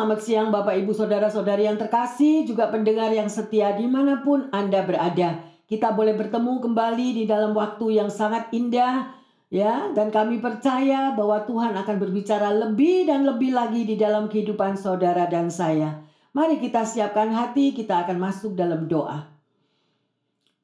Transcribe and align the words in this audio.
Selamat 0.00 0.24
siang 0.24 0.48
Bapak 0.48 0.80
Ibu 0.80 0.96
Saudara-saudari 0.96 1.68
yang 1.68 1.76
terkasih, 1.76 2.48
juga 2.48 2.72
pendengar 2.72 3.12
yang 3.12 3.28
setia 3.28 3.76
di 3.76 3.84
mana 3.84 4.24
pun 4.24 4.48
Anda 4.48 4.80
berada. 4.80 5.44
Kita 5.68 5.92
boleh 5.92 6.16
bertemu 6.16 6.56
kembali 6.56 7.20
di 7.20 7.28
dalam 7.28 7.52
waktu 7.52 8.00
yang 8.00 8.08
sangat 8.08 8.48
indah, 8.48 9.12
ya, 9.52 9.92
dan 9.92 10.08
kami 10.08 10.40
percaya 10.40 11.12
bahwa 11.12 11.44
Tuhan 11.44 11.76
akan 11.76 11.96
berbicara 12.00 12.48
lebih 12.48 13.12
dan 13.12 13.28
lebih 13.28 13.52
lagi 13.52 13.84
di 13.84 14.00
dalam 14.00 14.32
kehidupan 14.32 14.80
saudara 14.80 15.28
dan 15.28 15.52
saya. 15.52 16.00
Mari 16.32 16.64
kita 16.64 16.88
siapkan 16.88 17.36
hati, 17.36 17.76
kita 17.76 18.00
akan 18.00 18.16
masuk 18.16 18.56
dalam 18.56 18.88
doa. 18.88 19.28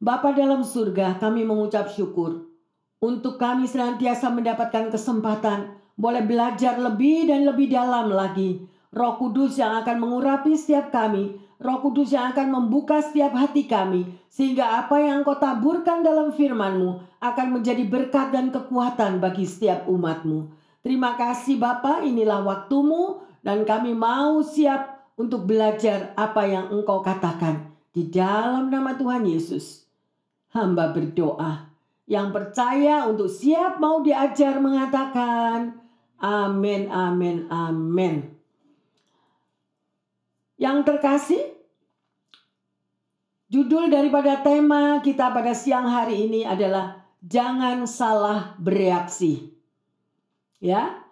Bapa 0.01 0.33
dalam 0.33 0.65
surga, 0.65 1.21
kami 1.21 1.45
mengucap 1.45 1.93
syukur 1.93 2.49
untuk 3.05 3.37
kami 3.37 3.69
senantiasa 3.69 4.33
mendapatkan 4.33 4.89
kesempatan 4.89 5.77
boleh 5.93 6.25
belajar 6.25 6.81
lebih 6.81 7.29
dan 7.29 7.45
lebih 7.45 7.69
dalam 7.69 8.09
lagi. 8.09 8.76
Roh 8.97 9.21
Kudus 9.21 9.61
yang 9.61 9.77
akan 9.85 10.01
mengurapi 10.01 10.57
setiap 10.57 10.89
kami, 10.89 11.37
Roh 11.61 11.85
Kudus 11.85 12.17
yang 12.17 12.33
akan 12.33 12.49
membuka 12.49 13.05
setiap 13.05 13.37
hati 13.37 13.69
kami, 13.69 14.09
sehingga 14.33 14.81
apa 14.81 14.97
yang 14.97 15.21
kau 15.21 15.37
taburkan 15.37 16.01
dalam 16.01 16.33
firman-Mu 16.33 17.21
akan 17.21 17.61
menjadi 17.61 17.85
berkat 17.85 18.33
dan 18.33 18.49
kekuatan 18.49 19.21
bagi 19.21 19.45
setiap 19.45 19.85
umat-Mu. 19.85 20.49
Terima 20.81 21.13
kasih 21.13 21.61
Bapa, 21.61 22.01
inilah 22.09 22.41
waktumu 22.41 23.21
dan 23.45 23.69
kami 23.69 23.93
mau 23.93 24.41
siap 24.41 25.13
untuk 25.21 25.45
belajar 25.45 26.17
apa 26.17 26.49
yang 26.49 26.73
Engkau 26.73 27.05
katakan. 27.05 27.77
Di 27.93 28.09
dalam 28.09 28.73
nama 28.73 28.97
Tuhan 28.97 29.29
Yesus, 29.29 29.85
hamba 30.57 30.97
berdoa. 30.97 31.69
Yang 32.09 32.29
percaya 32.33 33.05
untuk 33.05 33.29
siap 33.29 33.77
mau 33.77 34.01
diajar 34.01 34.57
mengatakan, 34.57 35.85
Amin, 36.17 36.89
amin, 36.89 37.45
amin. 37.53 38.36
Yang 40.57 40.79
terkasih, 40.89 41.45
judul 43.53 43.93
daripada 43.93 44.41
tema 44.41 45.05
kita 45.05 45.29
pada 45.29 45.53
siang 45.53 45.85
hari 45.85 46.29
ini 46.29 46.49
adalah 46.49 47.05
jangan 47.21 47.85
salah 47.85 48.57
bereaksi. 48.57 49.53
Ya. 50.61 51.05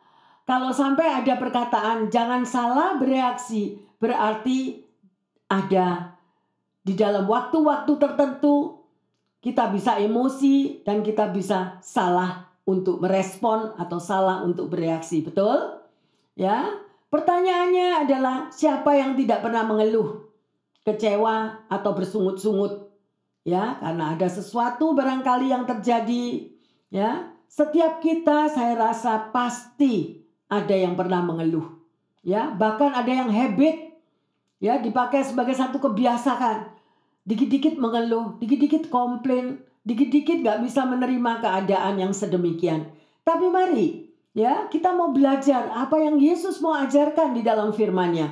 Kalau 0.44 0.76
sampai 0.76 1.24
ada 1.24 1.40
perkataan 1.40 2.12
jangan 2.12 2.44
salah 2.44 3.00
bereaksi, 3.00 3.80
berarti 3.96 4.84
ada 5.48 6.16
di 6.84 6.92
dalam 6.92 7.24
waktu-waktu 7.24 7.92
tertentu 7.96 8.84
kita 9.40 9.72
bisa 9.72 10.00
emosi 10.00 10.84
dan 10.84 11.00
kita 11.00 11.28
bisa 11.32 11.80
salah 11.84 12.48
untuk 12.64 13.00
merespon 13.00 13.76
atau 13.76 14.00
salah 14.00 14.40
untuk 14.40 14.72
bereaksi, 14.72 15.20
betul? 15.20 15.84
Ya. 16.36 16.80
Pertanyaannya 17.14 18.02
adalah 18.02 18.50
siapa 18.50 18.90
yang 18.98 19.14
tidak 19.14 19.38
pernah 19.46 19.62
mengeluh, 19.62 20.34
kecewa 20.82 21.62
atau 21.70 21.94
bersungut-sungut? 21.94 22.90
Ya, 23.46 23.78
karena 23.78 24.18
ada 24.18 24.26
sesuatu 24.26 24.98
barangkali 24.98 25.54
yang 25.54 25.62
terjadi, 25.62 26.50
ya. 26.90 27.30
Setiap 27.46 28.02
kita 28.02 28.50
saya 28.50 28.74
rasa 28.74 29.30
pasti 29.30 30.26
ada 30.50 30.74
yang 30.74 30.98
pernah 30.98 31.22
mengeluh. 31.22 31.78
Ya, 32.26 32.50
bahkan 32.50 32.90
ada 32.90 33.06
yang 33.06 33.30
habit 33.30 33.94
ya 34.58 34.82
dipakai 34.82 35.22
sebagai 35.22 35.54
satu 35.54 35.78
kebiasaan. 35.78 36.66
Dikit-dikit 37.30 37.78
mengeluh, 37.78 38.42
dikit-dikit 38.42 38.90
komplain, 38.90 39.62
dikit-dikit 39.86 40.42
gak 40.42 40.66
bisa 40.66 40.82
menerima 40.82 41.46
keadaan 41.46 41.94
yang 41.94 42.10
sedemikian. 42.10 42.90
Tapi 43.22 43.46
mari, 43.54 44.10
ya 44.34 44.66
kita 44.68 44.92
mau 44.92 45.14
belajar 45.14 45.70
apa 45.70 45.96
yang 46.02 46.18
Yesus 46.18 46.58
mau 46.58 46.74
ajarkan 46.74 47.32
di 47.32 47.40
dalam 47.46 47.70
firman-Nya. 47.70 48.28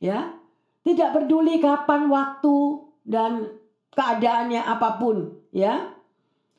Ya, 0.00 0.32
tidak 0.80 1.12
peduli 1.12 1.60
kapan 1.60 2.08
waktu 2.08 2.56
dan 3.04 3.52
keadaannya 3.92 4.64
apa 4.64 4.96
pun, 4.96 5.36
ya. 5.52 5.92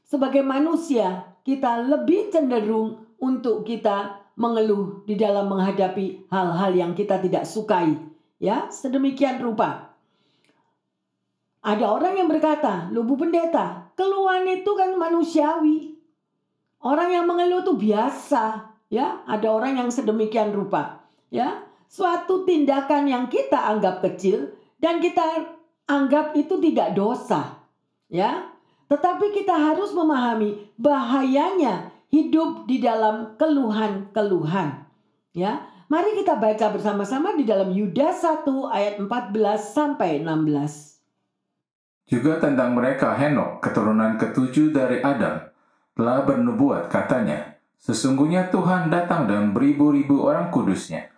Sebagai 0.06 0.46
manusia, 0.46 1.26
kita 1.42 1.82
lebih 1.82 2.30
cenderung 2.30 3.10
untuk 3.18 3.66
kita 3.66 4.22
mengeluh 4.38 5.02
di 5.10 5.18
dalam 5.18 5.50
menghadapi 5.50 6.30
hal-hal 6.30 6.72
yang 6.76 6.92
kita 6.94 7.18
tidak 7.18 7.50
sukai, 7.50 7.98
ya. 8.38 8.70
Sedemikian 8.70 9.42
rupa. 9.42 9.90
Ada 11.62 11.86
orang 11.90 12.18
yang 12.18 12.30
berkata, 12.30 12.90
"Lubu 12.94 13.18
pendeta, 13.18 13.90
keluhan 13.98 14.46
itu 14.50 14.72
kan 14.74 14.98
manusiawi. 14.98 15.94
Orang 16.82 17.14
yang 17.14 17.30
mengeluh 17.30 17.62
itu 17.62 17.78
biasa, 17.78 18.71
ya. 18.92 19.24
Ada 19.26 19.48
orang 19.48 19.80
yang 19.80 19.90
sedemikian 19.90 20.52
rupa, 20.52 21.08
ya. 21.32 21.64
Suatu 21.88 22.44
tindakan 22.44 23.08
yang 23.08 23.26
kita 23.32 23.58
anggap 23.58 24.04
kecil 24.04 24.52
dan 24.78 25.00
kita 25.00 25.48
anggap 25.88 26.36
itu 26.36 26.60
tidak 26.60 26.94
dosa, 26.94 27.64
ya. 28.12 28.52
Tetapi 28.92 29.32
kita 29.32 29.56
harus 29.56 29.96
memahami 29.96 30.68
bahayanya 30.76 31.96
hidup 32.12 32.68
di 32.68 32.84
dalam 32.84 33.40
keluhan-keluhan, 33.40 34.84
ya. 35.32 35.64
Mari 35.92 36.24
kita 36.24 36.40
baca 36.40 36.72
bersama-sama 36.72 37.36
di 37.36 37.44
dalam 37.44 37.76
Yudas 37.76 38.24
1 38.24 38.48
ayat 38.72 38.96
14 39.04 39.76
sampai 39.76 40.24
16. 40.24 40.92
Juga 42.08 42.40
tentang 42.40 42.72
mereka 42.72 43.12
Henok, 43.12 43.60
keturunan 43.60 44.16
ketujuh 44.16 44.72
dari 44.72 45.04
Adam, 45.04 45.52
telah 45.96 46.24
bernubuat 46.24 46.88
katanya, 46.88 47.51
Sesungguhnya 47.82 48.54
Tuhan 48.54 48.94
datang 48.94 49.26
dengan 49.26 49.58
beribu-ribu 49.58 50.22
orang 50.22 50.54
kudusnya, 50.54 51.10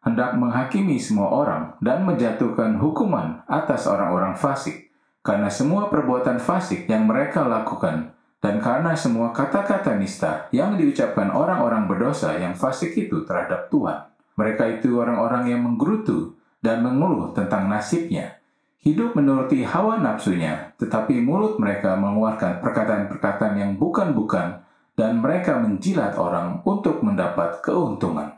hendak 0.00 0.32
menghakimi 0.40 0.96
semua 0.96 1.28
orang 1.28 1.76
dan 1.84 2.08
menjatuhkan 2.08 2.80
hukuman 2.80 3.44
atas 3.44 3.84
orang-orang 3.84 4.32
fasik, 4.32 4.88
karena 5.20 5.52
semua 5.52 5.92
perbuatan 5.92 6.40
fasik 6.40 6.88
yang 6.88 7.04
mereka 7.04 7.44
lakukan, 7.44 8.16
dan 8.40 8.64
karena 8.64 8.96
semua 8.96 9.36
kata-kata 9.36 9.92
nista 10.00 10.48
yang 10.56 10.80
diucapkan 10.80 11.28
orang-orang 11.28 11.84
berdosa 11.84 12.32
yang 12.40 12.56
fasik 12.56 12.96
itu 12.96 13.28
terhadap 13.28 13.68
Tuhan. 13.68 14.08
Mereka 14.40 14.80
itu 14.80 14.96
orang-orang 14.96 15.52
yang 15.52 15.68
menggerutu 15.68 16.32
dan 16.64 16.80
mengeluh 16.80 17.36
tentang 17.36 17.68
nasibnya, 17.68 18.40
hidup 18.80 19.12
menuruti 19.12 19.68
hawa 19.68 20.00
nafsunya, 20.00 20.72
tetapi 20.80 21.20
mulut 21.20 21.60
mereka 21.60 21.92
mengeluarkan 21.92 22.64
perkataan-perkataan 22.64 23.54
yang 23.60 23.72
bukan-bukan 23.76 24.64
dan 24.96 25.20
mereka 25.20 25.60
menjilat 25.60 26.16
orang 26.16 26.64
untuk 26.64 27.04
mendapat 27.04 27.60
keuntungan. 27.60 28.32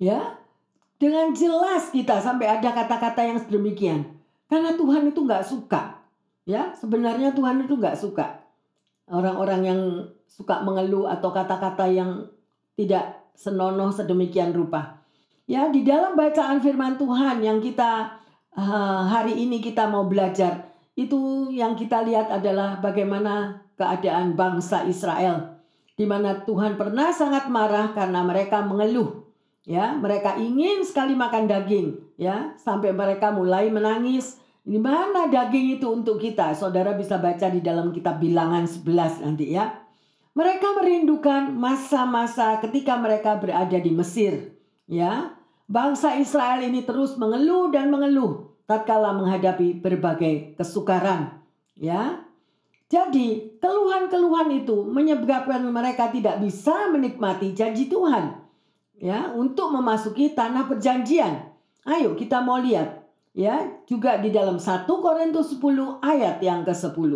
Ya, 0.00 0.40
dengan 0.96 1.36
jelas 1.36 1.92
kita 1.92 2.18
sampai 2.18 2.48
ada 2.48 2.72
kata-kata 2.72 3.22
yang 3.22 3.38
sedemikian. 3.38 4.08
Karena 4.48 4.72
Tuhan 4.74 5.12
itu 5.12 5.20
nggak 5.22 5.44
suka. 5.44 6.00
Ya, 6.48 6.72
sebenarnya 6.72 7.36
Tuhan 7.36 7.68
itu 7.68 7.76
nggak 7.76 8.00
suka. 8.00 8.40
Orang-orang 9.04 9.60
yang 9.68 9.80
suka 10.24 10.64
mengeluh 10.64 11.04
atau 11.12 11.28
kata-kata 11.28 11.84
yang 11.92 12.24
tidak 12.72 13.20
senonoh 13.36 13.92
sedemikian 13.92 14.56
rupa. 14.56 15.04
Ya, 15.44 15.68
di 15.68 15.84
dalam 15.84 16.16
bacaan 16.16 16.64
firman 16.64 16.96
Tuhan 16.96 17.44
yang 17.44 17.60
kita 17.60 18.16
uh, 18.56 19.02
hari 19.04 19.36
ini 19.44 19.60
kita 19.60 19.84
mau 19.88 20.08
belajar. 20.08 20.72
Itu 20.96 21.52
yang 21.52 21.76
kita 21.76 22.00
lihat 22.02 22.32
adalah 22.32 22.80
bagaimana 22.80 23.60
keadaan 23.76 24.34
bangsa 24.34 24.88
Israel. 24.88 25.57
Di 25.98 26.06
mana 26.06 26.46
Tuhan 26.46 26.78
pernah 26.78 27.10
sangat 27.10 27.50
marah 27.50 27.90
karena 27.90 28.22
mereka 28.22 28.62
mengeluh. 28.62 29.26
Ya, 29.66 29.98
mereka 29.98 30.38
ingin 30.38 30.86
sekali 30.86 31.12
makan 31.12 31.50
daging, 31.50 32.16
ya, 32.16 32.54
sampai 32.56 32.94
mereka 32.94 33.34
mulai 33.34 33.68
menangis. 33.68 34.38
Di 34.62 34.78
mana 34.78 35.26
daging 35.26 35.76
itu 35.76 35.90
untuk 35.90 36.22
kita? 36.22 36.54
Saudara 36.54 36.94
bisa 36.94 37.18
baca 37.18 37.50
di 37.50 37.60
dalam 37.60 37.90
kitab 37.90 38.22
Bilangan 38.22 38.64
11 38.64 39.26
nanti 39.26 39.52
ya. 39.52 39.74
Mereka 40.38 40.78
merindukan 40.78 41.50
masa-masa 41.50 42.62
ketika 42.62 42.94
mereka 42.94 43.34
berada 43.36 43.74
di 43.74 43.90
Mesir, 43.90 44.54
ya. 44.86 45.34
Bangsa 45.66 46.16
Israel 46.16 46.62
ini 46.62 46.86
terus 46.86 47.18
mengeluh 47.18 47.68
dan 47.74 47.90
mengeluh 47.90 48.54
tatkala 48.64 49.12
menghadapi 49.18 49.82
berbagai 49.82 50.54
kesukaran, 50.54 51.42
ya. 51.74 52.27
Jadi, 52.88 53.60
keluhan-keluhan 53.60 54.48
itu 54.64 54.88
menyebabkan 54.88 55.60
mereka 55.68 56.08
tidak 56.08 56.40
bisa 56.40 56.88
menikmati 56.88 57.52
janji 57.52 57.84
Tuhan. 57.84 58.40
Ya, 58.98 59.30
untuk 59.30 59.70
memasuki 59.76 60.32
tanah 60.32 60.66
perjanjian. 60.66 61.52
Ayo 61.84 62.16
kita 62.18 62.42
mau 62.42 62.58
lihat 62.58 63.06
ya, 63.36 63.68
juga 63.84 64.18
di 64.18 64.32
dalam 64.32 64.56
1 64.56 64.88
Korintus 64.88 65.54
10 65.54 66.02
ayat 66.02 66.42
yang 66.42 66.66
ke-10. 66.66 67.12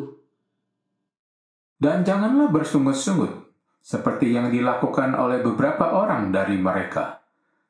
Dan 1.83 2.07
janganlah 2.07 2.53
bersungut-sungut 2.55 3.51
seperti 3.83 4.31
yang 4.31 4.53
dilakukan 4.55 5.19
oleh 5.19 5.43
beberapa 5.43 5.91
orang 5.99 6.31
dari 6.31 6.55
mereka 6.55 7.19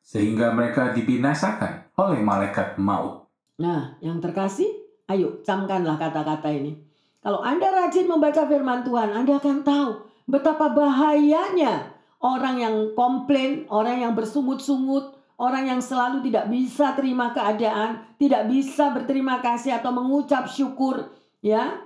sehingga 0.05 0.53
mereka 0.53 0.93
dibinasakan 0.93 1.97
oleh 1.97 2.21
malaikat 2.21 2.77
maut. 2.77 3.25
Nah, 3.57 3.97
yang 4.05 4.19
terkasih, 4.21 4.69
ayo 5.09 5.41
camkanlah 5.47 5.97
kata-kata 5.97 6.53
ini. 6.53 6.92
Kalau 7.23 7.39
Anda 7.39 7.71
rajin 7.71 8.11
membaca 8.11 8.43
firman 8.51 8.83
Tuhan, 8.83 9.15
Anda 9.15 9.39
akan 9.39 9.63
tahu 9.63 9.91
betapa 10.27 10.75
bahayanya 10.75 11.95
orang 12.19 12.59
yang 12.59 12.77
komplain, 12.99 13.71
orang 13.71 14.03
yang 14.03 14.13
bersungut-sungut, 14.19 15.15
orang 15.39 15.71
yang 15.71 15.79
selalu 15.79 16.27
tidak 16.27 16.51
bisa 16.51 16.99
terima 16.99 17.31
keadaan, 17.31 18.03
tidak 18.19 18.51
bisa 18.51 18.91
berterima 18.91 19.39
kasih 19.39 19.79
atau 19.79 19.95
mengucap 19.95 20.51
syukur, 20.51 21.15
ya. 21.39 21.79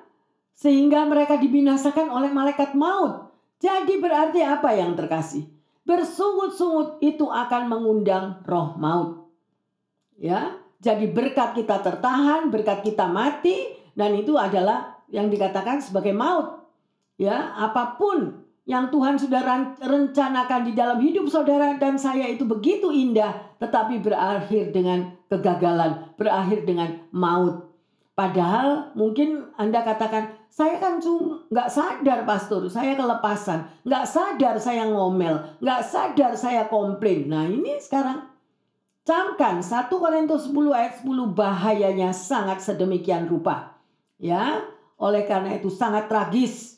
Sehingga 0.56 1.04
mereka 1.04 1.36
dibinasakan 1.36 2.08
oleh 2.08 2.32
malaikat 2.32 2.72
maut. 2.72 3.28
Jadi 3.60 4.00
berarti 4.00 4.40
apa 4.40 4.72
yang 4.72 4.96
terkasih? 4.96 5.44
Bersungut-sungut 5.84 6.96
itu 7.04 7.28
akan 7.28 7.68
mengundang 7.68 8.40
roh 8.48 8.72
maut. 8.80 9.28
Ya, 10.16 10.56
jadi 10.80 11.12
berkat 11.12 11.52
kita 11.60 11.84
tertahan, 11.84 12.48
berkat 12.48 12.80
kita 12.80 13.04
mati 13.04 13.68
dan 13.92 14.16
itu 14.16 14.40
adalah 14.40 14.95
yang 15.10 15.30
dikatakan 15.30 15.82
sebagai 15.82 16.14
maut. 16.14 16.64
Ya, 17.16 17.56
apa 17.56 17.96
pun 17.96 18.44
yang 18.66 18.90
Tuhan 18.90 19.14
sudah 19.14 19.40
rencanakan 19.78 20.66
di 20.66 20.72
dalam 20.74 20.98
hidup 20.98 21.30
saudara 21.30 21.78
dan 21.78 21.94
saya 21.96 22.26
itu 22.26 22.42
begitu 22.42 22.90
indah, 22.90 23.56
tetapi 23.62 24.02
berakhir 24.02 24.74
dengan 24.74 25.14
kegagalan, 25.30 26.12
berakhir 26.18 26.66
dengan 26.66 27.06
maut. 27.14 27.70
Padahal 28.16 28.96
mungkin 28.96 29.54
Anda 29.54 29.86
katakan, 29.86 30.34
saya 30.50 30.80
kan 30.80 30.98
nggak 31.52 31.68
sadar 31.68 32.24
pastor, 32.24 32.64
saya 32.72 32.96
kelepasan, 32.96 33.68
nggak 33.84 34.04
sadar 34.08 34.56
saya 34.56 34.88
ngomel, 34.88 35.60
nggak 35.60 35.82
sadar 35.84 36.32
saya 36.32 36.64
komplain. 36.66 37.28
Nah 37.28 37.44
ini 37.44 37.76
sekarang 37.76 38.24
camkan 39.06 39.62
1 39.62 39.92
Korintus 39.92 40.48
10 40.48 40.72
ayat 40.72 41.04
10 41.04 41.36
bahayanya 41.36 42.10
sangat 42.10 42.64
sedemikian 42.64 43.28
rupa. 43.28 43.78
Ya, 44.16 44.64
oleh 44.96 45.28
karena 45.28 45.56
itu 45.56 45.68
sangat 45.68 46.08
tragis 46.08 46.76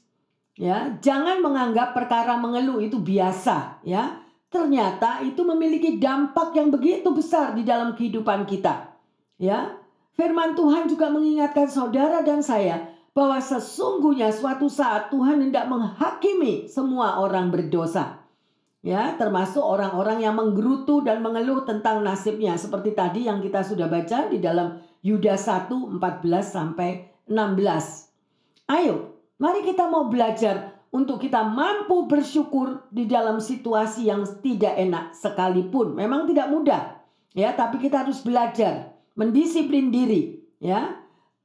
Ya, 0.59 0.99
jangan 0.99 1.39
menganggap 1.39 1.95
perkara 1.95 2.35
mengeluh 2.35 2.83
itu 2.83 2.99
biasa, 2.99 3.79
ya. 3.87 4.19
Ternyata 4.51 5.23
itu 5.23 5.47
memiliki 5.47 6.03
dampak 6.03 6.51
yang 6.59 6.75
begitu 6.75 7.15
besar 7.15 7.55
di 7.55 7.63
dalam 7.63 7.95
kehidupan 7.95 8.43
kita. 8.43 8.91
Ya. 9.39 9.79
Firman 10.19 10.59
Tuhan 10.59 10.91
juga 10.91 11.15
mengingatkan 11.15 11.71
saudara 11.71 12.27
dan 12.27 12.43
saya 12.43 12.91
bahwa 13.15 13.39
sesungguhnya 13.39 14.35
suatu 14.35 14.67
saat 14.67 15.15
Tuhan 15.15 15.47
hendak 15.47 15.71
menghakimi 15.71 16.67
semua 16.67 17.23
orang 17.23 17.55
berdosa. 17.55 18.19
Ya, 18.83 19.15
termasuk 19.15 19.63
orang-orang 19.63 20.27
yang 20.27 20.35
menggerutu 20.35 21.07
dan 21.07 21.23
mengeluh 21.23 21.63
tentang 21.63 22.03
nasibnya 22.03 22.59
seperti 22.59 22.99
tadi 22.99 23.31
yang 23.31 23.39
kita 23.39 23.63
sudah 23.63 23.87
baca 23.87 24.27
di 24.27 24.43
dalam 24.43 24.83
Yudas 25.07 25.47
1 25.47 25.71
14 25.71 26.03
sampai 26.43 27.15
16. 27.31 28.08
Ayo, 28.69 29.19
Mari 29.39 29.63
kita 29.63 29.87
mau 29.87 30.11
belajar 30.11 30.75
untuk 30.91 31.23
kita 31.23 31.47
mampu 31.47 32.11
bersyukur 32.11 32.91
di 32.91 33.07
dalam 33.07 33.39
situasi 33.39 34.11
yang 34.11 34.27
tidak 34.43 34.75
enak 34.75 35.15
sekalipun. 35.15 35.95
Memang 35.95 36.27
tidak 36.27 36.51
mudah, 36.51 36.99
ya, 37.39 37.55
tapi 37.55 37.79
kita 37.79 38.03
harus 38.03 38.19
belajar 38.27 38.99
mendisiplin 39.15 39.95
diri, 39.95 40.43
ya. 40.59 40.91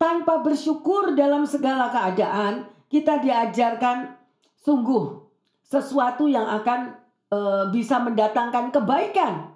Tanpa 0.02 0.42
bersyukur 0.42 1.14
dalam 1.14 1.46
segala 1.46 1.94
keadaan, 1.94 2.66
kita 2.90 3.22
diajarkan 3.22 4.18
sungguh 4.66 5.22
sesuatu 5.62 6.26
yang 6.26 6.50
akan 6.50 6.98
e, 7.30 7.40
bisa 7.70 8.02
mendatangkan 8.02 8.74
kebaikan. 8.74 9.53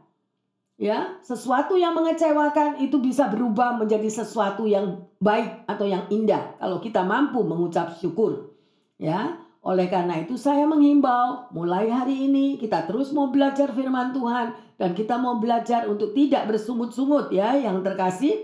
Ya, 0.78 1.18
sesuatu 1.26 1.74
yang 1.74 1.98
mengecewakan 1.98 2.78
itu 2.78 3.02
bisa 3.02 3.26
berubah 3.34 3.82
menjadi 3.82 4.14
sesuatu 4.14 4.70
yang 4.70 5.10
baik 5.18 5.66
atau 5.66 5.90
yang 5.90 6.06
indah 6.14 6.54
kalau 6.62 6.78
kita 6.78 7.02
mampu 7.02 7.42
mengucap 7.42 7.98
syukur. 7.98 8.54
Ya, 9.02 9.42
oleh 9.66 9.90
karena 9.90 10.22
itu 10.22 10.38
saya 10.38 10.70
menghimbau 10.70 11.50
mulai 11.50 11.90
hari 11.90 12.30
ini 12.30 12.62
kita 12.62 12.86
terus 12.86 13.10
mau 13.10 13.34
belajar 13.34 13.74
firman 13.74 14.14
Tuhan 14.14 14.54
dan 14.78 14.94
kita 14.94 15.18
mau 15.18 15.42
belajar 15.42 15.90
untuk 15.90 16.14
tidak 16.14 16.46
bersungut-sungut 16.46 17.34
ya 17.34 17.58
yang 17.58 17.82
terkasih. 17.82 18.38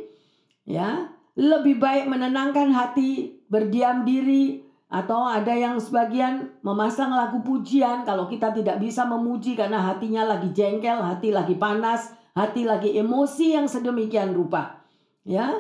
Ya, 0.66 1.14
lebih 1.38 1.78
baik 1.78 2.10
menenangkan 2.10 2.74
hati, 2.74 3.46
berdiam 3.46 4.10
diri 4.10 4.66
atau 4.90 5.26
ada 5.26 5.54
yang 5.54 5.78
sebagian 5.78 6.50
memasang 6.66 7.14
lagu 7.14 7.46
pujian 7.46 8.06
kalau 8.06 8.26
kita 8.26 8.50
tidak 8.54 8.82
bisa 8.82 9.06
memuji 9.06 9.54
karena 9.54 9.82
hatinya 9.86 10.26
lagi 10.26 10.50
jengkel, 10.50 10.98
hati 10.98 11.30
lagi 11.30 11.58
panas, 11.58 12.23
hati 12.34 12.66
lagi 12.66 12.98
emosi 12.98 13.54
yang 13.54 13.70
sedemikian 13.70 14.34
rupa. 14.34 14.82
Ya. 15.24 15.54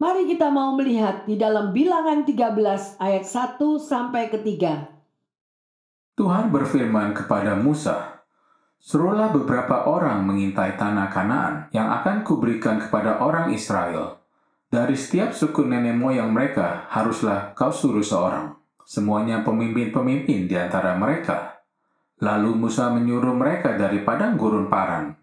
Mari 0.00 0.26
kita 0.26 0.50
mau 0.50 0.74
melihat 0.74 1.30
di 1.30 1.38
dalam 1.38 1.70
Bilangan 1.70 2.26
13 2.26 2.98
ayat 2.98 3.22
1 3.22 3.62
sampai 3.78 4.34
ketiga. 4.34 4.90
Tuhan 6.18 6.50
berfirman 6.50 7.14
kepada 7.14 7.54
Musa, 7.54 8.26
Serulah 8.82 9.30
beberapa 9.30 9.86
orang 9.86 10.26
mengintai 10.26 10.74
tanah 10.74 11.06
Kanaan 11.06 11.70
yang 11.70 11.86
akan 12.02 12.26
kuberikan 12.26 12.82
kepada 12.82 13.22
orang 13.22 13.54
Israel. 13.54 14.18
Dari 14.66 14.98
setiap 14.98 15.30
suku 15.30 15.62
nenek 15.62 15.94
moyang 15.94 16.34
mereka 16.34 16.90
haruslah 16.90 17.54
kau 17.54 17.70
suruh 17.70 18.02
seorang. 18.02 18.58
Semuanya 18.82 19.46
pemimpin-pemimpin 19.46 20.50
di 20.50 20.56
antara 20.58 20.98
mereka. 20.98 21.62
Lalu 22.18 22.58
Musa 22.58 22.90
menyuruh 22.90 23.38
mereka 23.38 23.78
dari 23.78 24.02
padang 24.02 24.34
gurun 24.34 24.66
Paran 24.66 25.21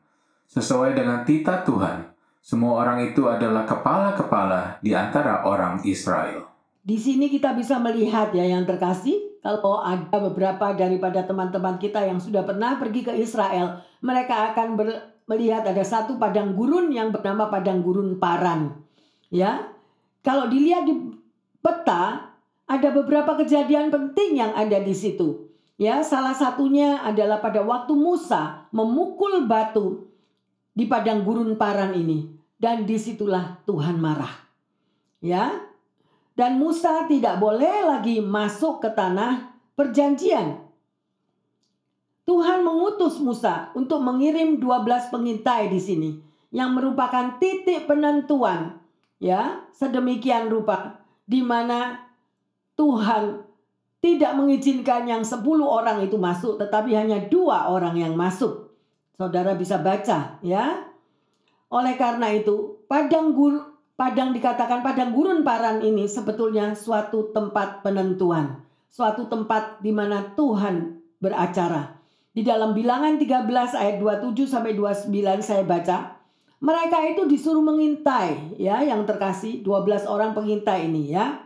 sesuai 0.50 0.98
dengan 0.98 1.22
tita 1.22 1.62
Tuhan. 1.62 2.10
Semua 2.42 2.81
orang 2.81 3.06
itu 3.06 3.30
adalah 3.30 3.69
kepala-kepala 3.69 4.81
di 4.81 4.98
antara 4.98 5.46
orang 5.46 5.86
Israel. 5.86 6.50
Di 6.81 6.98
sini 6.98 7.30
kita 7.30 7.54
bisa 7.54 7.78
melihat 7.78 8.34
ya 8.34 8.42
yang 8.42 8.66
terkasih, 8.66 9.38
kalau 9.46 9.78
ada 9.86 10.18
beberapa 10.18 10.74
daripada 10.74 11.22
teman-teman 11.22 11.78
kita 11.78 12.01
yang 12.01 12.18
sudah 12.18 12.42
pernah 12.42 12.81
pergi 12.81 13.06
ke 13.06 13.13
Israel, 13.22 13.86
mereka 14.01 14.51
akan 14.51 14.74
melihat 15.30 15.69
ada 15.69 15.86
satu 15.86 16.18
padang 16.18 16.57
gurun 16.57 16.90
yang 16.90 17.13
bernama 17.13 17.54
padang 17.54 17.86
gurun 17.86 18.18
Paran. 18.18 18.74
Ya. 19.30 19.69
Kalau 20.25 20.50
dilihat 20.50 20.90
di 20.90 21.16
peta, 21.62 22.34
ada 22.66 22.90
beberapa 22.90 23.38
kejadian 23.38 23.94
penting 23.94 24.42
yang 24.42 24.51
ada 24.57 24.81
di 24.81 24.92
situ. 24.92 25.48
Ya, 25.80 26.04
salah 26.04 26.36
satunya 26.36 27.00
adalah 27.06 27.39
pada 27.39 27.63
waktu 27.63 27.96
Musa 27.96 28.68
memukul 28.75 29.48
batu 29.48 30.10
di 30.73 30.85
padang 30.85 31.25
gurun 31.25 31.57
Paran 31.59 31.95
ini 31.95 32.29
dan 32.59 32.83
di 32.83 32.99
situlah 32.99 33.63
Tuhan 33.63 33.97
marah. 33.97 34.47
Ya, 35.19 35.51
dan 36.39 36.55
Musa 36.55 37.03
tidak 37.11 37.43
boleh 37.43 37.83
lagi 37.83 38.23
masuk 38.23 38.79
ke 38.79 38.89
tanah 38.95 39.51
perjanjian. 39.75 40.63
Tuhan 42.23 42.61
mengutus 42.61 43.19
Musa 43.19 43.73
untuk 43.75 43.99
mengirim 43.99 44.61
12 44.61 45.11
pengintai 45.11 45.67
di 45.67 45.81
sini 45.81 46.11
yang 46.53 46.77
merupakan 46.77 47.41
titik 47.41 47.89
penentuan 47.89 48.77
ya 49.17 49.65
sedemikian 49.75 50.47
rupa 50.47 51.01
di 51.25 51.41
mana 51.41 52.07
Tuhan 52.77 53.43
tidak 53.99 54.31
mengizinkan 54.38 55.09
yang 55.09 55.25
10 55.25 55.43
orang 55.59 56.05
itu 56.05 56.15
masuk 56.15 56.55
tetapi 56.55 56.95
hanya 56.95 57.19
dua 57.27 57.67
orang 57.67 57.99
yang 57.99 58.13
masuk 58.15 58.68
Saudara 59.19 59.51
bisa 59.51 59.75
baca 59.83 60.39
ya. 60.39 60.88
Oleh 61.67 61.99
karena 61.99 62.31
itu, 62.31 62.79
padang 62.88 63.35
gur 63.35 63.75
padang 63.99 64.31
dikatakan 64.31 64.79
padang 64.79 65.11
gurun 65.11 65.43
paran 65.43 65.83
ini 65.83 66.07
sebetulnya 66.07 66.71
suatu 66.71 67.35
tempat 67.35 67.83
penentuan, 67.83 68.63
suatu 68.88 69.27
tempat 69.27 69.83
di 69.83 69.91
mana 69.91 70.23
Tuhan 70.39 71.03
beracara. 71.19 71.99
Di 72.31 72.47
dalam 72.47 72.71
Bilangan 72.71 73.19
13 73.19 73.75
ayat 73.75 73.99
27 73.99 74.47
sampai 74.47 74.79
29 74.79 75.11
saya 75.43 75.67
baca, 75.67 76.15
mereka 76.63 77.03
itu 77.03 77.27
disuruh 77.27 77.59
mengintai 77.59 78.55
ya 78.55 78.79
yang 78.88 79.03
terkasih 79.03 79.59
12 79.67 80.07
orang 80.07 80.31
pengintai 80.31 80.88
ini 80.88 81.11
ya. 81.11 81.43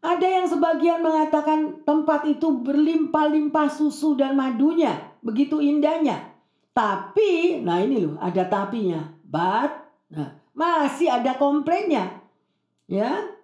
Ada 0.00 0.24
yang 0.24 0.46
sebagian 0.48 1.04
mengatakan 1.04 1.84
tempat 1.84 2.24
itu 2.24 2.64
berlimpah-limpah 2.64 3.68
susu 3.68 4.16
dan 4.16 4.40
madunya, 4.40 5.12
begitu 5.20 5.60
indahnya. 5.60 6.37
Tapi, 6.78 7.58
nah 7.66 7.82
ini 7.82 8.06
loh, 8.06 8.14
ada 8.22 8.46
tapinya. 8.46 9.02
But, 9.26 9.82
nah, 10.14 10.38
masih 10.54 11.10
ada 11.10 11.34
komplainnya. 11.34 12.22
Ya. 12.86 13.34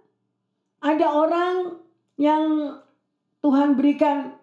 Ada 0.79 1.11
orang 1.11 1.83
yang 2.15 2.79
Tuhan 3.43 3.75
berikan 3.75 4.39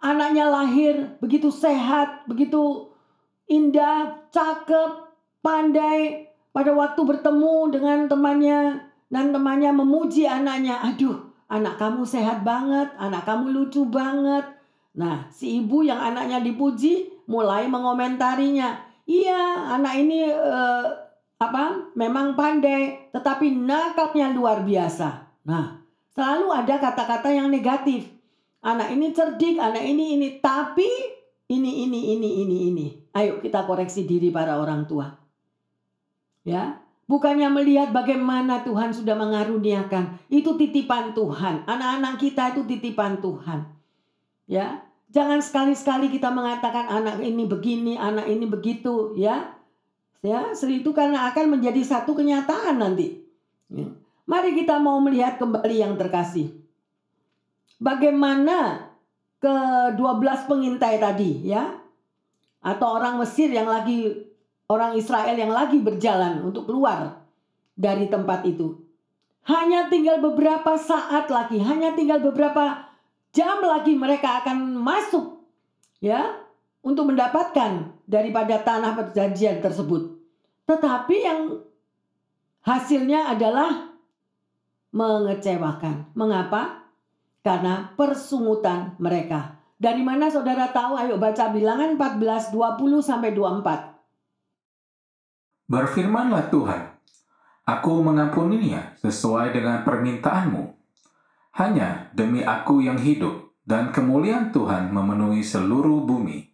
anaknya 0.00 0.48
lahir 0.48 1.20
begitu 1.20 1.52
sehat, 1.52 2.24
begitu 2.24 2.88
indah, 3.52 4.24
cakep, 4.32 5.12
pandai. 5.44 6.32
Pada 6.56 6.72
waktu 6.72 7.04
bertemu 7.04 7.68
dengan 7.68 8.08
temannya 8.08 8.80
dan 9.12 9.28
temannya 9.28 9.76
memuji 9.76 10.24
anaknya, 10.24 10.80
aduh, 10.80 11.20
anak 11.52 11.76
kamu 11.76 12.08
sehat 12.08 12.40
banget, 12.48 12.96
anak 12.96 13.28
kamu 13.28 13.52
lucu 13.52 13.84
banget. 13.84 14.56
Nah, 14.96 15.28
si 15.28 15.60
ibu 15.60 15.84
yang 15.84 16.00
anaknya 16.00 16.40
dipuji 16.40 17.15
mulai 17.26 17.66
mengomentarinya. 17.66 18.82
Iya, 19.06 19.70
anak 19.78 19.94
ini 20.02 20.26
uh, 20.30 20.86
apa? 21.38 21.94
Memang 21.94 22.34
pandai, 22.34 23.10
tetapi 23.14 23.54
nakalnya 23.54 24.34
luar 24.34 24.66
biasa. 24.66 25.38
Nah, 25.46 25.84
selalu 26.10 26.50
ada 26.50 26.74
kata-kata 26.82 27.30
yang 27.30 27.52
negatif. 27.52 28.10
Anak 28.66 28.90
ini 28.90 29.14
cerdik, 29.14 29.62
anak 29.62 29.84
ini 29.86 30.18
ini, 30.18 30.28
tapi 30.42 30.88
ini 31.46 31.86
ini 31.86 32.18
ini 32.18 32.30
ini 32.42 32.56
ini. 32.72 32.86
Ayo 33.14 33.38
kita 33.38 33.62
koreksi 33.62 34.02
diri 34.02 34.34
para 34.34 34.58
orang 34.58 34.90
tua. 34.90 35.06
Ya, 36.42 36.82
bukannya 37.06 37.46
melihat 37.50 37.94
bagaimana 37.94 38.66
Tuhan 38.66 38.90
sudah 38.90 39.14
mengaruniakan. 39.14 40.18
Itu 40.26 40.58
titipan 40.58 41.14
Tuhan. 41.14 41.66
Anak-anak 41.66 42.18
kita 42.18 42.54
itu 42.54 42.66
titipan 42.66 43.22
Tuhan. 43.22 43.70
Ya, 44.46 44.85
jangan 45.10 45.40
sekali-sekali 45.42 46.10
kita 46.10 46.30
mengatakan 46.30 46.90
anak 46.90 47.22
ini 47.22 47.44
begini, 47.46 47.94
anak 47.98 48.26
ini 48.30 48.46
begitu, 48.46 49.14
ya. 49.18 49.54
Ya, 50.24 50.50
itu 50.56 50.90
karena 50.90 51.30
akan 51.30 51.58
menjadi 51.58 51.82
satu 51.86 52.16
kenyataan 52.18 52.82
nanti. 52.82 53.22
Ya. 53.70 53.86
Mari 54.26 54.58
kita 54.58 54.82
mau 54.82 54.98
melihat 54.98 55.38
kembali 55.38 55.76
yang 55.86 55.94
terkasih. 55.94 56.50
Bagaimana 57.78 58.90
ke-12 59.38 60.50
pengintai 60.50 60.96
tadi 60.98 61.46
ya 61.46 61.76
atau 62.64 62.98
orang 62.98 63.20
Mesir 63.22 63.52
yang 63.52 63.68
lagi 63.68 64.26
orang 64.66 64.98
Israel 64.98 65.36
yang 65.38 65.54
lagi 65.54 65.78
berjalan 65.78 66.42
untuk 66.42 66.66
keluar 66.66 67.22
dari 67.78 68.10
tempat 68.10 68.42
itu. 68.48 68.82
Hanya 69.46 69.86
tinggal 69.86 70.18
beberapa 70.18 70.74
saat 70.74 71.30
lagi, 71.30 71.62
hanya 71.62 71.94
tinggal 71.94 72.18
beberapa 72.18 72.85
jam 73.36 73.60
lagi 73.60 73.92
mereka 73.92 74.40
akan 74.40 74.80
masuk 74.80 75.44
ya 76.00 76.40
untuk 76.80 77.12
mendapatkan 77.12 77.92
daripada 78.08 78.56
tanah 78.64 78.96
perjanjian 78.96 79.60
tersebut. 79.60 80.16
Tetapi 80.64 81.16
yang 81.20 81.60
hasilnya 82.64 83.36
adalah 83.36 83.92
mengecewakan. 84.96 86.16
Mengapa? 86.16 86.88
Karena 87.44 87.92
persungutan 87.94 88.96
mereka. 88.96 89.60
Dari 89.76 90.00
mana 90.00 90.32
saudara 90.32 90.72
tahu? 90.72 90.96
Ayo 90.96 91.20
baca 91.20 91.52
bilangan 91.52 92.00
14, 92.00 92.50
20 92.50 93.04
sampai 93.04 93.36
24. 93.36 95.68
Berfirmanlah 95.68 96.48
Tuhan, 96.48 96.96
Aku 97.66 97.98
mengampuninya 97.98 98.94
sesuai 99.02 99.50
dengan 99.50 99.82
permintaanmu. 99.82 100.75
Hanya 101.56 102.12
demi 102.12 102.44
aku 102.44 102.84
yang 102.84 103.00
hidup 103.00 103.56
dan 103.64 103.88
kemuliaan 103.88 104.52
Tuhan 104.52 104.92
memenuhi 104.92 105.40
seluruh 105.40 106.04
bumi. 106.04 106.52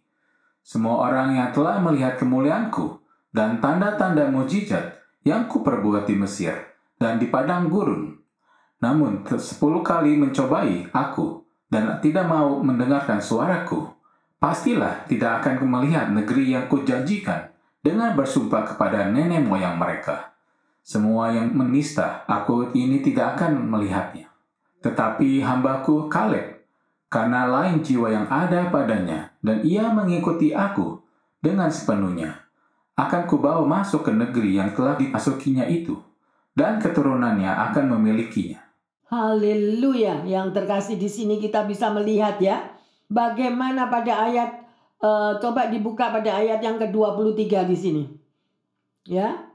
Semua 0.63 1.11
orang 1.11 1.35
yang 1.35 1.51
telah 1.51 1.75
melihat 1.83 2.15
kemuliaanku 2.15 3.03
dan 3.35 3.59
tanda-tanda 3.59 4.31
mujizat 4.31 5.03
yang 5.27 5.51
kuperbuat 5.51 6.07
di 6.07 6.15
Mesir 6.15 6.55
dan 6.95 7.19
di 7.19 7.27
padang 7.27 7.67
gurun. 7.67 8.15
Namun 8.79 9.27
sepuluh 9.35 9.83
kali 9.83 10.15
mencobai 10.15 10.87
aku 10.95 11.43
dan 11.67 11.99
tidak 11.99 12.23
mau 12.23 12.63
mendengarkan 12.63 13.19
suaraku. 13.19 13.91
Pastilah 14.39 15.03
tidak 15.11 15.43
akan 15.43 15.67
melihat 15.67 16.11
negeri 16.15 16.55
yang 16.55 16.71
kujanjikan 16.71 17.51
dengan 17.83 18.15
bersumpah 18.15 18.75
kepada 18.75 19.11
nenek 19.11 19.43
moyang 19.43 19.75
mereka. 19.75 20.31
Semua 20.79 21.31
yang 21.31 21.51
menista 21.51 22.23
aku 22.23 22.71
ini 22.71 23.03
tidak 23.03 23.35
akan 23.39 23.67
melihatnya. 23.67 24.32
Tetapi 24.83 25.39
hambaku 25.39 26.11
Kaleb, 26.11 26.67
karena 27.07 27.47
lain 27.47 27.79
jiwa 27.79 28.11
yang 28.11 28.27
ada 28.27 28.67
padanya, 28.67 29.31
dan 29.39 29.63
ia 29.63 29.87
mengikuti 29.89 30.51
aku 30.51 30.99
dengan 31.39 31.71
sepenuhnya, 31.71 32.43
akan 32.99 33.23
kubawa 33.25 33.63
masuk 33.63 34.03
ke 34.03 34.11
negeri 34.11 34.59
yang 34.59 34.75
telah 34.75 34.99
dimasukinya 34.99 35.63
itu, 35.71 35.95
dan 36.51 36.83
keturunannya 36.83 37.47
akan 37.71 37.95
memilikinya. 37.95 38.59
Haleluya, 39.07 40.27
yang 40.27 40.51
terkasih 40.51 40.99
di 40.99 41.07
sini 41.07 41.39
kita 41.39 41.63
bisa 41.63 41.87
melihat 41.95 42.35
ya, 42.43 42.75
bagaimana 43.07 43.87
pada 43.87 44.27
ayat 44.27 44.51
Uh, 45.03 45.35
coba 45.43 45.67
dibuka 45.67 46.15
pada 46.15 46.39
ayat 46.39 46.63
yang 46.63 46.79
ke-23 46.79 47.67
di 47.67 47.75
sini. 47.75 48.03
Ya. 49.03 49.51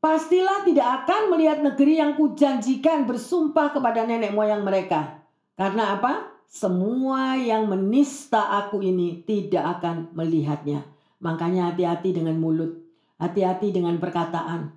Pastilah 0.00 0.64
tidak 0.64 1.04
akan 1.04 1.36
melihat 1.36 1.60
negeri 1.60 2.00
yang 2.00 2.16
kujanjikan 2.16 3.04
bersumpah 3.04 3.76
kepada 3.76 4.08
nenek 4.08 4.32
moyang 4.32 4.64
mereka. 4.64 5.20
Karena 5.60 6.00
apa? 6.00 6.40
Semua 6.48 7.36
yang 7.36 7.68
menista 7.68 8.48
aku 8.48 8.80
ini 8.80 9.20
tidak 9.28 9.78
akan 9.78 10.08
melihatnya. 10.16 10.88
Makanya 11.20 11.68
hati-hati 11.70 12.16
dengan 12.16 12.40
mulut, 12.40 12.80
hati-hati 13.20 13.76
dengan 13.76 14.00
perkataan. 14.00 14.72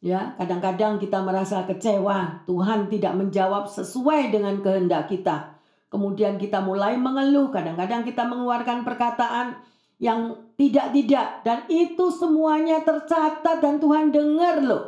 Ya, 0.00 0.32
kadang-kadang 0.38 1.02
kita 1.02 1.20
merasa 1.20 1.66
kecewa, 1.66 2.46
Tuhan 2.46 2.88
tidak 2.88 3.12
menjawab 3.18 3.66
sesuai 3.66 4.30
dengan 4.32 4.62
kehendak 4.62 5.10
kita. 5.10 5.58
Kemudian 5.90 6.38
kita 6.38 6.62
mulai 6.62 6.94
mengeluh, 6.94 7.50
kadang-kadang 7.50 8.06
kita 8.06 8.24
mengeluarkan 8.24 8.86
perkataan 8.86 9.58
yang 10.00 10.38
tidak-tidak 10.60 11.40
dan 11.40 11.64
itu 11.72 12.12
semuanya 12.12 12.84
tercatat 12.84 13.64
dan 13.64 13.80
Tuhan 13.80 14.12
dengar 14.12 14.60
loh. 14.60 14.84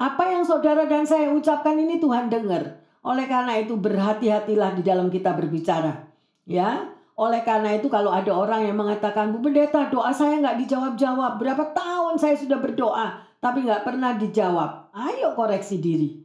Apa 0.00 0.32
yang 0.32 0.48
saudara 0.48 0.88
dan 0.88 1.04
saya 1.04 1.28
ucapkan 1.36 1.76
ini 1.76 2.00
Tuhan 2.00 2.32
dengar. 2.32 2.80
Oleh 3.04 3.28
karena 3.28 3.60
itu 3.60 3.76
berhati-hatilah 3.76 4.72
di 4.80 4.80
dalam 4.80 5.12
kita 5.12 5.36
berbicara. 5.36 6.08
Ya, 6.48 6.88
oleh 7.12 7.44
karena 7.44 7.76
itu 7.76 7.92
kalau 7.92 8.08
ada 8.08 8.32
orang 8.32 8.64
yang 8.64 8.80
mengatakan 8.80 9.36
Bu 9.36 9.44
Pendeta 9.44 9.92
doa 9.92 10.08
saya 10.16 10.40
nggak 10.40 10.64
dijawab-jawab. 10.64 11.36
Berapa 11.36 11.76
tahun 11.76 12.16
saya 12.16 12.40
sudah 12.40 12.56
berdoa 12.56 13.20
tapi 13.44 13.68
nggak 13.68 13.84
pernah 13.84 14.16
dijawab. 14.16 14.96
Ayo 14.96 15.36
koreksi 15.36 15.76
diri. 15.76 16.24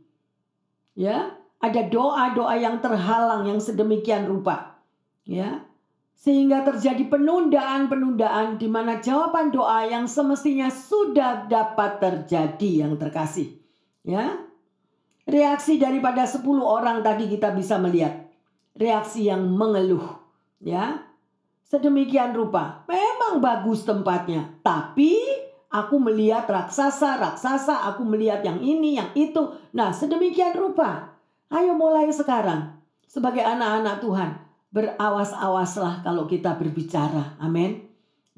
Ya, 0.96 1.36
ada 1.60 1.82
doa-doa 1.84 2.56
yang 2.56 2.80
terhalang 2.80 3.52
yang 3.52 3.60
sedemikian 3.60 4.32
rupa. 4.32 4.80
Ya. 5.28 5.69
Sehingga 6.20 6.68
terjadi 6.68 7.08
penundaan-penundaan 7.08 8.60
di 8.60 8.68
mana 8.68 9.00
jawaban 9.00 9.56
doa 9.56 9.88
yang 9.88 10.04
semestinya 10.04 10.68
sudah 10.68 11.48
dapat 11.48 12.04
terjadi 12.04 12.84
yang 12.84 13.00
terkasih. 13.00 13.56
Ya. 14.04 14.36
Reaksi 15.24 15.80
daripada 15.80 16.28
10 16.28 16.44
orang 16.60 17.00
tadi 17.08 17.32
kita 17.32 17.56
bisa 17.56 17.80
melihat. 17.80 18.28
Reaksi 18.76 19.32
yang 19.32 19.48
mengeluh. 19.48 20.20
Ya. 20.60 21.08
Sedemikian 21.64 22.36
rupa. 22.36 22.84
Memang 22.92 23.40
bagus 23.40 23.88
tempatnya. 23.88 24.60
Tapi 24.60 25.24
aku 25.72 26.04
melihat 26.04 26.44
raksasa-raksasa. 26.52 27.96
Aku 27.96 28.04
melihat 28.04 28.44
yang 28.44 28.60
ini, 28.60 29.00
yang 29.00 29.16
itu. 29.16 29.56
Nah 29.72 29.96
sedemikian 29.96 30.52
rupa. 30.60 31.16
Ayo 31.48 31.80
mulai 31.80 32.12
sekarang 32.12 32.76
sebagai 33.08 33.42
anak-anak 33.42 34.04
Tuhan 34.04 34.49
berawas-awaslah 34.70 36.06
kalau 36.06 36.26
kita 36.30 36.58
berbicara. 36.58 37.38
Amin. 37.42 37.90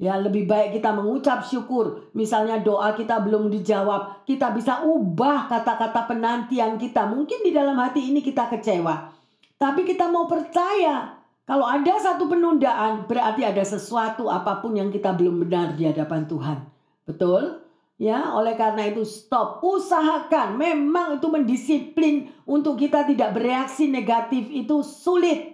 Ya, 0.02 0.18
lebih 0.18 0.50
baik 0.50 0.82
kita 0.82 0.90
mengucap 0.90 1.46
syukur. 1.46 2.10
Misalnya 2.10 2.58
doa 2.58 2.90
kita 2.98 3.22
belum 3.22 3.52
dijawab, 3.52 4.26
kita 4.26 4.50
bisa 4.50 4.82
ubah 4.82 5.46
kata-kata 5.46 6.10
penantian 6.10 6.74
kita. 6.74 7.06
Mungkin 7.06 7.46
di 7.46 7.54
dalam 7.54 7.78
hati 7.78 8.10
ini 8.10 8.18
kita 8.18 8.50
kecewa. 8.50 9.14
Tapi 9.62 9.86
kita 9.86 10.10
mau 10.10 10.26
percaya 10.26 11.22
kalau 11.42 11.66
ada 11.66 11.98
satu 11.98 12.30
penundaan, 12.30 13.10
berarti 13.10 13.42
ada 13.42 13.60
sesuatu 13.66 14.30
apa 14.30 14.62
pun 14.62 14.78
yang 14.78 14.94
kita 14.94 15.10
belum 15.10 15.42
benar 15.42 15.74
di 15.74 15.84
hadapan 15.84 16.24
Tuhan. 16.30 16.58
Betul? 17.02 17.60
Ya, 17.98 18.30
oleh 18.34 18.54
karena 18.54 18.86
itu 18.88 19.02
stop, 19.02 19.58
usahakan. 19.62 20.54
Memang 20.54 21.18
itu 21.18 21.26
mendisiplin 21.26 22.30
untuk 22.46 22.78
kita 22.78 23.04
tidak 23.10 23.34
bereaksi 23.34 23.90
negatif 23.90 24.48
itu 24.48 24.86
sulit. 24.86 25.51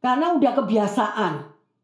Karena 0.00 0.36
udah 0.36 0.52
kebiasaan. 0.52 1.34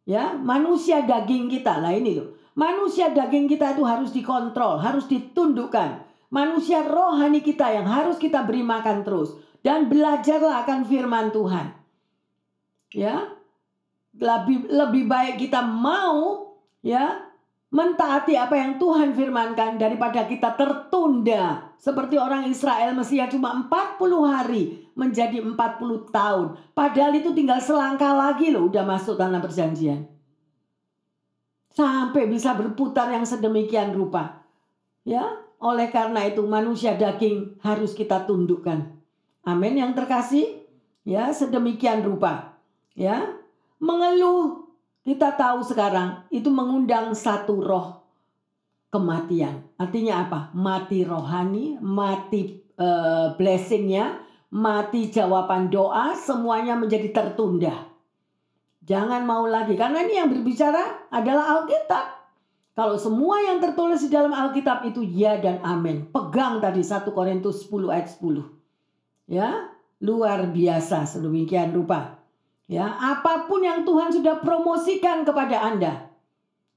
Ya, 0.02 0.34
manusia 0.34 1.06
daging 1.06 1.46
kita 1.46 1.78
lah 1.78 1.94
ini 1.94 2.18
loh. 2.18 2.34
Manusia 2.52 3.14
daging 3.14 3.48
kita 3.48 3.72
itu 3.72 3.86
harus 3.86 4.10
dikontrol, 4.12 4.82
harus 4.82 5.08
ditundukkan. 5.08 6.04
Manusia 6.32 6.84
rohani 6.84 7.40
kita 7.40 7.70
yang 7.72 7.86
harus 7.88 8.16
kita 8.16 8.44
beri 8.44 8.64
makan 8.64 9.04
terus 9.04 9.36
dan 9.62 9.86
belajarlah 9.88 10.66
akan 10.66 10.80
firman 10.84 11.30
Tuhan. 11.30 11.66
Ya. 12.92 13.36
Lebih 14.12 14.68
lebih 14.68 15.08
baik 15.08 15.40
kita 15.40 15.64
mau 15.64 16.52
ya 16.84 17.31
mentaati 17.72 18.36
apa 18.36 18.52
yang 18.52 18.76
Tuhan 18.76 19.16
firmankan 19.16 19.80
daripada 19.80 20.28
kita 20.28 20.52
tertunda. 20.54 21.72
Seperti 21.80 22.20
orang 22.20 22.46
Israel 22.46 22.92
Mesia 22.92 23.26
cuma 23.32 23.56
40 23.66 23.98
hari 24.28 24.86
menjadi 24.92 25.40
40 25.40 25.56
tahun. 26.12 26.46
Padahal 26.76 27.16
itu 27.16 27.32
tinggal 27.32 27.58
selangkah 27.58 28.12
lagi 28.12 28.52
loh 28.52 28.68
udah 28.68 28.84
masuk 28.84 29.16
tanah 29.16 29.40
perjanjian. 29.40 30.04
Sampai 31.72 32.28
bisa 32.28 32.52
berputar 32.52 33.08
yang 33.08 33.24
sedemikian 33.24 33.96
rupa. 33.96 34.44
Ya 35.02 35.24
oleh 35.56 35.88
karena 35.88 36.28
itu 36.28 36.44
manusia 36.44 36.92
daging 36.92 37.56
harus 37.64 37.96
kita 37.96 38.28
tundukkan. 38.28 38.92
Amin 39.48 39.80
yang 39.80 39.96
terkasih. 39.96 40.68
Ya 41.08 41.32
sedemikian 41.32 42.04
rupa. 42.04 42.60
Ya 42.92 43.40
mengeluh 43.80 44.61
kita 45.02 45.34
tahu 45.34 45.66
sekarang 45.66 46.26
itu 46.30 46.46
mengundang 46.46 47.10
satu 47.14 47.58
roh 47.58 47.86
kematian. 48.92 49.66
Artinya 49.74 50.22
apa? 50.28 50.40
Mati 50.54 51.02
rohani, 51.02 51.80
mati 51.82 52.62
uh, 52.78 53.34
blessingnya, 53.34 54.22
mati 54.54 55.10
jawaban 55.10 55.72
doa, 55.72 56.14
semuanya 56.14 56.78
menjadi 56.78 57.10
tertunda. 57.10 57.88
Jangan 58.82 59.22
mau 59.26 59.46
lagi 59.46 59.78
karena 59.78 60.02
ini 60.06 60.14
yang 60.18 60.28
berbicara 60.30 61.10
adalah 61.10 61.62
Alkitab. 61.62 62.06
Kalau 62.72 62.96
semua 62.96 63.36
yang 63.44 63.60
tertulis 63.60 64.00
di 64.00 64.10
dalam 64.10 64.32
Alkitab 64.32 64.86
itu 64.88 65.04
ya 65.04 65.36
dan 65.38 65.60
amin. 65.60 66.08
Pegang 66.08 66.56
tadi 66.58 66.80
1 66.80 67.04
Korintus 67.12 67.68
10 67.68 67.92
ayat 67.92 68.08
10. 68.16 68.42
Ya, 69.28 69.70
luar 70.02 70.50
biasa 70.50 71.04
sedemikian 71.04 71.70
rupa. 71.76 72.21
Ya, 72.70 72.86
apa 72.86 73.50
pun 73.50 73.62
yang 73.62 73.82
Tuhan 73.82 74.14
sudah 74.14 74.40
promosikan 74.40 75.26
kepada 75.26 75.62
Anda. 75.62 76.08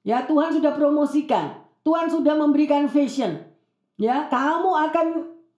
Ya, 0.06 0.26
Tuhan 0.26 0.54
sudah 0.54 0.74
promosikan. 0.74 1.66
Tuhan 1.86 2.10
sudah 2.10 2.34
memberikan 2.34 2.90
vision. 2.90 3.42
Ya, 3.96 4.26
kamu 4.28 4.72
akan 4.92 5.08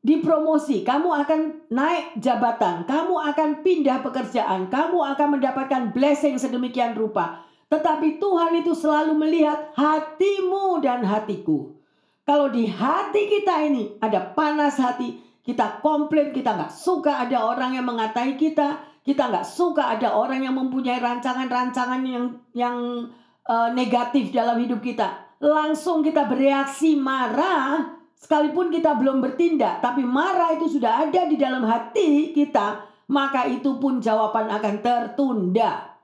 dipromosi, 0.07 0.87
kamu 0.87 1.09
akan 1.25 1.39
naik 1.67 2.15
jabatan, 2.21 2.87
kamu 2.87 3.15
akan 3.33 3.49
pindah 3.59 3.99
pekerjaan, 4.05 4.71
kamu 4.71 5.03
akan 5.15 5.27
mendapatkan 5.39 5.91
blessing 5.91 6.39
sedemikian 6.39 6.95
rupa. 6.95 7.43
Tetapi 7.67 8.15
Tuhan 8.21 8.63
itu 8.63 8.71
selalu 8.71 9.11
melihat 9.19 9.75
hatimu 9.75 10.79
dan 10.79 11.03
hatiku. 11.03 11.75
Kalau 12.23 12.47
di 12.47 12.67
hati 12.67 13.27
kita 13.27 13.67
ini 13.67 13.99
ada 13.99 14.31
panas 14.31 14.79
hati, 14.79 15.19
kita 15.43 15.83
komplain, 15.83 16.31
kita 16.31 16.55
nggak 16.55 16.71
suka 16.71 17.23
ada 17.23 17.43
orang 17.43 17.75
yang 17.75 17.87
mengatai 17.87 18.39
kita, 18.39 18.79
kita 19.07 19.31
nggak 19.31 19.47
suka 19.47 19.95
ada 19.95 20.19
orang 20.19 20.43
yang 20.43 20.59
mempunyai 20.59 20.99
rancangan-rancangan 20.99 22.03
yang 22.03 22.25
yang 22.51 23.07
uh, 23.47 23.71
negatif 23.71 24.35
dalam 24.35 24.59
hidup 24.59 24.83
kita. 24.83 25.31
Langsung 25.39 26.03
kita 26.03 26.27
bereaksi 26.27 26.99
marah, 26.99 27.87
sekalipun 28.19 28.67
kita 28.67 28.99
belum 28.99 29.23
bertindak, 29.23 29.79
tapi 29.79 30.03
marah 30.03 30.59
itu 30.59 30.67
sudah 30.67 31.07
ada 31.07 31.23
di 31.23 31.39
dalam 31.39 31.63
hati 31.63 32.35
kita, 32.35 32.83
maka 33.07 33.47
itu 33.47 33.79
pun 33.79 34.03
jawaban 34.03 34.51
akan 34.51 34.75
tertunda. 34.83 35.95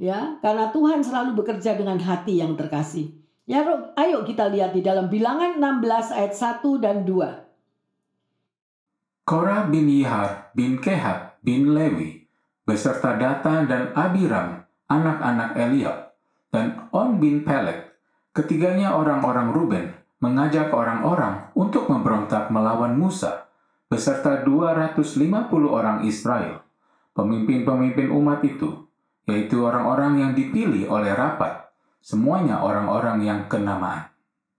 Ya, 0.00 0.40
karena 0.40 0.72
Tuhan 0.72 1.04
selalu 1.04 1.44
bekerja 1.44 1.76
dengan 1.76 2.00
hati 2.00 2.40
yang 2.40 2.56
terkasih. 2.56 3.12
Ya, 3.44 3.60
ayo 4.00 4.24
kita 4.24 4.48
lihat 4.48 4.72
di 4.72 4.80
dalam 4.80 5.12
Bilangan 5.12 5.60
16 5.60 6.16
ayat 6.16 6.32
1 6.32 6.80
dan 6.80 7.04
2. 7.04 9.28
Korah 9.28 9.68
bin 9.68 9.88
Yihar 9.88 10.52
bin 10.56 10.80
Kehat 10.80 11.33
bin 11.44 11.76
Lewi 11.76 12.24
beserta 12.64 13.20
Datan 13.20 13.68
dan 13.68 13.92
Abiram, 13.92 14.64
anak-anak 14.88 15.52
Eliab, 15.60 16.16
dan 16.48 16.88
On 16.96 17.20
bin 17.20 17.44
Pelek, 17.44 17.92
ketiganya 18.32 18.96
orang-orang 18.96 19.52
Ruben, 19.52 19.86
mengajak 20.24 20.72
orang-orang 20.72 21.52
untuk 21.52 21.92
memberontak 21.92 22.48
melawan 22.48 22.96
Musa, 22.96 23.52
beserta 23.92 24.40
250 24.40 25.20
orang 25.68 26.08
Israel, 26.08 26.64
pemimpin-pemimpin 27.12 28.08
umat 28.08 28.40
itu, 28.40 28.88
yaitu 29.28 29.60
orang-orang 29.60 30.24
yang 30.24 30.32
dipilih 30.32 30.88
oleh 30.88 31.12
rapat, 31.12 31.68
semuanya 32.00 32.64
orang-orang 32.64 33.20
yang 33.20 33.40
kenamaan. 33.52 34.08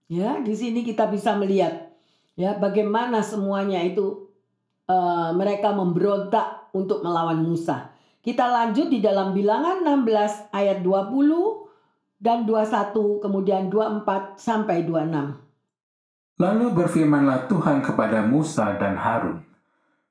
Ya, 0.06 0.38
di 0.38 0.54
sini 0.54 0.86
kita 0.86 1.10
bisa 1.10 1.34
melihat 1.34 1.90
ya 2.38 2.54
bagaimana 2.54 3.26
semuanya 3.26 3.82
itu 3.82 4.25
uh, 4.90 5.30
mereka 5.34 5.74
memberontak 5.74 6.70
untuk 6.74 7.02
melawan 7.02 7.42
Musa. 7.42 7.94
Kita 8.22 8.50
lanjut 8.50 8.90
di 8.90 8.98
dalam 8.98 9.30
Bilangan 9.30 9.86
16 9.86 10.50
ayat 10.50 10.82
20 10.82 12.18
dan 12.18 12.42
21 12.42 13.22
kemudian 13.22 13.70
24 13.70 14.34
sampai 14.34 14.82
26. 14.82 15.46
Lalu 16.36 16.66
berfirmanlah 16.74 17.48
Tuhan 17.48 17.80
kepada 17.80 18.26
Musa 18.26 18.76
dan 18.76 18.98
Harun, 18.98 19.46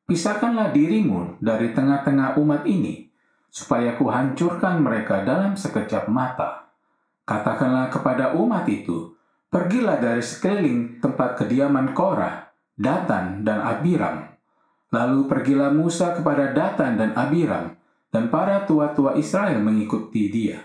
Pisahkanlah 0.06 0.70
dirimu 0.70 1.42
dari 1.42 1.74
tengah-tengah 1.74 2.38
umat 2.38 2.62
ini, 2.70 3.10
supaya 3.50 3.98
kuhancurkan 3.98 4.78
mereka 4.78 5.26
dalam 5.26 5.58
sekejap 5.58 6.06
mata. 6.14 6.70
Katakanlah 7.26 7.90
kepada 7.90 8.38
umat 8.38 8.70
itu, 8.70 9.18
pergilah 9.50 9.98
dari 9.98 10.22
sekeliling 10.22 11.02
tempat 11.02 11.42
kediaman 11.42 11.98
Korah, 11.98 12.54
Datan, 12.78 13.42
dan 13.42 13.66
Abiram. 13.66 14.35
Lalu 14.96 15.28
pergilah 15.28 15.76
Musa 15.76 16.16
kepada 16.16 16.56
Datan 16.56 16.96
dan 16.96 17.12
Abiram, 17.20 17.76
dan 18.16 18.32
para 18.32 18.64
tua-tua 18.64 19.20
Israel 19.20 19.60
mengikuti 19.60 20.32
dia. 20.32 20.64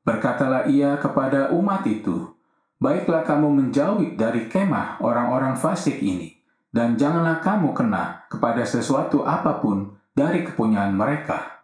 Berkatalah 0.00 0.64
ia 0.72 0.96
kepada 0.96 1.52
umat 1.52 1.84
itu, 1.84 2.32
Baiklah 2.80 3.28
kamu 3.28 3.52
menjauhi 3.60 4.16
dari 4.16 4.48
kemah 4.48 5.04
orang-orang 5.04 5.60
fasik 5.60 6.00
ini, 6.00 6.40
dan 6.72 6.96
janganlah 6.96 7.44
kamu 7.44 7.76
kena 7.76 8.24
kepada 8.32 8.64
sesuatu 8.64 9.28
apa 9.28 9.60
pun 9.60 9.92
dari 10.16 10.40
kepunyaan 10.48 10.96
mereka 10.96 11.60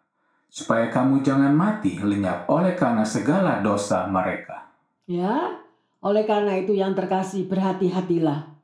supaya 0.56 0.88
kamu 0.88 1.20
jangan 1.20 1.52
mati 1.52 2.00
lenyap 2.00 2.48
oleh 2.48 2.72
karena 2.72 3.04
segala 3.04 3.60
dosa 3.60 4.08
mereka. 4.08 4.72
Ya, 5.04 5.60
oleh 6.00 6.24
karena 6.24 6.56
itu 6.56 6.72
yang 6.72 6.96
terkasih 6.96 7.44
berhati-hatilah. 7.44 8.55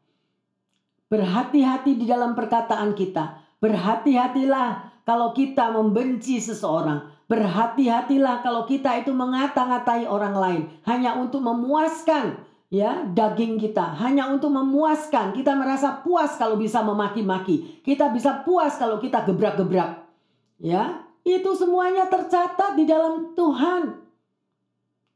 Berhati-hati 1.13 2.01
di 2.01 2.09
dalam 2.09 2.33
perkataan 2.33 2.97
kita. 2.97 3.37
Berhati-hatilah 3.61 5.05
kalau 5.05 5.37
kita 5.37 5.69
membenci 5.69 6.41
seseorang. 6.41 7.05
Berhati-hatilah 7.29 8.41
kalau 8.41 8.65
kita 8.65 9.05
itu 9.05 9.13
mengata-ngatai 9.13 10.09
orang 10.09 10.33
lain 10.33 10.63
hanya 10.89 11.17
untuk 11.21 11.45
memuaskan 11.45 12.41
ya 12.73 13.05
daging 13.05 13.61
kita 13.61 14.01
hanya 14.01 14.33
untuk 14.33 14.49
memuaskan 14.49 15.37
kita 15.37 15.53
merasa 15.53 16.01
puas 16.01 16.41
kalau 16.41 16.57
bisa 16.57 16.81
memaki-maki 16.81 17.85
kita 17.85 18.09
bisa 18.09 18.41
puas 18.49 18.81
kalau 18.81 18.97
kita 18.97 19.29
gebrak-gebrak 19.29 20.09
ya 20.57 21.05
itu 21.23 21.51
semuanya 21.55 22.11
tercatat 22.11 22.75
di 22.75 22.85
dalam 22.87 23.35
Tuhan. 23.39 24.03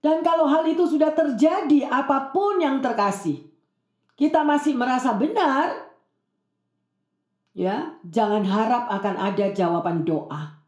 Dan 0.02 0.22
kalau 0.22 0.46
hal 0.46 0.62
itu 0.70 0.86
sudah 0.86 1.10
terjadi, 1.10 1.90
apa 1.90 2.30
pun 2.30 2.62
yang 2.62 2.78
terkasih, 2.78 3.42
kita 4.14 4.46
masih 4.46 4.78
merasa 4.78 5.10
benar, 5.18 5.85
ya, 7.56 7.96
jangan 8.04 8.44
harap 8.44 8.92
akan 8.92 9.16
ada 9.16 9.48
jawaban 9.56 10.04
doa. 10.04 10.60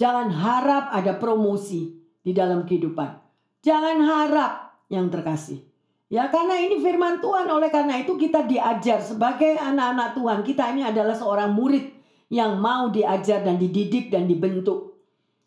Jangan 0.00 0.32
harap 0.32 0.92
ada 0.92 1.20
promosi 1.20 1.92
di 2.24 2.32
dalam 2.32 2.64
kehidupan. 2.64 3.20
Jangan 3.60 4.00
harap 4.00 4.52
yang 4.88 5.12
terkasih. 5.12 5.60
Ya 6.06 6.30
karena 6.30 6.54
ini 6.62 6.78
firman 6.78 7.18
Tuhan 7.18 7.50
oleh 7.50 7.66
karena 7.66 7.98
itu 7.98 8.14
kita 8.14 8.46
diajar 8.46 9.02
sebagai 9.02 9.58
anak-anak 9.58 10.14
Tuhan. 10.14 10.38
Kita 10.46 10.70
ini 10.70 10.86
adalah 10.86 11.18
seorang 11.18 11.50
murid 11.50 11.90
yang 12.30 12.62
mau 12.62 12.90
diajar 12.94 13.42
dan 13.42 13.58
dididik 13.58 14.10
dan 14.10 14.30
dibentuk. 14.30 14.94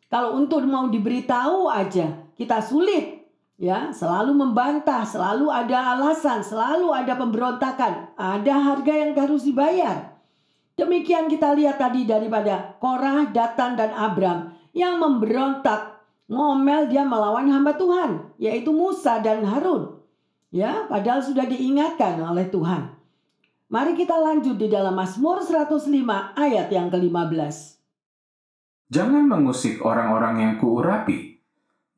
Kalau 0.10 0.36
untuk 0.36 0.66
mau 0.66 0.90
diberitahu 0.90 1.70
aja, 1.70 2.28
kita 2.36 2.60
sulit. 2.60 3.22
Ya, 3.60 3.92
selalu 3.92 4.40
membantah, 4.40 5.04
selalu 5.04 5.52
ada 5.52 5.92
alasan, 5.96 6.40
selalu 6.40 6.96
ada 6.96 7.20
pemberontakan, 7.20 8.16
ada 8.16 8.56
harga 8.56 8.94
yang 8.96 9.12
harus 9.12 9.44
dibayar. 9.44 10.19
Demikian 10.80 11.28
kita 11.28 11.52
lihat 11.60 11.76
tadi 11.76 12.08
daripada 12.08 12.80
Korah, 12.80 13.28
Datan, 13.36 13.76
dan 13.76 13.92
Abram 13.92 14.56
yang 14.72 14.96
memberontak, 14.96 16.00
ngomel 16.32 16.88
dia 16.88 17.04
melawan 17.04 17.52
hamba 17.52 17.76
Tuhan, 17.76 18.32
yaitu 18.40 18.72
Musa 18.72 19.20
dan 19.20 19.44
Harun. 19.44 20.00
Ya, 20.56 20.88
padahal 20.88 21.20
sudah 21.20 21.44
diingatkan 21.44 22.16
oleh 22.24 22.48
Tuhan. 22.48 22.96
Mari 23.68 23.94
kita 24.00 24.16
lanjut 24.16 24.56
di 24.56 24.72
dalam 24.72 24.96
Mazmur 24.96 25.44
105 25.44 25.92
ayat 26.40 26.72
yang 26.72 26.88
ke-15. 26.88 27.56
Jangan 28.90 29.28
mengusik 29.28 29.84
orang-orang 29.84 30.36
yang 30.42 30.54
kuurapi, 30.64 31.44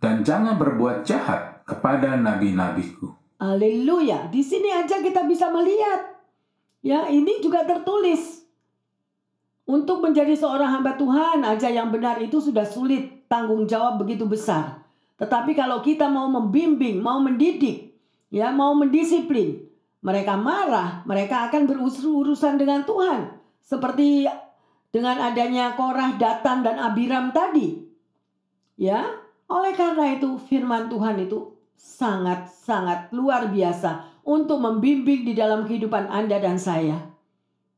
dan 0.02 0.26
jangan 0.26 0.58
berbuat 0.58 1.06
jahat 1.06 1.64
kepada 1.70 2.18
nabi-nabiku. 2.18 3.14
Haleluya. 3.38 4.26
Di 4.34 4.42
sini 4.42 4.74
aja 4.74 5.06
kita 5.06 5.22
bisa 5.30 5.54
melihat. 5.54 6.18
Ya, 6.82 7.06
ini 7.14 7.40
juga 7.46 7.62
tertulis. 7.62 8.41
Untuk 9.72 10.04
menjadi 10.04 10.36
seorang 10.36 10.68
hamba 10.68 11.00
Tuhan 11.00 11.48
aja 11.48 11.72
yang 11.72 11.96
benar 11.96 12.20
itu 12.20 12.44
sudah 12.44 12.68
sulit, 12.68 13.24
tanggung 13.32 13.64
jawab 13.72 14.04
begitu 14.04 14.28
besar. 14.28 14.84
Tetapi 15.16 15.56
kalau 15.56 15.80
kita 15.80 16.12
mau 16.12 16.28
membimbing, 16.28 17.00
mau 17.00 17.24
mendidik, 17.24 17.96
ya, 18.28 18.52
mau 18.52 18.76
mendisiplin, 18.76 19.64
mereka 20.04 20.36
marah, 20.36 21.08
mereka 21.08 21.48
akan 21.48 21.72
berurusan 21.72 22.60
dengan 22.60 22.84
Tuhan. 22.84 23.40
Seperti 23.64 24.28
dengan 24.92 25.24
adanya 25.24 25.72
Korah, 25.80 26.20
Datan, 26.20 26.68
dan 26.68 26.76
Abiram 26.76 27.32
tadi. 27.32 27.80
Ya, 28.76 29.08
oleh 29.48 29.72
karena 29.72 30.20
itu 30.20 30.36
firman 30.52 30.92
Tuhan 30.92 31.16
itu 31.16 31.56
sangat-sangat 31.80 33.16
luar 33.16 33.48
biasa 33.48 34.20
untuk 34.28 34.60
membimbing 34.60 35.24
di 35.24 35.32
dalam 35.32 35.64
kehidupan 35.64 36.12
Anda 36.12 36.44
dan 36.44 36.60
saya. 36.60 37.11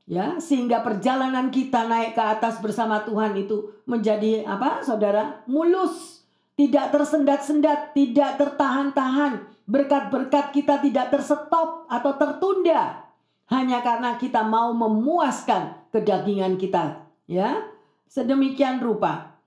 Ya, 0.04 0.36
sehingga 0.36 0.84
perjalanan 0.84 1.48
kita 1.48 1.88
naik 1.88 2.20
ke 2.20 2.24
atas 2.24 2.60
bersama 2.60 3.08
Tuhan 3.08 3.39
itu 3.39 3.72
menjadi 3.88 4.44
apa, 4.44 4.84
Saudara? 4.84 5.48
Mulus, 5.48 6.28
tidak 6.60 6.92
tersendat-sendat, 6.92 7.96
tidak 7.96 8.36
tertahan-tahan, 8.36 9.54
Berkat-berkat 9.63 10.52
kita 10.52 10.84
tidak 10.84 11.08
tersetop 11.08 11.88
atau 11.88 12.12
tertunda 12.20 13.08
hanya 13.48 13.80
karena 13.80 14.20
kita 14.20 14.44
mau 14.44 14.76
memuaskan 14.76 15.88
kedagingan 15.88 16.60
kita, 16.60 17.08
ya. 17.32 17.63
Sedemikian 18.12 18.84
rupa. 18.84 19.39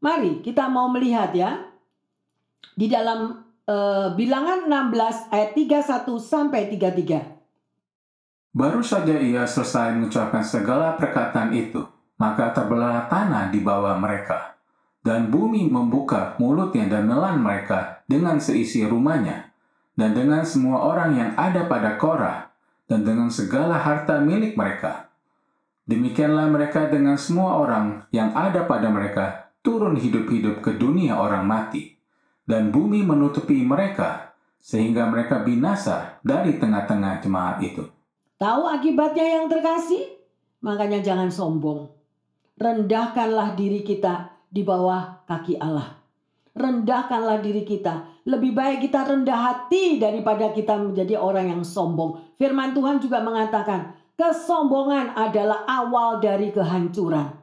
Mari 0.00 0.40
kita 0.40 0.66
mau 0.72 0.88
melihat 0.88 1.30
ya. 1.36 1.60
Di 2.74 2.88
dalam 2.88 3.44
uh, 3.68 4.16
bilangan 4.16 4.66
16 4.66 5.28
ayat 5.30 5.50
31 5.52 6.08
sampai 6.18 6.72
33. 6.72 7.33
Baru 8.54 8.86
saja 8.86 9.18
ia 9.18 9.42
selesai 9.50 9.98
mengucapkan 9.98 10.46
segala 10.46 10.94
perkataan 10.94 11.50
itu, 11.58 11.82
maka 12.22 12.54
terbelah 12.54 13.10
tanah 13.10 13.50
di 13.50 13.58
bawah 13.58 13.98
mereka. 13.98 14.54
Dan 15.02 15.26
bumi 15.26 15.66
membuka 15.66 16.38
mulutnya 16.38 16.86
dan 16.86 17.10
menelan 17.10 17.42
mereka 17.42 18.06
dengan 18.06 18.38
seisi 18.38 18.86
rumahnya, 18.86 19.50
dan 19.98 20.14
dengan 20.14 20.46
semua 20.46 20.86
orang 20.86 21.18
yang 21.18 21.30
ada 21.34 21.66
pada 21.66 21.98
Korah, 21.98 22.54
dan 22.86 23.02
dengan 23.02 23.26
segala 23.26 23.74
harta 23.74 24.22
milik 24.22 24.54
mereka. 24.54 25.10
Demikianlah 25.90 26.46
mereka 26.46 26.86
dengan 26.86 27.18
semua 27.18 27.58
orang 27.58 28.06
yang 28.14 28.32
ada 28.38 28.64
pada 28.70 28.86
mereka 28.86 29.50
turun 29.66 29.98
hidup-hidup 29.98 30.62
ke 30.62 30.78
dunia 30.78 31.18
orang 31.18 31.42
mati, 31.42 31.98
dan 32.46 32.70
bumi 32.70 33.02
menutupi 33.02 33.66
mereka, 33.66 34.30
sehingga 34.62 35.10
mereka 35.10 35.42
binasa 35.42 36.22
dari 36.22 36.54
tengah-tengah 36.56 37.18
jemaat 37.18 37.58
itu. 37.60 37.84
Tahu 38.38 38.62
akibatnya 38.66 39.38
yang 39.38 39.46
terkasih? 39.46 40.10
Makanya 40.64 41.04
jangan 41.04 41.30
sombong. 41.30 41.92
Rendahkanlah 42.58 43.54
diri 43.54 43.86
kita 43.86 44.34
di 44.50 44.62
bawah 44.66 45.26
kaki 45.26 45.58
Allah. 45.58 45.98
Rendahkanlah 46.54 47.42
diri 47.42 47.66
kita. 47.66 48.22
Lebih 48.24 48.54
baik 48.54 48.88
kita 48.88 49.04
rendah 49.04 49.38
hati 49.38 49.98
daripada 49.98 50.54
kita 50.54 50.78
menjadi 50.78 51.18
orang 51.18 51.50
yang 51.50 51.62
sombong. 51.66 52.34
Firman 52.38 52.72
Tuhan 52.72 53.02
juga 53.02 53.20
mengatakan, 53.20 53.94
kesombongan 54.14 55.18
adalah 55.18 55.66
awal 55.66 56.22
dari 56.22 56.54
kehancuran. 56.54 57.34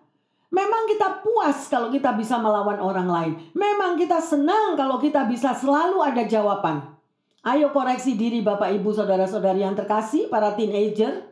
Memang 0.51 0.83
kita 0.91 1.23
puas 1.23 1.71
kalau 1.71 1.87
kita 1.87 2.11
bisa 2.15 2.35
melawan 2.35 2.79
orang 2.79 3.07
lain. 3.07 3.33
Memang 3.55 3.95
kita 3.95 4.19
senang 4.19 4.75
kalau 4.75 4.99
kita 4.99 5.23
bisa 5.27 5.55
selalu 5.55 6.03
ada 6.03 6.27
jawaban. 6.27 6.99
Ayo 7.41 7.73
koreksi 7.73 8.13
diri 8.13 8.45
Bapak 8.45 8.69
Ibu 8.69 8.93
Saudara-saudari 8.93 9.65
yang 9.65 9.73
terkasih, 9.73 10.29
para 10.29 10.53
teenager 10.53 11.25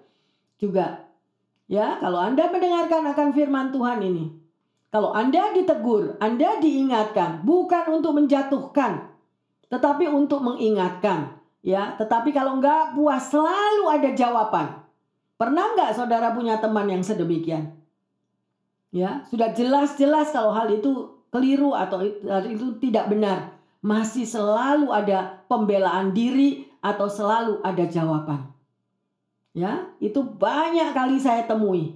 juga. 0.57 1.05
Ya, 1.69 2.01
kalau 2.01 2.17
Anda 2.17 2.49
mendengarkan 2.49 3.05
akan 3.13 3.29
firman 3.29 3.69
Tuhan 3.69 4.01
ini. 4.01 4.33
Kalau 4.89 5.13
Anda 5.13 5.53
ditegur, 5.53 6.17
Anda 6.17 6.57
diingatkan, 6.57 7.45
bukan 7.45 8.01
untuk 8.01 8.17
menjatuhkan, 8.17 9.05
tetapi 9.69 10.09
untuk 10.09 10.41
mengingatkan. 10.41 11.37
Ya, 11.61 11.93
tetapi 12.01 12.33
kalau 12.33 12.57
enggak 12.57 12.97
puas 12.97 13.29
selalu 13.29 13.85
ada 13.85 14.09
jawaban. 14.17 14.81
Pernah 15.37 15.77
enggak 15.77 15.93
saudara 15.93 16.33
punya 16.33 16.57
teman 16.57 16.89
yang 16.89 17.05
sedemikian? 17.05 17.77
Ya, 18.89 19.21
sudah 19.29 19.53
jelas-jelas 19.53 20.33
kalau 20.33 20.57
hal 20.57 20.73
itu 20.73 21.21
keliru 21.29 21.77
atau 21.77 22.01
itu 22.49 22.81
tidak 22.81 23.13
benar. 23.13 23.58
Masih 23.79 24.27
selalu 24.27 24.91
ada 24.91 25.43
pembelaan 25.47 26.11
diri 26.11 26.67
atau 26.83 27.07
selalu 27.07 27.63
ada 27.63 27.83
jawaban. 27.87 28.51
Ya, 29.55 29.87
itu 30.03 30.19
banyak 30.19 30.91
kali 30.91 31.19
saya 31.19 31.47
temui. 31.47 31.95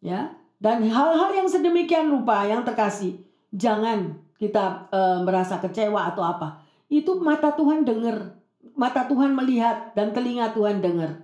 Ya, 0.00 0.34
dan 0.58 0.84
hal-hal 0.84 1.30
yang 1.32 1.48
sedemikian 1.48 2.10
rupa 2.10 2.44
yang 2.44 2.64
terkasih, 2.64 3.20
jangan 3.52 4.16
kita 4.40 4.88
e, 4.88 5.00
merasa 5.22 5.60
kecewa 5.60 6.08
atau 6.12 6.24
apa. 6.24 6.64
Itu 6.88 7.20
mata 7.20 7.52
Tuhan 7.52 7.84
dengar, 7.84 8.36
mata 8.74 9.04
Tuhan 9.06 9.36
melihat 9.36 9.92
dan 9.92 10.16
telinga 10.16 10.50
Tuhan 10.56 10.80
dengar. 10.80 11.20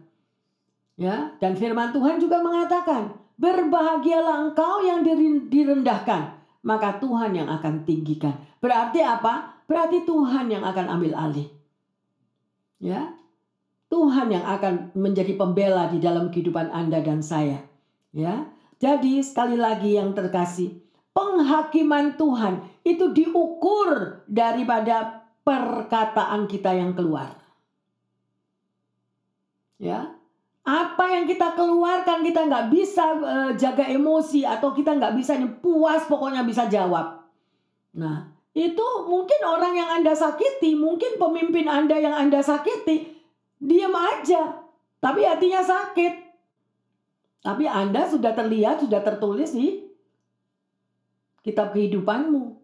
Ya, 0.97 1.37
dan 1.41 1.57
firman 1.57 1.93
Tuhan 1.93 2.21
juga 2.21 2.41
mengatakan, 2.41 3.17
Berbahagialah 3.37 4.49
engkau 4.49 4.81
yang 4.81 5.05
direndahkan, 5.53 6.41
maka 6.65 6.97
Tuhan 6.97 7.37
yang 7.37 7.53
akan 7.53 7.85
tinggikan. 7.85 8.33
Berarti 8.65 9.05
apa? 9.05 9.56
Berarti 9.67 10.07
Tuhan 10.07 10.47
yang 10.51 10.63
akan 10.63 10.87
ambil 10.99 11.13
alih. 11.15 11.49
Ya. 12.79 13.15
Tuhan 13.87 14.35
yang 14.35 14.43
akan 14.43 14.95
menjadi 14.99 15.39
pembela 15.39 15.87
di 15.91 16.03
dalam 16.03 16.31
kehidupan 16.31 16.71
Anda 16.71 17.03
dan 17.03 17.23
saya. 17.23 17.63
Ya. 18.11 18.47
Jadi 18.79 19.23
sekali 19.23 19.57
lagi 19.59 19.97
yang 19.97 20.13
terkasih, 20.13 20.79
penghakiman 21.17 22.19
Tuhan 22.21 22.61
itu 22.85 23.11
diukur 23.11 24.21
daripada 24.29 25.25
perkataan 25.43 26.45
kita 26.45 26.77
yang 26.77 26.93
keluar. 26.93 27.33
Ya, 29.81 30.17
apa 30.67 31.05
yang 31.15 31.31
kita 31.31 31.55
keluarkan 31.55 32.27
kita 32.27 32.51
nggak 32.51 32.67
bisa 32.75 33.05
uh, 33.23 33.51
jaga 33.55 33.87
emosi 33.87 34.43
atau 34.43 34.75
kita 34.75 34.99
nggak 34.99 35.15
bisa 35.15 35.39
puas 35.63 36.03
pokoknya 36.11 36.43
bisa 36.43 36.67
jawab. 36.67 37.23
Nah 37.95 38.36
itu 38.57 38.87
mungkin 39.05 39.41
orang 39.45 39.77
yang 39.77 39.91
anda 40.01 40.17
sakiti, 40.17 40.73
mungkin 40.73 41.21
pemimpin 41.21 41.69
anda 41.69 42.01
yang 42.01 42.17
anda 42.17 42.41
sakiti, 42.41 43.21
diam 43.61 43.93
aja, 43.93 44.65
tapi 44.97 45.29
hatinya 45.29 45.61
sakit. 45.61 46.25
Tapi 47.45 47.69
anda 47.69 48.09
sudah 48.09 48.33
terlihat, 48.33 48.81
sudah 48.81 49.05
tertulis 49.05 49.53
di 49.53 49.85
kitab 51.45 51.77
kehidupanmu. 51.77 52.57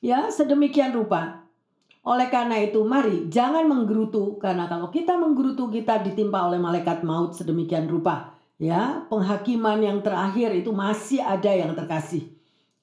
Ya 0.00 0.32
sedemikian 0.32 0.96
rupa 0.96 1.44
oleh 2.04 2.28
karena 2.28 2.60
itu, 2.60 2.84
mari 2.84 3.32
jangan 3.32 3.64
menggerutu 3.64 4.36
karena 4.36 4.68
kalau 4.68 4.92
kita 4.92 5.16
menggerutu 5.16 5.72
kita 5.72 6.04
ditimpa 6.04 6.44
oleh 6.44 6.60
malaikat 6.60 7.00
maut 7.00 7.32
sedemikian 7.32 7.88
rupa. 7.88 8.36
Ya, 8.60 9.08
penghakiman 9.10 9.82
yang 9.82 9.98
terakhir 10.04 10.52
itu 10.54 10.70
masih 10.70 11.24
ada 11.24 11.48
yang 11.50 11.72
terkasih. 11.72 12.28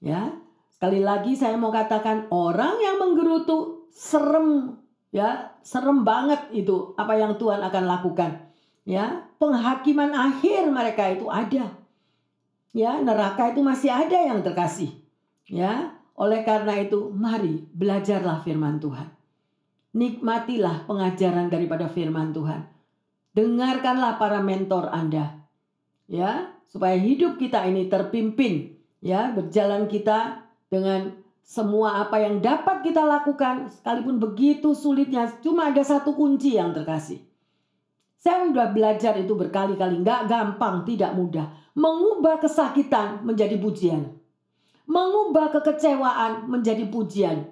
Ya. 0.02 0.34
Sekali 0.82 0.98
lagi 0.98 1.38
saya 1.38 1.62
mau 1.62 1.70
katakan 1.70 2.26
orang 2.34 2.82
yang 2.82 2.98
menggerutu 2.98 3.86
serem 3.94 4.82
ya, 5.14 5.54
serem 5.62 6.02
banget 6.02 6.42
itu 6.58 6.98
apa 6.98 7.22
yang 7.22 7.38
Tuhan 7.38 7.62
akan 7.62 7.86
lakukan. 7.86 8.50
Ya, 8.82 9.30
penghakiman 9.38 10.10
akhir 10.10 10.74
mereka 10.74 11.14
itu 11.14 11.30
ada. 11.30 11.70
Ya, 12.74 12.98
neraka 12.98 13.54
itu 13.54 13.62
masih 13.62 13.94
ada 13.94 14.26
yang 14.26 14.42
terkasih. 14.42 14.90
Ya, 15.46 15.94
oleh 16.18 16.42
karena 16.42 16.74
itu, 16.82 17.14
mari 17.14 17.62
belajarlah 17.78 18.42
firman 18.42 18.82
Tuhan. 18.82 19.06
Nikmatilah 19.94 20.90
pengajaran 20.90 21.54
daripada 21.54 21.94
firman 21.94 22.34
Tuhan. 22.34 22.66
Dengarkanlah 23.38 24.18
para 24.18 24.42
mentor 24.42 24.90
Anda. 24.90 25.46
Ya, 26.10 26.58
supaya 26.66 26.98
hidup 26.98 27.38
kita 27.38 27.70
ini 27.70 27.86
terpimpin, 27.86 28.82
ya, 28.98 29.30
berjalan 29.30 29.86
kita 29.86 30.50
dengan 30.72 31.14
semua 31.44 32.08
apa 32.08 32.24
yang 32.24 32.40
dapat 32.40 32.82
kita 32.82 33.04
lakukan 33.04 33.68
sekalipun 33.70 34.24
begitu 34.24 34.72
sulitnya 34.72 35.28
cuma 35.44 35.70
ada 35.70 35.84
satu 35.84 36.16
kunci 36.16 36.56
yang 36.56 36.72
terkasih. 36.72 37.20
Saya 38.16 38.48
sudah 38.48 38.70
belajar 38.72 39.18
itu 39.18 39.34
berkali-kali, 39.34 40.00
nggak 40.00 40.30
gampang, 40.30 40.86
tidak 40.86 41.12
mudah. 41.18 41.52
Mengubah 41.74 42.38
kesakitan 42.40 43.26
menjadi 43.26 43.58
pujian 43.58 44.22
mengubah 44.92 45.56
kekecewaan 45.56 46.52
menjadi 46.52 46.84
pujian. 46.92 47.48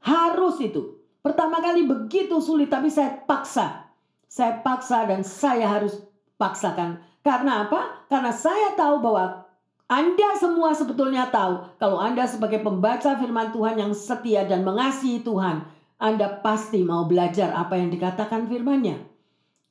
Harus 0.00 0.56
itu. 0.64 0.96
Pertama 1.20 1.60
kali 1.60 1.84
begitu 1.84 2.40
sulit 2.40 2.72
tapi 2.72 2.88
saya 2.88 3.20
paksa. 3.28 3.92
Saya 4.24 4.64
paksa 4.64 5.04
dan 5.04 5.20
saya 5.20 5.68
harus 5.68 6.00
paksakan. 6.40 7.04
Karena 7.20 7.68
apa? 7.68 8.08
Karena 8.08 8.32
saya 8.32 8.72
tahu 8.72 9.04
bahwa 9.04 9.44
anda 9.90 10.38
semua 10.38 10.70
sebetulnya 10.70 11.34
tahu 11.34 11.66
kalau 11.82 11.98
Anda 11.98 12.22
sebagai 12.22 12.62
pembaca 12.62 13.18
firman 13.18 13.50
Tuhan 13.50 13.74
yang 13.74 13.90
setia 13.90 14.46
dan 14.46 14.62
mengasihi 14.62 15.26
Tuhan, 15.26 15.66
Anda 15.98 16.30
pasti 16.46 16.86
mau 16.86 17.10
belajar 17.10 17.50
apa 17.50 17.74
yang 17.74 17.90
dikatakan 17.90 18.46
firman-Nya. 18.46 19.02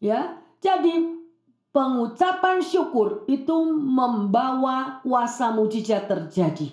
Ya. 0.04 0.36
Jadi 0.60 1.24
pengucapan 1.72 2.60
syukur 2.60 3.24
itu 3.32 3.56
membawa 3.80 5.00
kuasa 5.08 5.56
mujizat 5.56 6.12
terjadi. 6.12 6.68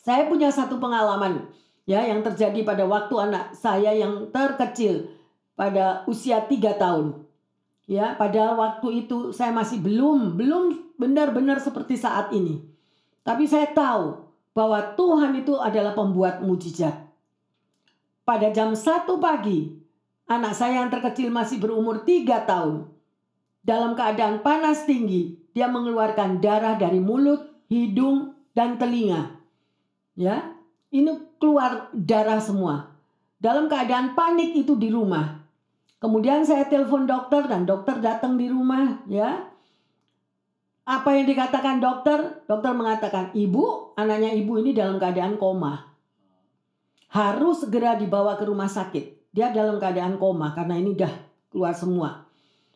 Saya 0.00 0.24
punya 0.24 0.48
satu 0.48 0.80
pengalaman 0.80 1.52
ya 1.84 2.00
yang 2.00 2.24
terjadi 2.24 2.64
pada 2.64 2.88
waktu 2.88 3.12
anak 3.20 3.52
saya 3.52 3.92
yang 3.92 4.32
terkecil 4.32 5.12
pada 5.52 6.08
usia 6.08 6.40
tiga 6.48 6.80
tahun. 6.80 7.28
Ya, 7.84 8.16
pada 8.16 8.56
waktu 8.56 9.04
itu 9.04 9.36
saya 9.36 9.52
masih 9.52 9.84
belum 9.84 10.40
belum 10.40 10.91
benar-benar 11.02 11.58
seperti 11.58 11.98
saat 11.98 12.30
ini. 12.30 12.62
Tapi 13.26 13.50
saya 13.50 13.66
tahu 13.74 14.22
bahwa 14.54 14.94
Tuhan 14.94 15.42
itu 15.42 15.58
adalah 15.58 15.98
pembuat 15.98 16.38
mujizat. 16.46 16.94
Pada 18.22 18.54
jam 18.54 18.70
satu 18.78 19.18
pagi, 19.18 19.74
anak 20.30 20.54
saya 20.54 20.86
yang 20.86 20.90
terkecil 20.94 21.34
masih 21.34 21.58
berumur 21.58 22.06
tiga 22.06 22.46
tahun. 22.46 22.86
Dalam 23.66 23.98
keadaan 23.98 24.46
panas 24.46 24.86
tinggi, 24.86 25.34
dia 25.50 25.66
mengeluarkan 25.66 26.38
darah 26.38 26.78
dari 26.78 27.02
mulut, 27.02 27.42
hidung, 27.66 28.32
dan 28.52 28.76
telinga 28.76 29.40
ya 30.16 30.52
ini 30.92 31.16
keluar 31.40 31.88
darah 31.92 32.40
semua 32.40 32.92
dalam 33.40 33.66
keadaan 33.66 34.12
panik 34.12 34.52
itu 34.52 34.76
di 34.76 34.92
rumah 34.92 35.40
kemudian 35.98 36.44
saya 36.44 36.68
telepon 36.68 37.08
dokter 37.08 37.48
dan 37.48 37.64
dokter 37.64 37.98
datang 37.98 38.36
di 38.36 38.46
rumah 38.52 39.00
ya 39.08 39.48
Apa 40.92 41.16
yang 41.16 41.24
dikatakan 41.24 41.80
dokter? 41.80 42.44
Dokter 42.44 42.76
mengatakan, 42.76 43.32
ibu, 43.32 43.96
anaknya 43.96 44.36
ibu 44.36 44.60
ini 44.60 44.76
dalam 44.76 45.00
keadaan 45.00 45.40
koma. 45.40 45.88
Harus 47.08 47.64
segera 47.64 47.96
dibawa 47.96 48.36
ke 48.36 48.44
rumah 48.44 48.68
sakit. 48.68 49.32
Dia 49.32 49.48
dalam 49.56 49.80
keadaan 49.80 50.20
koma 50.20 50.52
karena 50.52 50.76
ini 50.76 50.92
dah 50.92 51.08
keluar 51.48 51.72
semua. 51.72 52.28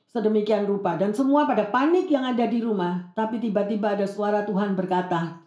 Sedemikian 0.08 0.64
rupa 0.64 0.96
dan 0.96 1.12
semua 1.12 1.44
pada 1.44 1.68
panik 1.68 2.08
yang 2.08 2.24
ada 2.24 2.48
di 2.48 2.64
rumah. 2.64 3.12
Tapi 3.12 3.36
tiba-tiba 3.36 3.92
ada 3.92 4.08
suara 4.08 4.48
Tuhan 4.48 4.72
berkata 4.72 5.44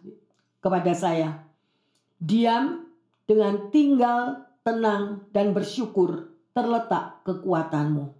kepada 0.62 0.94
saya, 0.94 1.42
diam 2.22 2.86
dengan 3.26 3.66
tinggal, 3.74 4.46
tenang, 4.62 5.26
dan 5.34 5.50
bersyukur 5.50 6.30
terletak 6.54 7.26
kekuatanmu. 7.26 8.14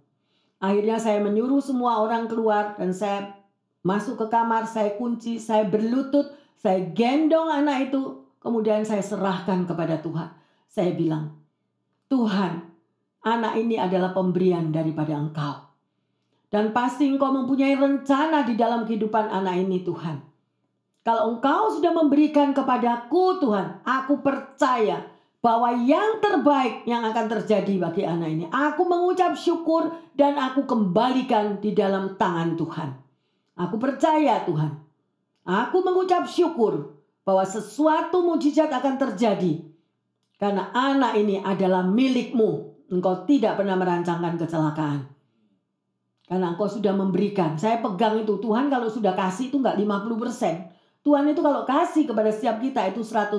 Akhirnya 0.59 0.99
saya 0.99 1.23
menyuruh 1.23 1.63
semua 1.63 2.03
orang 2.03 2.27
keluar 2.27 2.75
dan 2.75 2.91
saya 2.91 3.40
masuk 3.81 4.17
ke 4.17 4.25
kamar, 4.29 4.65
saya 4.69 4.93
kunci, 4.97 5.41
saya 5.41 5.65
berlutut, 5.65 6.33
saya 6.57 6.81
gendong 6.93 7.49
anak 7.49 7.89
itu, 7.89 8.21
kemudian 8.41 8.85
saya 8.85 9.01
serahkan 9.01 9.65
kepada 9.65 9.97
Tuhan. 10.01 10.29
Saya 10.69 10.93
bilang, 10.93 11.35
Tuhan, 12.07 12.61
anak 13.25 13.53
ini 13.57 13.75
adalah 13.77 14.13
pemberian 14.13 14.69
daripada 14.69 15.17
Engkau. 15.17 15.69
Dan 16.51 16.75
pasti 16.75 17.07
Engkau 17.07 17.31
mempunyai 17.31 17.75
rencana 17.79 18.43
di 18.43 18.59
dalam 18.59 18.85
kehidupan 18.85 19.31
anak 19.31 19.55
ini, 19.61 19.81
Tuhan. 19.81 20.19
Kalau 21.01 21.33
Engkau 21.33 21.73
sudah 21.73 21.91
memberikan 21.97 22.53
kepadaku, 22.53 23.41
Tuhan, 23.41 23.81
aku 23.81 24.21
percaya 24.21 25.01
bahwa 25.41 25.73
yang 25.73 26.21
terbaik 26.21 26.85
yang 26.85 27.01
akan 27.01 27.25
terjadi 27.25 27.81
bagi 27.81 28.05
anak 28.05 28.29
ini. 28.29 28.45
Aku 28.53 28.85
mengucap 28.85 29.33
syukur 29.33 29.89
dan 30.13 30.37
aku 30.37 30.69
kembalikan 30.69 31.57
di 31.57 31.73
dalam 31.73 32.13
tangan 32.21 32.53
Tuhan. 32.53 32.89
Aku 33.61 33.77
percaya 33.77 34.41
Tuhan. 34.41 34.81
Aku 35.45 35.85
mengucap 35.85 36.25
syukur 36.25 36.97
bahwa 37.21 37.45
sesuatu 37.45 38.25
mujizat 38.25 38.73
akan 38.73 38.97
terjadi. 38.97 39.61
Karena 40.41 40.73
anak 40.73 41.21
ini 41.21 41.37
adalah 41.37 41.85
milikmu. 41.85 42.73
Engkau 42.89 43.23
tidak 43.29 43.61
pernah 43.61 43.77
merancangkan 43.77 44.41
kecelakaan. 44.41 44.99
Karena 46.25 46.57
engkau 46.57 46.65
sudah 46.65 46.97
memberikan. 46.97 47.61
Saya 47.61 47.77
pegang 47.77 48.25
itu. 48.25 48.41
Tuhan 48.41 48.73
kalau 48.73 48.89
sudah 48.89 49.13
kasih 49.13 49.53
itu 49.53 49.61
enggak 49.61 49.77
50%. 49.77 51.05
Tuhan 51.05 51.29
itu 51.29 51.41
kalau 51.45 51.61
kasih 51.65 52.09
kepada 52.09 52.33
setiap 52.33 52.57
kita 52.57 52.81
itu 52.89 53.05
100%. 53.05 53.37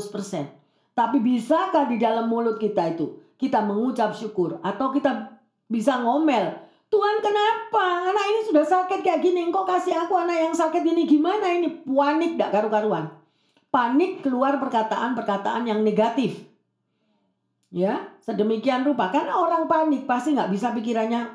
Tapi 0.93 1.19
bisakah 1.19 1.89
di 1.91 1.97
dalam 1.99 2.31
mulut 2.31 2.61
kita 2.61 2.95
itu 2.95 3.19
kita 3.41 3.59
mengucap 3.65 4.15
syukur 4.15 4.63
atau 4.63 4.95
kita 4.95 5.35
bisa 5.67 5.99
ngomel? 5.99 6.62
Tuhan 6.93 7.17
kenapa? 7.25 8.13
Anak 8.13 8.25
ini 8.29 8.41
sudah 8.53 8.65
sakit 8.69 9.01
kayak 9.01 9.25
gini. 9.25 9.49
Engkau 9.49 9.65
kasih 9.65 9.97
aku 9.97 10.13
anak 10.13 10.45
yang 10.45 10.53
sakit 10.53 10.85
ini 10.85 11.09
gimana 11.09 11.49
ini? 11.49 11.81
Panik 11.89 12.37
gak 12.37 12.53
karu-karuan. 12.53 13.09
Panik 13.73 14.21
keluar 14.21 14.61
perkataan-perkataan 14.61 15.65
yang 15.65 15.81
negatif. 15.81 16.45
Ya, 17.73 18.13
sedemikian 18.21 18.85
rupa. 18.85 19.09
Karena 19.09 19.41
orang 19.41 19.65
panik 19.65 20.05
pasti 20.05 20.37
nggak 20.37 20.53
bisa 20.53 20.77
pikirannya 20.77 21.33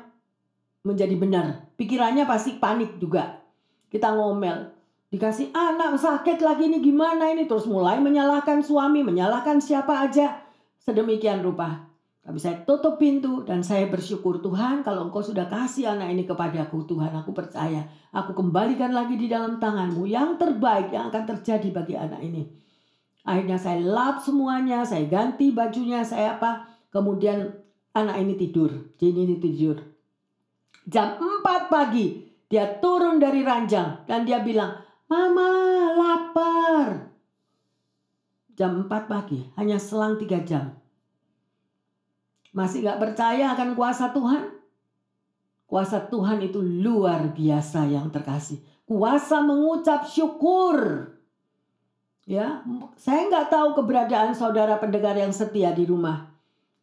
menjadi 0.86 1.18
benar. 1.18 1.66
Pikirannya 1.74 2.22
pasti 2.30 2.54
panik 2.62 3.02
juga. 3.02 3.42
Kita 3.90 4.14
ngomel, 4.14 4.78
Dikasih 5.08 5.56
anak 5.56 5.96
sakit 5.96 6.44
lagi 6.44 6.68
ini 6.68 6.84
gimana 6.84 7.32
ini 7.32 7.48
terus 7.48 7.64
mulai 7.64 7.96
menyalahkan 7.96 8.60
suami, 8.60 9.00
menyalahkan 9.00 9.56
siapa 9.56 10.04
aja. 10.04 10.44
Sedemikian 10.84 11.40
rupa. 11.40 11.87
Tapi 12.28 12.36
saya 12.44 12.60
tutup 12.68 13.00
pintu 13.00 13.40
dan 13.40 13.64
saya 13.64 13.88
bersyukur 13.88 14.44
Tuhan 14.44 14.84
kalau 14.84 15.08
engkau 15.08 15.24
sudah 15.24 15.48
kasih 15.48 15.96
anak 15.96 16.12
ini 16.12 16.28
kepadaku 16.28 16.84
Tuhan 16.84 17.08
aku 17.16 17.32
percaya. 17.32 17.88
Aku 18.12 18.36
kembalikan 18.36 18.92
lagi 18.92 19.16
di 19.16 19.32
dalam 19.32 19.56
tanganmu 19.56 20.04
yang 20.04 20.36
terbaik 20.36 20.92
yang 20.92 21.08
akan 21.08 21.24
terjadi 21.24 21.72
bagi 21.72 21.96
anak 21.96 22.20
ini. 22.20 22.44
Akhirnya 23.24 23.56
saya 23.56 23.80
lap 23.80 24.20
semuanya, 24.20 24.84
saya 24.84 25.08
ganti 25.08 25.56
bajunya, 25.56 26.04
saya 26.04 26.36
apa. 26.36 26.68
Kemudian 26.92 27.48
anak 27.96 28.20
ini 28.20 28.36
tidur, 28.36 28.92
Jenny 29.00 29.24
ini 29.24 29.40
tidur. 29.40 29.80
Jam 30.84 31.16
4 31.16 31.72
pagi 31.72 32.28
dia 32.52 32.76
turun 32.76 33.16
dari 33.16 33.40
ranjang 33.40 34.04
dan 34.04 34.28
dia 34.28 34.44
bilang, 34.44 34.76
Mama 35.08 35.48
lapar. 35.96 37.08
Jam 38.52 38.84
4 38.84 39.08
pagi, 39.08 39.48
hanya 39.56 39.80
selang 39.80 40.20
3 40.20 40.44
jam. 40.44 40.77
Masih 42.58 42.82
gak 42.82 42.98
percaya 42.98 43.54
akan 43.54 43.78
kuasa 43.78 44.10
Tuhan? 44.10 44.50
Kuasa 45.70 46.10
Tuhan 46.10 46.42
itu 46.42 46.58
luar 46.58 47.30
biasa 47.30 47.86
yang 47.86 48.10
terkasih. 48.10 48.58
Kuasa 48.82 49.38
mengucap 49.46 50.10
syukur. 50.10 51.06
Ya, 52.26 52.66
saya 52.98 53.24
nggak 53.30 53.48
tahu 53.48 53.72
keberadaan 53.78 54.36
saudara 54.36 54.76
pendengar 54.76 55.16
yang 55.16 55.30
setia 55.30 55.70
di 55.72 55.86
rumah. 55.86 56.28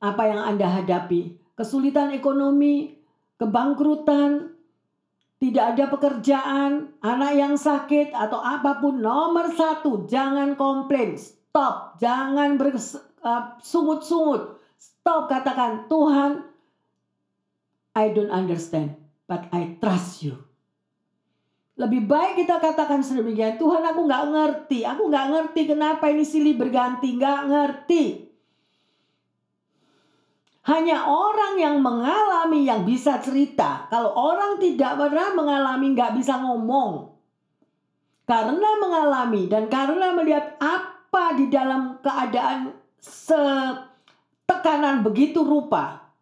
Apa 0.01 0.25
yang 0.31 0.41
Anda 0.41 0.69
hadapi? 0.69 1.37
Kesulitan 1.53 2.13
ekonomi, 2.13 2.97
kebangkrutan, 3.37 4.55
tidak 5.37 5.75
ada 5.75 5.85
pekerjaan, 5.91 6.97
anak 7.03 7.31
yang 7.37 7.53
sakit 7.59 8.15
atau 8.15 8.41
apa 8.41 8.81
pun, 8.81 8.97
nomor 8.97 9.53
satu 9.53 10.09
jangan 10.09 10.57
komplain, 10.57 11.13
stop, 11.19 11.99
jangan 12.01 12.57
bersungut-sungut, 12.57 14.41
uh, 14.41 14.64
stop 14.85 15.25
katakan 15.29 15.89
Tuhan, 15.89 16.45
I 17.95 18.11
don't 18.11 18.29
understand, 18.29 18.99
but 19.25 19.47
I 19.49 19.79
trust 19.81 20.21
you. 20.21 20.45
Lebih 21.75 22.07
baik 22.07 22.39
kita 22.39 22.63
katakan 22.63 23.03
sedemikian, 23.03 23.59
Tuhan 23.59 23.83
aku 23.83 24.07
nggak 24.07 24.25
ngerti, 24.31 24.87
aku 24.87 25.11
nggak 25.11 25.27
ngerti 25.31 25.61
kenapa 25.67 26.07
ini 26.07 26.23
silih 26.23 26.55
berganti, 26.55 27.19
nggak 27.19 27.41
ngerti. 27.51 28.03
Hanya 30.65 31.05
orang 31.05 31.61
yang 31.61 31.77
mengalami 31.83 32.65
yang 32.65 32.87
bisa 32.89 33.21
cerita. 33.21 33.85
Kalau 33.91 34.17
orang 34.17 34.57
tidak 34.57 34.97
pernah 34.97 35.29
mengalami 35.37 35.93
nggak 35.93 36.17
bisa 36.17 36.41
ngomong. 36.41 37.13
Karena 38.25 38.69
mengalami 38.81 39.45
dan 39.45 39.69
karena 39.69 40.09
melihat 40.17 40.57
apa 40.57 41.37
di 41.37 41.53
dalam 41.53 42.01
keadaan 42.01 42.73
setekanan 44.45 45.01
begitu 45.01 45.41
rupa. 45.41 46.13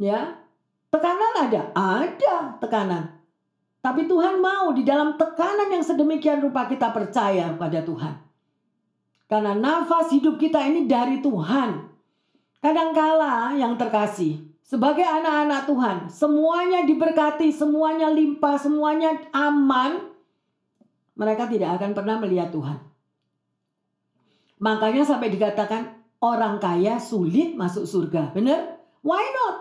Ya, 0.00 0.40
tekanan 0.88 1.44
ada, 1.44 1.68
ada 1.76 2.56
tekanan. 2.56 3.20
Tapi 3.84 4.08
Tuhan 4.08 4.40
mau 4.40 4.72
di 4.72 4.84
dalam 4.84 5.20
tekanan 5.20 5.68
yang 5.68 5.84
sedemikian 5.84 6.40
rupa 6.40 6.64
kita 6.64 6.88
percaya 6.88 7.52
pada 7.56 7.84
Tuhan. 7.84 8.16
Karena 9.28 9.52
nafas 9.52 10.08
hidup 10.12 10.40
kita 10.40 10.60
ini 10.64 10.88
dari 10.88 11.20
Tuhan. 11.20 11.88
Kadangkala 12.60 13.56
yang 13.56 13.76
terkasih, 13.80 14.40
sebagai 14.60 15.04
anak-anak 15.04 15.64
Tuhan, 15.64 15.96
semuanya 16.12 16.84
diberkati, 16.84 17.48
semuanya 17.48 18.12
limpah, 18.12 18.60
semuanya 18.60 19.16
aman, 19.32 20.12
mereka 21.16 21.48
tidak 21.48 21.80
akan 21.80 21.96
pernah 21.96 22.16
melihat 22.20 22.52
Tuhan. 22.52 22.76
Makanya 24.60 25.08
sampai 25.08 25.32
dikatakan 25.32 25.99
orang 26.20 26.60
kaya 26.60 27.00
sulit 27.00 27.56
masuk 27.56 27.88
surga. 27.88 28.32
Benar? 28.36 28.80
Why 29.00 29.24
not? 29.32 29.56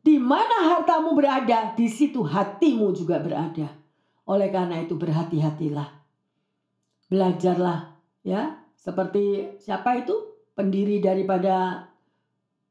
Di 0.00 0.16
mana 0.16 0.72
hartamu 0.72 1.12
berada, 1.12 1.76
di 1.76 1.84
situ 1.84 2.24
hatimu 2.24 2.96
juga 2.96 3.20
berada. 3.20 3.68
Oleh 4.24 4.48
karena 4.48 4.80
itu 4.80 4.96
berhati-hatilah. 4.96 5.92
Belajarlah 7.12 7.92
ya, 8.24 8.56
seperti 8.80 9.56
siapa 9.60 10.00
itu? 10.00 10.16
Pendiri 10.56 11.04
daripada 11.04 11.88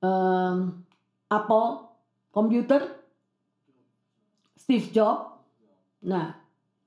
um, 0.02 0.82
Apple 1.30 1.86
komputer, 2.34 2.82
Steve 4.58 4.90
Jobs. 4.90 5.38
Nah, 6.06 6.34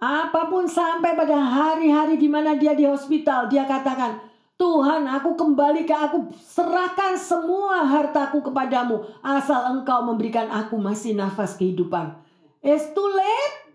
apa 0.02 0.50
pun 0.50 0.66
sampai 0.66 1.14
pada 1.14 1.38
hari-hari 1.38 2.18
di 2.18 2.26
mana 2.26 2.58
dia 2.58 2.74
di 2.74 2.82
hospital, 2.82 3.46
dia 3.46 3.62
katakan, 3.68 4.31
Tuhan, 4.62 5.10
aku 5.10 5.34
kembali 5.34 5.82
ke 5.82 5.90
aku 5.90 6.30
serahkan 6.38 7.18
semua 7.18 7.82
hartaku 7.82 8.46
kepadamu 8.46 9.02
asal 9.18 9.74
engkau 9.74 10.06
memberikan 10.06 10.46
aku 10.54 10.78
masih 10.78 11.18
nafas 11.18 11.58
kehidupan. 11.58 12.14
It's 12.62 12.94
too 12.94 13.10
late. 13.10 13.74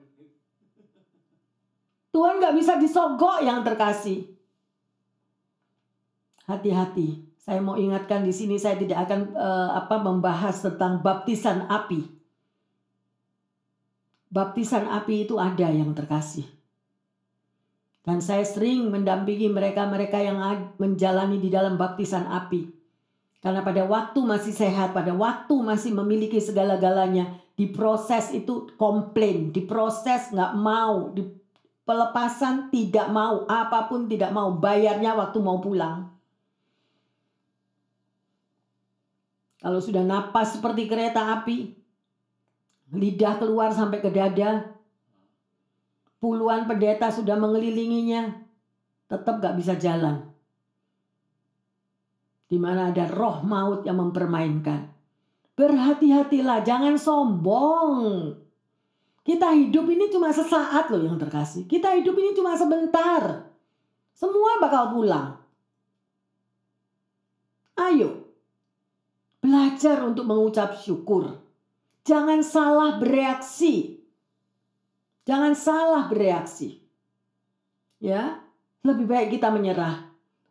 Tuhan 2.15 2.39
gak 2.39 2.55
bisa 2.55 2.79
disogok 2.79 3.43
yang 3.43 3.67
terkasih. 3.67 4.31
Hati-hati. 6.47 7.35
Saya 7.35 7.59
mau 7.59 7.75
ingatkan 7.75 8.23
di 8.23 8.31
sini 8.31 8.55
saya 8.55 8.79
tidak 8.79 9.11
akan 9.11 9.35
uh, 9.35 9.69
apa 9.83 9.99
membahas 9.99 10.55
tentang 10.63 11.03
baptisan 11.03 11.67
api. 11.67 12.07
Baptisan 14.31 14.87
api 14.87 15.27
itu 15.27 15.35
ada 15.35 15.67
yang 15.67 15.91
terkasih. 15.91 16.47
Dan 18.07 18.23
saya 18.23 18.47
sering 18.47 18.87
mendampingi 18.87 19.51
mereka-mereka 19.51 20.15
yang 20.23 20.39
menjalani 20.79 21.43
di 21.43 21.51
dalam 21.51 21.75
baptisan 21.75 22.23
api. 22.23 22.71
Karena 23.43 23.59
pada 23.59 23.83
waktu 23.83 24.23
masih 24.23 24.55
sehat, 24.55 24.95
pada 24.95 25.11
waktu 25.11 25.51
masih 25.59 25.91
memiliki 25.91 26.39
segala-galanya, 26.39 27.35
diproses 27.59 28.31
itu 28.31 28.71
komplain, 28.79 29.51
diproses 29.51 30.31
nggak 30.31 30.55
mau, 30.55 31.11
di, 31.11 31.27
pelepasan 31.83 32.71
tidak 32.71 33.11
mau, 33.11 33.43
apa 33.43 33.91
pun 33.91 34.07
tidak 34.07 34.31
mau, 34.31 34.55
bayarnya 34.55 35.11
waktu 35.11 35.43
mau 35.43 35.59
pulang. 35.59 36.07
Kalau 39.59 39.83
sudah 39.83 40.07
napas 40.07 40.55
seperti 40.55 40.87
kereta 40.87 41.43
api, 41.43 41.75
lidah 42.95 43.35
keluar 43.35 43.75
sampai 43.75 43.99
ke 43.99 44.07
dada, 44.07 44.76
puluhan 46.17 46.69
pendeta 46.69 47.09
sudah 47.09 47.35
mengelilinginya, 47.39 48.33
tetap 49.09 49.39
gak 49.41 49.55
bisa 49.57 49.77
jalan. 49.77 50.27
Di 52.47 52.55
mana 52.55 52.95
ada 52.95 53.05
roh 53.11 53.43
maut 53.43 53.83
yang 53.83 53.99
mempermainkan. 53.99 54.87
Berhati-hatilah, 55.57 56.63
jangan 56.63 56.95
sombong. 56.95 57.95
Kita 59.25 59.51
hidup 59.51 59.83
ini 59.91 60.07
cuma 60.07 60.31
sesaat 60.31 60.87
loh 60.87 61.03
yang 61.03 61.19
terkasih. 61.19 61.67
Kita 61.67 61.91
hidup 61.99 62.15
ini 62.15 62.31
cuma 62.31 62.55
sebentar. 62.55 63.51
Semua 64.15 64.63
bakal 64.63 64.95
pulang. 64.95 65.35
Ayo, 67.77 68.27
Belajar 69.47 70.03
untuk 70.03 70.27
mengucap 70.27 70.75
syukur. 70.81 71.39
Jangan 72.03 72.43
salah 72.43 72.97
bereaksi. 72.97 73.96
Jangan 75.27 75.53
salah 75.59 76.07
bereaksi. 76.07 76.79
Ya, 77.99 78.39
lebih 78.79 79.03
baik 79.11 79.35
kita 79.35 79.51
menyerah. 79.51 80.07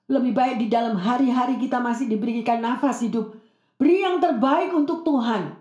Lebih 0.07 0.37
baik 0.37 0.57
di 0.61 0.69
dalam 0.69 1.01
hari-hari 1.01 1.57
kita 1.57 1.81
masih 1.81 2.07
diberikan 2.07 2.61
nafas 2.61 3.01
hidup. 3.01 3.33
Beri 3.81 4.05
yang 4.05 4.21
terbaik 4.21 4.77
untuk 4.77 5.01
Tuhan. 5.01 5.57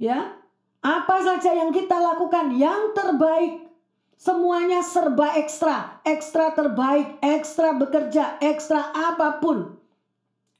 Ya, 0.00 0.40
apa 0.80 1.16
saja 1.20 1.52
yang 1.52 1.68
kita 1.68 2.00
lakukan 2.00 2.56
yang 2.56 2.96
terbaik. 2.96 3.68
Semuanya 4.16 4.80
serba 4.80 5.36
ekstra, 5.36 6.00
ekstra 6.08 6.56
terbaik, 6.56 7.20
ekstra 7.20 7.76
bekerja, 7.76 8.40
ekstra 8.40 8.88
apa 8.90 9.36
pun. 9.36 9.76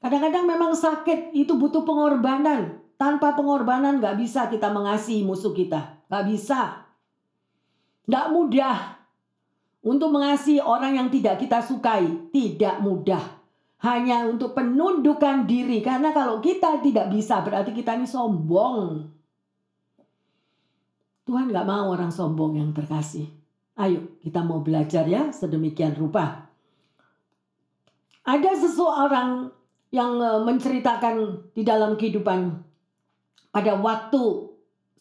Kadang-kadang 0.05 0.45
memang 0.45 0.77
sakit 0.77 1.33
itu 1.33 1.57
butuh 1.57 1.81
pengorbanan. 1.81 2.77
Tanpa 2.95 3.33
pengorbanan 3.33 3.97
gak 3.97 4.21
bisa 4.21 4.45
kita 4.53 4.69
mengasihi 4.69 5.25
musuh 5.25 5.51
kita. 5.51 5.97
Gak 6.07 6.29
bisa. 6.29 6.84
Gak 8.05 8.27
mudah. 8.31 8.97
Untuk 9.85 10.09
mengasihi 10.09 10.61
orang 10.61 10.97
yang 10.97 11.09
tidak 11.13 11.41
kita 11.41 11.61
sukai. 11.61 12.31
Tidak 12.33 12.81
mudah. 12.81 13.21
Hanya 13.85 14.25
untuk 14.25 14.57
penundukan 14.57 15.45
diri. 15.45 15.81
Karena 15.85 16.09
kalau 16.09 16.41
kita 16.41 16.81
tidak 16.81 17.13
bisa 17.13 17.41
berarti 17.45 17.73
kita 17.73 17.93
ini 17.97 18.09
sombong. 18.09 19.09
Tuhan 21.25 21.49
gak 21.49 21.65
mau 21.65 21.89
orang 21.93 22.13
sombong 22.13 22.57
yang 22.57 22.69
terkasih. 22.73 23.25
Ayo 23.75 24.15
kita 24.23 24.39
mau 24.39 24.63
belajar 24.63 25.03
ya 25.03 25.35
sedemikian 25.35 25.99
rupa. 25.99 26.47
Ada 28.23 28.55
seseorang 28.55 29.51
yang 29.91 30.15
eh, 30.17 30.39
menceritakan 30.47 31.49
di 31.51 31.61
dalam 31.67 31.99
kehidupan 31.99 32.55
pada 33.51 33.73
waktu 33.79 34.23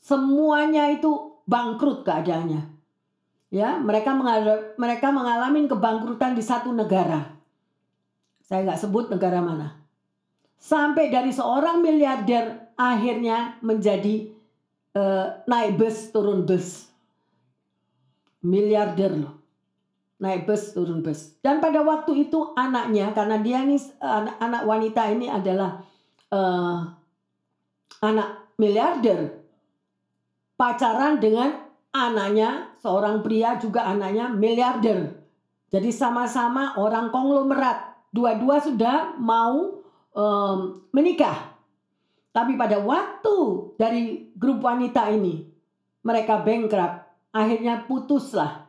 semuanya 0.02 0.90
itu 0.90 1.38
bangkrut 1.46 2.02
keadaannya. 2.02 2.73
Ya, 3.54 3.78
mereka 3.78 4.10
mengalami, 4.10 4.74
mereka 4.74 5.14
mengalami 5.14 5.70
kebangkrutan 5.70 6.34
di 6.34 6.42
satu 6.42 6.74
negara. 6.74 7.38
Saya 8.42 8.66
nggak 8.66 8.82
sebut 8.82 9.14
negara 9.14 9.38
mana. 9.38 9.78
Sampai 10.58 11.14
dari 11.14 11.30
seorang 11.30 11.78
miliarder 11.78 12.74
akhirnya 12.74 13.62
menjadi 13.62 14.26
uh, 14.98 15.46
naik 15.46 15.78
bus 15.78 16.10
turun 16.10 16.42
bus. 16.42 16.90
Miliarder 18.42 19.22
loh 19.22 19.44
naik 20.14 20.46
bus 20.46 20.70
turun 20.72 21.02
bus 21.02 21.36
dan 21.42 21.58
pada 21.58 21.82
waktu 21.82 22.24
itu 22.24 22.54
anaknya 22.54 23.10
karena 23.10 23.36
dia 23.42 23.66
ini 23.66 23.76
anak, 23.98 24.36
anak 24.38 24.62
wanita 24.62 25.02
ini 25.10 25.26
adalah 25.26 25.82
uh, 26.30 26.80
anak 27.98 28.54
miliarder 28.56 29.42
pacaran 30.54 31.18
dengan 31.18 31.63
anaknya 31.94 32.74
seorang 32.82 33.22
pria 33.22 33.56
juga 33.62 33.86
anaknya 33.86 34.28
miliarder 34.34 35.14
jadi 35.70 35.90
sama-sama 35.94 36.74
orang 36.74 37.14
konglomerat 37.14 38.10
dua-dua 38.10 38.58
sudah 38.58 39.14
mau 39.22 39.80
um, 40.12 40.82
menikah 40.90 41.54
tapi 42.34 42.58
pada 42.58 42.82
waktu 42.82 43.36
dari 43.78 44.34
grup 44.34 44.66
wanita 44.66 45.06
ini 45.14 45.46
mereka 46.02 46.42
bankrupt 46.42 47.06
akhirnya 47.30 47.86
putuslah 47.86 48.64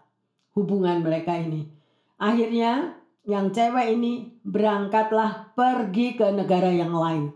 hubungan 0.56 1.04
mereka 1.04 1.36
ini. 1.36 1.68
Akhirnya 2.16 2.96
yang 3.28 3.52
cewek 3.52 3.94
ini 3.94 4.40
berangkatlah 4.42 5.54
pergi 5.54 6.16
ke 6.16 6.32
negara 6.32 6.72
yang 6.72 6.96
lain. 6.96 7.30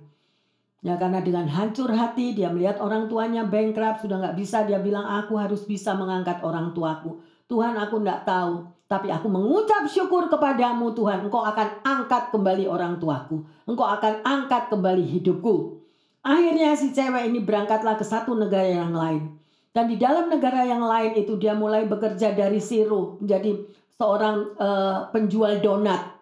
Ya 0.80 0.96
karena 0.96 1.20
dengan 1.20 1.44
hancur 1.44 1.92
hati 1.92 2.32
dia 2.32 2.48
melihat 2.48 2.80
orang 2.80 3.12
tuanya 3.12 3.44
bankrupt 3.44 4.00
sudah 4.00 4.16
nggak 4.24 4.38
bisa 4.40 4.64
dia 4.64 4.80
bilang 4.80 5.04
aku 5.04 5.36
harus 5.36 5.68
bisa 5.68 5.92
mengangkat 5.92 6.40
orang 6.40 6.72
tuaku. 6.72 7.20
Tuhan 7.52 7.76
aku 7.76 8.00
nggak 8.00 8.24
tahu 8.24 8.64
tapi 8.90 9.12
aku 9.12 9.28
mengucap 9.30 9.86
syukur 9.86 10.32
kepadamu 10.32 10.96
Tuhan 10.98 11.28
engkau 11.28 11.44
akan 11.44 11.84
angkat 11.84 12.32
kembali 12.32 12.66
orang 12.66 12.96
tuaku. 12.98 13.44
Engkau 13.68 13.86
akan 13.86 14.24
angkat 14.24 14.72
kembali 14.72 15.04
hidupku. 15.04 15.84
Akhirnya 16.24 16.76
si 16.76 16.96
cewek 16.96 17.28
ini 17.28 17.40
berangkatlah 17.44 18.00
ke 18.00 18.04
satu 18.08 18.36
negara 18.36 18.68
yang 18.68 18.96
lain. 18.96 19.40
Dan 19.70 19.88
di 19.88 19.96
dalam 19.96 20.28
negara 20.28 20.66
yang 20.66 20.84
lain 20.84 21.16
itu 21.16 21.38
dia 21.40 21.56
mulai 21.56 21.86
bekerja 21.86 22.34
dari 22.34 22.60
siru 22.60 23.22
menjadi 23.22 23.62
seorang 24.00 24.36
uh, 24.60 24.98
penjual 25.12 25.60
donat. 25.60 26.18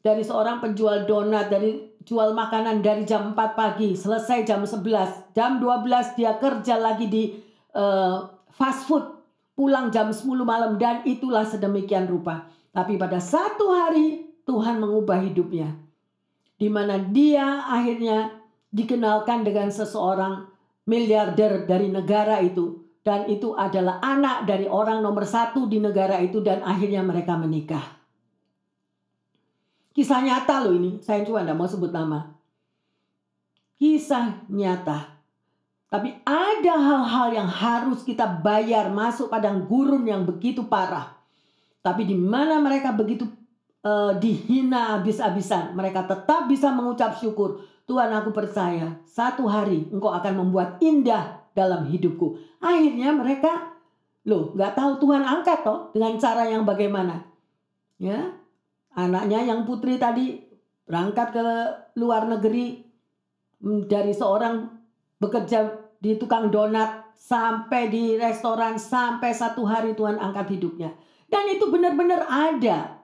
Dari 0.00 0.24
seorang 0.24 0.64
penjual 0.64 1.04
donat, 1.04 1.52
dari 1.52 1.89
jual 2.10 2.34
makanan 2.34 2.82
dari 2.82 3.06
jam 3.06 3.30
4 3.30 3.54
pagi, 3.54 3.94
selesai 3.94 4.42
jam 4.42 4.66
11. 4.66 5.30
Jam 5.30 5.62
12 5.62 6.18
dia 6.18 6.34
kerja 6.42 6.74
lagi 6.74 7.06
di 7.06 7.38
uh, 7.78 8.26
fast 8.50 8.90
food, 8.90 9.06
pulang 9.54 9.94
jam 9.94 10.10
10 10.10 10.26
malam 10.42 10.74
dan 10.74 11.06
itulah 11.06 11.46
sedemikian 11.46 12.10
rupa. 12.10 12.50
Tapi 12.74 12.98
pada 12.98 13.22
satu 13.22 13.70
hari 13.70 14.26
Tuhan 14.42 14.82
mengubah 14.82 15.22
hidupnya. 15.22 15.70
Di 16.58 16.66
mana 16.66 16.98
dia 16.98 17.62
akhirnya 17.70 18.34
dikenalkan 18.74 19.46
dengan 19.46 19.70
seseorang 19.70 20.50
miliarder 20.90 21.62
dari 21.70 21.94
negara 21.94 22.42
itu 22.42 22.90
dan 23.06 23.30
itu 23.30 23.54
adalah 23.54 24.02
anak 24.02 24.50
dari 24.50 24.66
orang 24.66 24.98
nomor 24.98 25.22
satu 25.22 25.70
di 25.70 25.78
negara 25.78 26.18
itu 26.18 26.42
dan 26.42 26.66
akhirnya 26.66 27.06
mereka 27.06 27.38
menikah. 27.38 27.99
Kisah 29.90 30.22
nyata 30.22 30.62
loh 30.62 30.74
ini, 30.78 31.02
saya 31.02 31.26
cuma 31.26 31.42
tidak 31.42 31.58
mau 31.58 31.66
sebut 31.66 31.90
nama. 31.90 32.30
Kisah 33.80 34.46
nyata. 34.46 35.18
Tapi 35.90 36.22
ada 36.22 36.74
hal-hal 36.78 37.28
yang 37.34 37.50
harus 37.50 38.06
kita 38.06 38.22
bayar 38.46 38.94
masuk 38.94 39.26
padang 39.26 39.66
gurun 39.66 40.06
yang 40.06 40.22
begitu 40.22 40.62
parah. 40.70 41.18
Tapi 41.82 42.06
di 42.06 42.14
mana 42.14 42.62
mereka 42.62 42.94
begitu 42.94 43.26
uh, 43.82 44.14
dihina 44.14 45.00
habis-habisan, 45.00 45.74
mereka 45.74 46.06
tetap 46.06 46.46
bisa 46.46 46.70
mengucap 46.70 47.18
syukur. 47.18 47.66
Tuhan 47.90 48.14
aku 48.14 48.30
percaya 48.30 49.02
satu 49.02 49.50
hari 49.50 49.90
engkau 49.90 50.14
akan 50.14 50.46
membuat 50.46 50.78
indah 50.78 51.42
dalam 51.58 51.90
hidupku. 51.90 52.38
Akhirnya 52.62 53.10
mereka 53.10 53.74
loh 54.22 54.54
nggak 54.54 54.78
tahu 54.78 55.02
Tuhan 55.02 55.26
angkat 55.26 55.66
toh 55.66 55.90
dengan 55.90 56.14
cara 56.22 56.46
yang 56.46 56.62
bagaimana. 56.62 57.26
Ya, 57.98 58.30
anaknya 59.08 59.40
yang 59.46 59.64
putri 59.64 59.96
tadi 59.96 60.36
berangkat 60.84 61.28
ke 61.32 61.46
luar 61.96 62.26
negeri 62.26 62.82
mm, 63.62 63.86
dari 63.86 64.10
seorang 64.10 64.66
bekerja 65.22 65.70
di 66.00 66.16
tukang 66.16 66.48
donat 66.48 67.12
sampai 67.14 67.92
di 67.92 68.16
restoran 68.16 68.80
sampai 68.80 69.30
satu 69.30 69.62
hari 69.68 69.92
Tuhan 69.92 70.16
angkat 70.16 70.56
hidupnya. 70.56 70.90
Dan 71.30 71.46
itu 71.52 71.70
benar-benar 71.70 72.26
ada. 72.26 72.98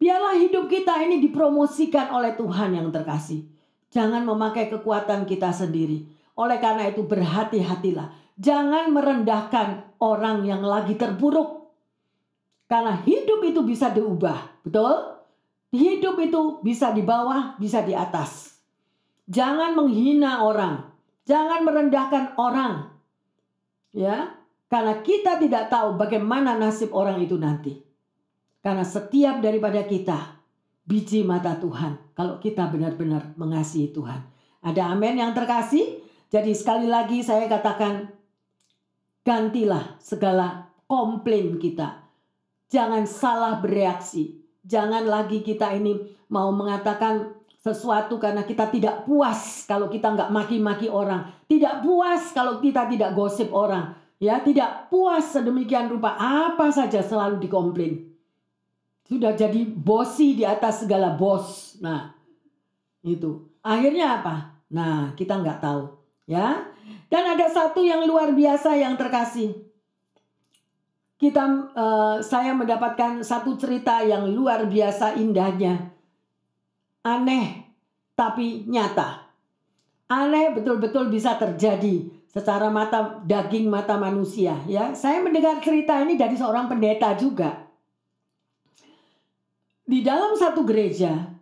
Biarlah 0.00 0.40
hidup 0.40 0.70
kita 0.72 0.96
ini 1.04 1.20
dipromosikan 1.20 2.08
oleh 2.14 2.32
Tuhan 2.32 2.72
yang 2.72 2.88
terkasih. 2.88 3.44
Jangan 3.92 4.24
memakai 4.24 4.72
kekuatan 4.72 5.28
kita 5.28 5.52
sendiri. 5.52 6.08
Oleh 6.38 6.56
karena 6.56 6.88
itu 6.88 7.04
berhati-hatilah. 7.04 8.08
Jangan 8.40 8.88
merendahkan 8.96 9.98
orang 10.00 10.48
yang 10.48 10.64
lagi 10.64 10.96
terpuruk. 10.96 11.68
Karena 12.64 12.96
hidup 13.04 13.44
itu 13.44 13.60
bisa 13.60 13.92
diubah. 13.92 14.64
Betul? 14.64 15.19
Hidup 15.70 16.18
itu 16.18 16.58
bisa 16.66 16.90
di 16.90 17.06
bawah, 17.06 17.54
bisa 17.58 17.86
di 17.86 17.94
atas. 17.94 18.58
Jangan 19.30 19.78
menghina 19.78 20.42
orang. 20.42 20.90
Jangan 21.30 21.62
merendahkan 21.62 22.34
orang. 22.34 22.90
Ya, 23.94 24.34
karena 24.66 25.02
kita 25.02 25.38
tidak 25.38 25.70
tahu 25.70 25.94
bagaimana 25.94 26.58
nasib 26.58 26.90
orang 26.90 27.22
itu 27.22 27.38
nanti. 27.38 27.78
Karena 28.62 28.82
setiap 28.82 29.38
daripada 29.38 29.86
kita 29.86 30.42
biji 30.86 31.22
mata 31.22 31.54
Tuhan 31.54 32.14
kalau 32.18 32.42
kita 32.42 32.66
benar-benar 32.66 33.34
mengasihi 33.38 33.94
Tuhan. 33.94 34.26
Ada 34.60 34.90
amin 34.90 35.22
yang 35.22 35.32
terkasih? 35.32 36.02
Jadi 36.30 36.54
sekali 36.54 36.86
lagi 36.86 37.22
saya 37.22 37.46
katakan 37.50 38.10
gantilah 39.26 39.98
segala 40.02 40.70
komplain 40.90 41.58
kita. 41.62 42.10
jangan 42.70 43.02
salah 43.02 43.58
bereaksi. 43.58 44.39
Jangan 44.64 45.08
lagi 45.08 45.40
kita 45.40 45.72
ini 45.76 45.96
mau 46.28 46.52
mengatakan 46.52 47.40
sesuatu 47.60 48.16
karena 48.16 48.44
kita 48.48 48.72
tidak 48.72 49.04
puas 49.04 49.68
kalau 49.68 49.92
kita 49.92 50.12
nggak 50.16 50.32
maki-maki 50.32 50.88
orang. 50.88 51.28
Tidak 51.44 51.84
puas 51.84 52.32
kalau 52.32 52.60
kita 52.60 52.88
tidak 52.88 53.12
gosip 53.12 53.52
orang. 53.52 53.96
Ya, 54.20 54.40
tidak 54.44 54.92
puas 54.92 55.32
sedemikian 55.32 55.88
rupa 55.88 56.12
apa 56.16 56.68
saja 56.68 57.00
selalu 57.00 57.40
dikomplain. 57.40 58.12
Sudah 59.08 59.32
jadi 59.32 59.64
bosi 59.64 60.36
di 60.36 60.44
atas 60.44 60.84
segala 60.84 61.16
bos. 61.16 61.80
Nah, 61.80 62.12
itu. 63.00 63.48
Akhirnya 63.64 64.20
apa? 64.20 64.60
Nah, 64.70 65.16
kita 65.16 65.40
nggak 65.40 65.64
tahu. 65.64 65.98
Ya, 66.28 66.68
dan 67.10 67.24
ada 67.26 67.50
satu 67.50 67.82
yang 67.82 68.06
luar 68.06 68.30
biasa 68.30 68.78
yang 68.78 68.94
terkasih. 68.94 69.50
Kita, 71.20 71.44
uh, 71.76 72.16
saya 72.24 72.56
mendapatkan 72.56 73.20
satu 73.20 73.60
cerita 73.60 74.00
yang 74.00 74.24
luar 74.32 74.64
biasa 74.64 75.20
indahnya, 75.20 75.92
aneh 77.04 77.68
tapi 78.16 78.64
nyata. 78.64 79.28
Aneh 80.08 80.56
betul-betul 80.56 81.12
bisa 81.12 81.36
terjadi 81.36 82.08
secara 82.32 82.72
mata 82.72 83.20
daging 83.20 83.68
mata 83.68 84.00
manusia. 84.00 84.64
Ya, 84.64 84.96
saya 84.96 85.20
mendengar 85.20 85.60
cerita 85.60 86.00
ini 86.00 86.16
dari 86.16 86.40
seorang 86.40 86.72
pendeta 86.72 87.12
juga 87.20 87.70
di 89.90 90.06
dalam 90.06 90.38
satu 90.38 90.62
gereja 90.62 91.34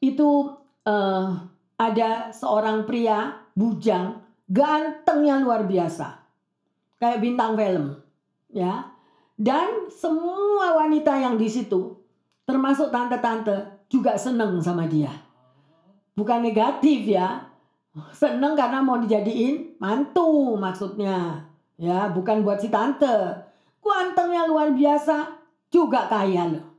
itu 0.00 0.48
uh, 0.88 1.28
ada 1.76 2.32
seorang 2.32 2.88
pria 2.88 3.36
bujang 3.52 4.24
gantengnya 4.48 5.36
luar 5.44 5.68
biasa 5.68 6.24
kayak 6.96 7.20
bintang 7.20 7.52
film 7.52 8.00
ya 8.54 8.86
dan 9.34 9.90
semua 9.90 10.78
wanita 10.78 11.10
yang 11.18 11.34
di 11.34 11.50
situ 11.50 11.98
termasuk 12.46 12.94
tante-tante 12.94 13.84
juga 13.90 14.14
seneng 14.14 14.62
sama 14.62 14.86
dia 14.86 15.10
bukan 16.14 16.38
negatif 16.38 17.10
ya 17.10 17.50
seneng 18.14 18.54
karena 18.54 18.78
mau 18.78 19.02
dijadiin 19.02 19.76
mantu 19.82 20.54
maksudnya 20.54 21.42
ya 21.74 22.06
bukan 22.14 22.46
buat 22.46 22.62
si 22.62 22.70
tante 22.70 23.42
gantengnya 23.82 24.46
luar 24.46 24.70
biasa 24.70 25.34
juga 25.68 26.06
kaya 26.06 26.46
loh 26.54 26.74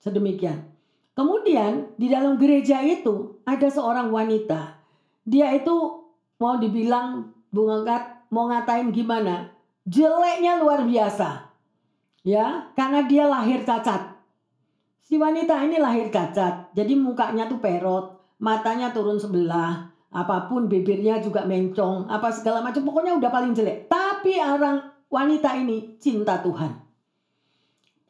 Sedemikian. 0.00 0.64
Kemudian 1.12 1.92
di 2.00 2.08
dalam 2.08 2.40
gereja 2.40 2.80
itu 2.80 3.36
ada 3.44 3.68
seorang 3.68 4.08
wanita. 4.08 4.80
Dia 5.28 5.52
itu 5.52 5.76
mau 6.40 6.56
dibilang 6.56 7.28
bunga 7.52 8.24
mau 8.32 8.48
ngatain 8.48 8.88
gimana? 8.96 9.52
Jeleknya 9.88 10.60
luar 10.60 10.84
biasa. 10.84 11.50
Ya, 12.20 12.68
karena 12.76 13.08
dia 13.08 13.24
lahir 13.24 13.64
cacat. 13.64 14.20
Si 15.00 15.16
wanita 15.16 15.56
ini 15.64 15.80
lahir 15.80 16.12
cacat. 16.12 16.70
Jadi 16.76 16.94
mukanya 16.94 17.48
tuh 17.48 17.58
perot, 17.58 18.20
matanya 18.38 18.92
turun 18.92 19.16
sebelah, 19.16 19.90
apa 20.10 20.50
pun 20.50 20.66
bibirnya 20.66 21.22
juga 21.22 21.46
mencong, 21.46 22.10
apa 22.10 22.34
segala 22.34 22.60
macam 22.60 22.82
pokoknya 22.82 23.14
udah 23.18 23.30
paling 23.30 23.54
jelek. 23.54 23.86
Tapi 23.86 24.36
orang 24.38 24.82
wanita 25.06 25.54
ini 25.58 25.96
cinta 26.02 26.42
Tuhan. 26.42 26.76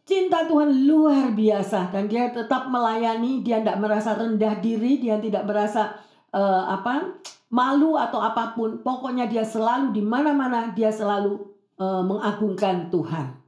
Cinta 0.09 0.43
Tuhan 0.49 0.91
luar 0.91 1.31
biasa 1.37 1.95
dan 1.95 2.11
dia 2.11 2.35
tetap 2.35 2.67
melayani, 2.67 3.47
dia 3.47 3.63
tidak 3.63 3.79
merasa 3.79 4.19
rendah 4.19 4.59
diri, 4.59 4.99
dia 4.99 5.23
tidak 5.23 5.47
merasa 5.47 5.95
uh, 6.35 6.67
apa 6.67 7.21
malu 7.53 7.95
atau 7.95 8.19
apa 8.19 8.59
pun. 8.59 8.83
Pokoknya 8.83 9.31
dia 9.31 9.47
selalu 9.47 9.95
di 9.95 10.03
mana-mana 10.03 10.75
dia 10.75 10.91
selalu 10.91 11.47
uh, 11.81 12.05
mengagungkan 12.05 12.93
Tuhan. 12.93 13.41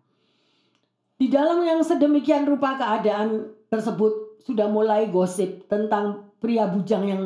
Di 1.21 1.31
dalam 1.31 1.63
yang 1.63 1.85
sedemikian 1.85 2.49
rupa 2.49 2.75
keadaan 2.75 3.53
tersebut 3.71 4.43
sudah 4.43 4.67
mulai 4.67 5.07
gosip 5.07 5.71
tentang 5.71 6.35
pria 6.43 6.67
bujang 6.67 7.05
yang 7.07 7.23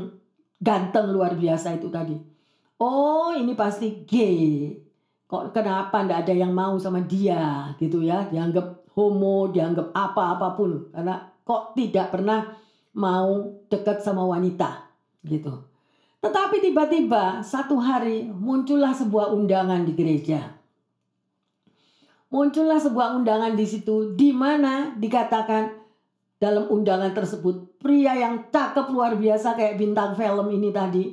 ganteng 0.61 1.15
luar 1.15 1.33
biasa 1.33 1.81
itu 1.81 1.89
tadi. 1.89 2.17
Oh, 2.77 3.33
ini 3.33 3.57
pasti 3.57 4.05
gay. 4.05 4.77
Kok 5.25 5.57
kenapa 5.57 6.05
ndak 6.05 6.29
ada 6.29 6.35
yang 6.37 6.53
mau 6.53 6.77
sama 6.77 7.01
dia 7.01 7.73
gitu 7.81 8.05
ya? 8.05 8.29
Dianggap 8.29 8.93
homo, 8.93 9.49
dianggap 9.49 9.97
apa-apapun 9.97 10.93
karena 10.93 11.33
kok 11.41 11.73
tidak 11.73 12.13
pernah 12.13 12.53
mau 12.97 13.57
dekat 13.73 14.05
sama 14.05 14.29
wanita 14.29 14.93
gitu. 15.25 15.65
Tetapi 16.21 16.59
tiba-tiba 16.59 17.41
satu 17.41 17.81
hari 17.81 18.29
muncullah 18.29 18.93
sebuah 18.93 19.33
undangan 19.33 19.85
di 19.85 19.93
gereja. 19.97 20.56
Muncullah 22.27 22.83
sebuah 22.83 23.15
undangan 23.23 23.55
di 23.55 23.63
situ 23.63 24.19
di 24.19 24.35
mana 24.35 24.95
dikatakan 24.99 25.71
dalam 26.37 26.67
undangan 26.69 27.15
tersebut 27.15 27.79
pria 27.79 28.19
yang 28.19 28.51
cakep 28.51 28.91
luar 28.91 29.15
biasa 29.15 29.55
kayak 29.55 29.79
bintang 29.79 30.19
film 30.19 30.51
ini 30.53 30.75
tadi 30.75 31.05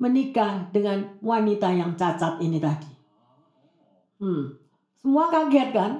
menikah 0.00 0.72
dengan 0.74 1.20
wanita 1.22 1.70
yang 1.70 1.94
cacat 1.94 2.42
ini 2.42 2.58
tadi. 2.58 2.90
Hmm. 4.18 4.58
Semua 4.98 5.30
kaget 5.30 5.70
kan? 5.70 5.92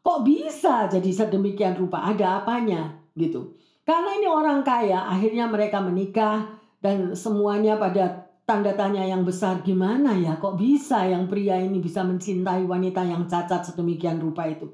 Kok 0.00 0.24
bisa 0.24 0.88
jadi 0.88 1.10
sedemikian 1.12 1.76
rupa? 1.76 2.00
Ada 2.00 2.40
apanya 2.40 2.96
gitu. 3.18 3.58
Karena 3.84 4.16
ini 4.16 4.28
orang 4.30 4.64
kaya, 4.64 5.04
akhirnya 5.10 5.50
mereka 5.50 5.82
menikah 5.82 6.56
dan 6.80 7.12
semuanya 7.12 7.76
pada 7.76 8.29
tanda 8.50 8.74
tanya 8.74 9.06
yang 9.06 9.22
besar 9.22 9.62
gimana 9.62 10.18
ya 10.18 10.34
kok 10.34 10.58
bisa 10.58 11.06
yang 11.06 11.30
pria 11.30 11.54
ini 11.62 11.78
bisa 11.78 12.02
mencintai 12.02 12.66
wanita 12.66 13.06
yang 13.06 13.30
cacat 13.30 13.62
sedemikian 13.62 14.18
rupa 14.18 14.50
itu. 14.50 14.66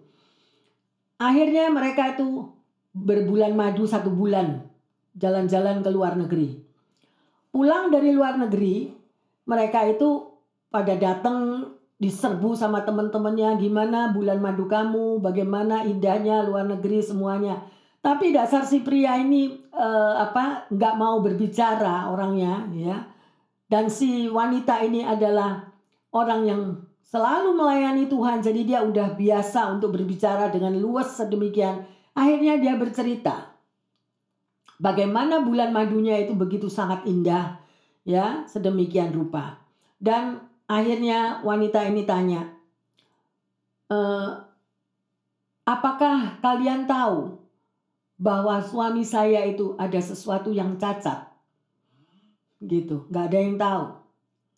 Akhirnya 1.20 1.68
mereka 1.68 2.16
itu 2.16 2.48
berbulan 2.96 3.52
madu 3.52 3.84
satu 3.84 4.08
bulan 4.08 4.64
jalan-jalan 5.12 5.84
ke 5.84 5.90
luar 5.92 6.16
negeri. 6.16 6.56
Pulang 7.52 7.92
dari 7.92 8.16
luar 8.16 8.40
negeri, 8.40 8.88
mereka 9.44 9.84
itu 9.84 10.24
pada 10.72 10.96
datang 10.96 11.68
diserbu 12.00 12.56
sama 12.56 12.80
teman-temannya 12.80 13.60
gimana 13.60 14.12
bulan 14.16 14.40
madu 14.40 14.64
kamu, 14.64 15.20
bagaimana 15.20 15.84
indahnya 15.84 16.40
luar 16.48 16.64
negeri 16.64 17.04
semuanya. 17.04 17.60
Tapi 18.00 18.32
dasar 18.32 18.64
si 18.64 18.80
pria 18.80 19.20
ini 19.20 19.52
uh, 19.76 20.16
apa 20.16 20.64
nggak 20.72 20.94
mau 20.96 21.20
berbicara 21.20 22.08
orangnya 22.08 22.64
ya. 22.72 23.15
Dan 23.66 23.90
si 23.90 24.30
wanita 24.30 24.82
ini 24.86 25.02
adalah 25.02 25.66
orang 26.14 26.40
yang 26.46 26.62
selalu 27.02 27.54
melayani 27.58 28.06
Tuhan. 28.06 28.42
Jadi 28.42 28.62
dia 28.62 28.86
udah 28.86 29.18
biasa 29.18 29.74
untuk 29.74 29.94
berbicara 29.98 30.50
dengan 30.54 30.78
luas 30.78 31.18
sedemikian. 31.18 31.82
Akhirnya 32.14 32.56
dia 32.56 32.74
bercerita 32.78 33.52
bagaimana 34.78 35.42
bulan 35.42 35.72
madunya 35.74 36.20
itu 36.20 36.32
begitu 36.36 36.68
sangat 36.68 37.04
indah 37.04 37.58
ya 38.06 38.46
sedemikian 38.46 39.12
rupa. 39.12 39.60
Dan 39.96 40.46
Akhirnya 40.66 41.46
wanita 41.46 41.86
ini 41.86 42.02
tanya, 42.02 42.50
e, 43.86 43.98
apakah 45.62 46.42
kalian 46.42 46.90
tahu 46.90 47.38
bahwa 48.18 48.58
suami 48.58 49.06
saya 49.06 49.46
itu 49.46 49.78
ada 49.78 50.02
sesuatu 50.02 50.50
yang 50.50 50.74
cacat? 50.74 51.35
Gitu, 52.66 53.06
nggak 53.06 53.24
ada 53.30 53.38
yang 53.38 53.56
tahu. 53.56 53.84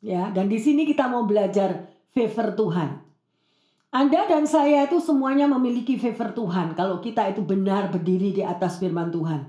Ya, 0.01 0.23
dan 0.33 0.49
di 0.49 0.57
sini 0.57 0.89
kita 0.89 1.11
mau 1.13 1.29
belajar 1.29 1.93
favor 2.17 2.57
Tuhan. 2.57 3.05
Anda 3.89 4.29
dan 4.29 4.45
saya 4.45 4.85
itu 4.85 5.01
semuanya 5.01 5.49
memiliki 5.49 5.97
favor 5.97 6.37
Tuhan. 6.37 6.77
Kalau 6.77 7.01
kita 7.01 7.25
itu 7.33 7.41
benar 7.41 7.89
berdiri 7.89 8.37
di 8.37 8.45
atas 8.45 8.77
firman 8.77 9.09
Tuhan. 9.09 9.49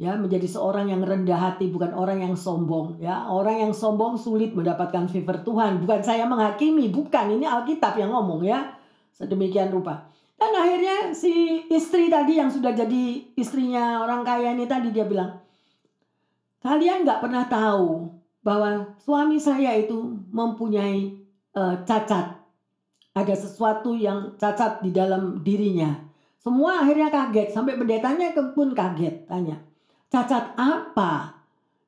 Ya 0.00 0.16
menjadi 0.16 0.48
seorang 0.48 0.88
yang 0.88 1.04
rendah 1.04 1.36
hati 1.36 1.68
bukan 1.68 1.92
orang 1.92 2.24
yang 2.24 2.32
sombong. 2.32 2.96
Ya 3.04 3.28
orang 3.28 3.68
yang 3.68 3.72
sombong 3.76 4.16
sulit 4.16 4.56
mendapatkan 4.56 5.12
favor 5.12 5.44
Tuhan. 5.44 5.76
Bukan 5.76 6.00
saya 6.00 6.24
menghakimi 6.24 6.88
bukan. 6.88 7.36
Ini 7.36 7.44
Alkitab 7.44 8.00
yang 8.00 8.16
ngomong 8.16 8.40
ya. 8.48 8.80
Sedemikian 9.12 9.68
rupa. 9.68 10.08
Dan 10.40 10.56
akhirnya 10.56 11.12
si 11.12 11.68
istri 11.68 12.08
tadi 12.08 12.40
yang 12.40 12.48
sudah 12.48 12.72
jadi 12.72 13.28
istrinya 13.36 14.00
orang 14.00 14.24
kaya 14.24 14.56
ini 14.56 14.64
tadi 14.64 14.88
dia 14.88 15.04
bilang 15.04 15.36
kalian 16.60 17.04
nggak 17.04 17.20
pernah 17.24 17.44
tahu 17.48 18.08
bahwa 18.40 18.96
suami 19.00 19.36
saya 19.36 19.76
itu 19.76 19.96
mempunyai 20.32 21.20
uh, 21.56 21.80
cacat 21.84 22.40
ada 23.10 23.34
sesuatu 23.34 23.98
yang 23.98 24.38
cacat 24.40 24.80
di 24.80 24.94
dalam 24.94 25.44
dirinya 25.44 26.08
semua 26.40 26.80
akhirnya 26.84 27.12
kaget 27.12 27.52
sampai 27.52 27.76
pendetanya 27.76 28.32
pun 28.56 28.72
kaget 28.72 29.28
tanya 29.28 29.60
cacat 30.10 30.58
apa? 30.58 31.38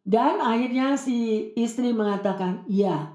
Dan 0.02 0.38
akhirnya 0.38 0.94
si 0.94 1.50
istri 1.58 1.90
mengatakan, 1.94 2.66
iya, 2.70 3.14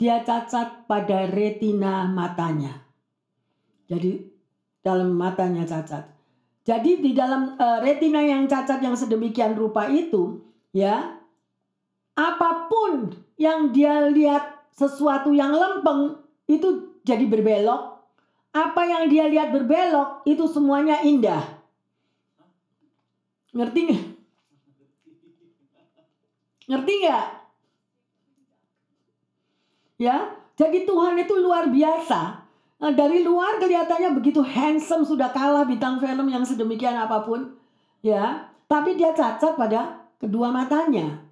dia 0.00 0.24
cacat 0.24 0.88
pada 0.88 1.28
retina 1.28 2.08
matanya. 2.08 2.84
Jadi 3.86 4.26
dalam 4.84 5.14
matanya 5.14 5.64
cacat. 5.64 6.12
Jadi 6.66 6.98
di 6.98 7.14
dalam 7.14 7.54
uh, 7.56 7.78
retina 7.78 8.20
yang 8.20 8.50
cacat 8.50 8.82
yang 8.82 8.98
sedemikian 8.98 9.54
rupa 9.54 9.86
itu, 9.86 10.42
ya, 10.72 11.20
apa 12.16 12.70
pun 12.70 13.12
yang 13.36 13.70
dia 13.70 14.08
lihat 14.08 14.66
sesuatu 14.72 15.36
yang 15.36 15.52
lempeng 15.52 16.16
itu 16.48 16.96
jadi 17.04 17.28
berbelok, 17.28 18.02
apa 18.56 18.82
yang 18.88 19.06
dia 19.12 19.28
lihat 19.28 19.52
berbelok 19.52 20.24
itu 20.24 20.48
semuanya 20.48 21.04
indah. 21.04 21.44
Ngerti 23.52 23.78
nggak? 23.88 24.04
Ngerti 26.66 26.92
nggak? 27.04 27.26
Ya, 29.96 30.16
jadi 30.56 30.84
Tuhan 30.84 31.16
itu 31.16 31.34
luar 31.40 31.72
biasa. 31.72 32.44
Nah, 32.76 32.92
dari 32.92 33.24
luar 33.24 33.56
kelihatannya 33.56 34.12
begitu 34.12 34.44
handsome 34.44 35.08
sudah 35.08 35.32
kalah 35.32 35.64
bintang 35.64 35.96
film 35.96 36.28
yang 36.28 36.44
sedemikian 36.44 36.92
apa 36.92 37.24
pun, 37.24 37.56
ya. 38.04 38.52
Tapi 38.68 38.98
dia 39.00 39.16
cacat 39.16 39.56
pada 39.56 40.04
kedua 40.20 40.52
matanya. 40.52 41.22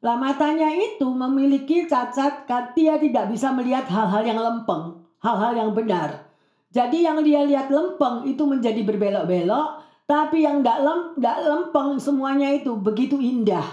Lah 0.00 0.16
matanya 0.16 0.72
itu 0.72 1.04
memiliki 1.12 1.84
cacat, 1.84 2.48
dia 2.72 2.96
tidak 2.96 3.28
bisa 3.28 3.52
melihat 3.52 3.84
hal-hal 3.90 4.24
yang 4.24 4.40
lempeng, 4.40 5.04
hal-hal 5.20 5.52
yang 5.52 5.70
benar. 5.76 6.24
Jadi 6.72 7.04
yang 7.04 7.20
dia 7.20 7.44
lihat 7.44 7.68
lempeng 7.68 8.24
itu 8.24 8.46
menjadi 8.48 8.80
berbelok-belok, 8.80 9.84
tapi 10.08 10.42
yang 10.42 10.64
tidak 10.64 10.78
lem, 10.80 11.00
lempeng 11.20 12.00
semuanya 12.00 12.48
itu 12.50 12.74
begitu 12.80 13.20
indah. 13.20 13.66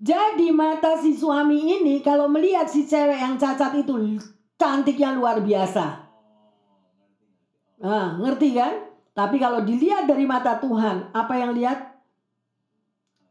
Jadi 0.00 0.48
mata 0.52 0.96
si 0.96 1.12
suami 1.12 1.76
ini 1.76 2.00
kalau 2.00 2.28
melihat 2.28 2.68
si 2.68 2.88
cewek 2.88 3.20
yang 3.20 3.36
cacat 3.36 3.74
itu 3.80 4.16
cantiknya 4.56 5.12
luar 5.16 5.40
biasa. 5.40 6.08
Nah, 7.80 8.20
ngerti 8.20 8.48
kan? 8.56 8.92
Tapi 9.16 9.36
kalau 9.40 9.64
dilihat 9.64 10.04
dari 10.04 10.24
mata 10.24 10.56
Tuhan, 10.60 11.12
apa 11.16 11.34
yang 11.36 11.56
lihat? 11.56 11.89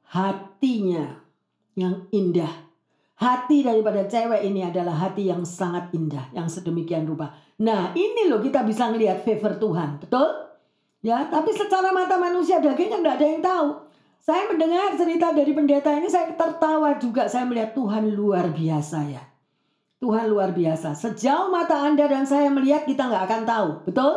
Hatinya 0.10 1.22
yang 1.78 2.10
indah. 2.10 2.50
Hati 3.20 3.62
daripada 3.62 4.08
cewek 4.08 4.42
ini 4.48 4.64
adalah 4.64 4.96
hati 4.96 5.28
yang 5.28 5.44
sangat 5.44 5.92
indah, 5.92 6.32
yang 6.32 6.48
sedemikian 6.48 7.04
rupa. 7.04 7.36
Nah, 7.60 7.92
ini 7.94 8.32
loh 8.32 8.40
kita 8.40 8.64
bisa 8.64 8.90
ngelihat 8.90 9.28
favor 9.28 9.60
Tuhan, 9.60 10.00
betul? 10.00 10.50
Ya, 11.04 11.28
tapi 11.28 11.52
secara 11.52 11.92
mata 11.92 12.16
manusia 12.16 12.64
dagingnya 12.64 13.04
enggak 13.04 13.18
ada 13.20 13.28
yang 13.28 13.44
tahu. 13.44 13.68
Saya 14.24 14.48
mendengar 14.48 14.96
cerita 14.96 15.36
dari 15.36 15.52
pendeta 15.52 15.92
ini, 15.94 16.08
saya 16.08 16.32
tertawa 16.32 16.96
juga. 16.96 17.28
Saya 17.28 17.44
melihat 17.44 17.76
Tuhan 17.76 18.16
luar 18.16 18.56
biasa 18.56 18.98
ya. 19.12 19.24
Tuhan 20.00 20.32
luar 20.32 20.56
biasa. 20.56 20.96
Sejauh 20.96 21.52
mata 21.52 21.76
Anda 21.84 22.08
dan 22.08 22.24
saya 22.24 22.48
melihat 22.48 22.88
kita 22.88 23.04
nggak 23.04 23.24
akan 23.28 23.42
tahu, 23.44 23.70
betul? 23.84 24.14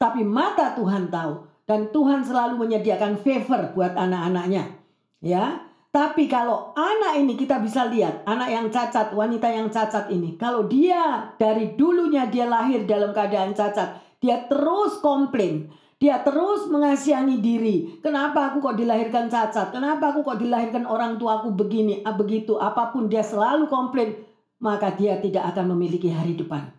Tapi 0.00 0.24
mata 0.24 0.72
Tuhan 0.72 1.12
tahu. 1.12 1.44
Dan 1.68 1.92
Tuhan 1.92 2.24
selalu 2.24 2.56
menyediakan 2.66 3.20
favor 3.20 3.76
buat 3.76 3.94
anak-anaknya. 3.94 4.79
Ya, 5.20 5.68
tapi 5.92 6.30
kalau 6.30 6.72
anak 6.72 7.20
ini 7.20 7.34
kita 7.36 7.60
bisa 7.60 7.84
lihat, 7.90 8.22
anak 8.22 8.48
yang 8.48 8.66
cacat, 8.70 9.10
wanita 9.10 9.50
yang 9.50 9.68
cacat 9.68 10.06
ini, 10.08 10.38
kalau 10.40 10.64
dia 10.70 11.34
dari 11.36 11.74
dulunya 11.74 12.30
dia 12.30 12.46
lahir 12.46 12.88
dalam 12.88 13.10
keadaan 13.10 13.52
cacat, 13.52 14.00
dia 14.22 14.48
terus 14.48 15.02
komplain, 15.02 15.66
dia 15.98 16.22
terus 16.22 16.70
mengasihani 16.70 17.42
diri. 17.42 18.00
Kenapa 18.00 18.48
aku 18.48 18.62
kok 18.64 18.78
dilahirkan 18.78 19.26
cacat? 19.26 19.74
Kenapa 19.74 20.14
aku 20.14 20.22
kok 20.22 20.38
dilahirkan 20.38 20.86
orang 20.86 21.18
tuaku 21.18 21.52
begini, 21.58 22.06
begitu? 22.16 22.54
Apa 22.56 22.94
pun 22.94 23.10
dia 23.10 23.26
selalu 23.26 23.66
komplain, 23.66 24.14
maka 24.62 24.94
dia 24.94 25.18
tidak 25.18 25.52
akan 25.52 25.74
memiliki 25.74 26.08
hari 26.08 26.38
depan. 26.38 26.70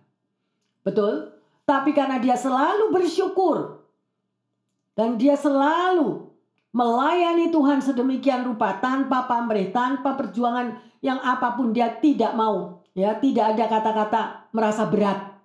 Betul? 0.88 1.36
Tapi 1.68 1.92
karena 1.92 2.18
dia 2.18 2.40
selalu 2.40 2.96
bersyukur 2.96 3.86
dan 4.96 5.20
dia 5.20 5.36
selalu 5.36 6.31
melayani 6.72 7.52
Tuhan 7.52 7.84
sedemikian 7.84 8.48
rupa 8.48 8.80
tanpa 8.80 9.28
pamrih, 9.28 9.72
tanpa 9.76 10.16
perjuangan 10.16 10.80
yang 11.04 11.20
apa 11.20 11.56
pun 11.56 11.76
dia 11.76 11.92
tidak 12.00 12.34
mau. 12.36 12.84
Ya, 12.92 13.16
tidak 13.16 13.56
ada 13.56 13.66
kata-kata 13.72 14.22
merasa 14.52 14.84
berat. 14.88 15.40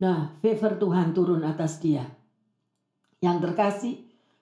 Nah, 0.00 0.36
favor 0.44 0.76
Tuhan 0.76 1.16
turun 1.16 1.40
atas 1.44 1.80
dia. 1.80 2.04
Yang 3.20 3.36
terkasih, 3.48 3.94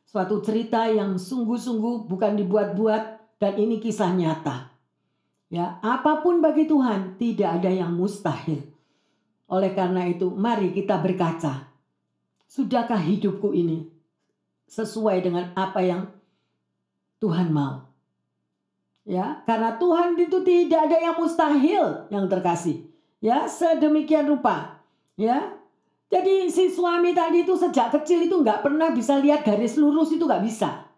suatu 0.07 0.43
cerita 0.43 0.87
yang 0.91 1.19
sungguh-sungguh 1.19 2.11
bukan 2.11 2.35
dibuat-buat 2.39 3.03
dan 3.39 3.55
ini 3.55 3.79
kisah 3.79 4.11
nyata. 4.15 4.71
Ya, 5.51 5.79
apa 5.83 6.23
pun 6.23 6.43
bagi 6.43 6.67
Tuhan 6.67 7.19
tidak 7.23 7.63
ada 7.63 7.71
yang 7.71 7.95
mustahil. 7.95 8.67
Oleh 9.49 9.73
karena 9.73 10.07
itu, 10.11 10.29
mari 10.31 10.75
kita 10.75 10.99
berkaca. 10.99 11.71
Sudahkah 12.51 13.01
hidupku 13.01 13.55
ini 13.55 13.98
sesuai 14.69 15.25
dengan 15.25 15.51
apa 15.57 15.81
yang 15.81 16.07
Tuhan 17.19 17.51
mau. 17.51 17.89
Ya, 19.09 19.41
karena 19.49 19.81
Tuhan 19.81 20.21
itu 20.21 20.45
tidak 20.45 20.93
ada 20.93 20.97
yang 21.01 21.17
mustahil 21.17 22.07
yang 22.13 22.29
terkasih. 22.29 22.85
Ya, 23.25 23.49
sedemikian 23.49 24.29
rupa. 24.29 24.85
Ya, 25.17 25.59
jadi 26.09 26.49
si 26.49 26.73
suami 26.73 27.13
tadi 27.13 27.45
itu 27.45 27.53
sejak 27.57 27.93
kecil 27.93 28.25
itu 28.25 28.41
nggak 28.41 28.65
pernah 28.65 28.89
bisa 28.93 29.21
lihat 29.21 29.45
garis 29.45 29.77
lurus 29.77 30.09
itu 30.13 30.25
nggak 30.25 30.45
bisa. 30.45 30.89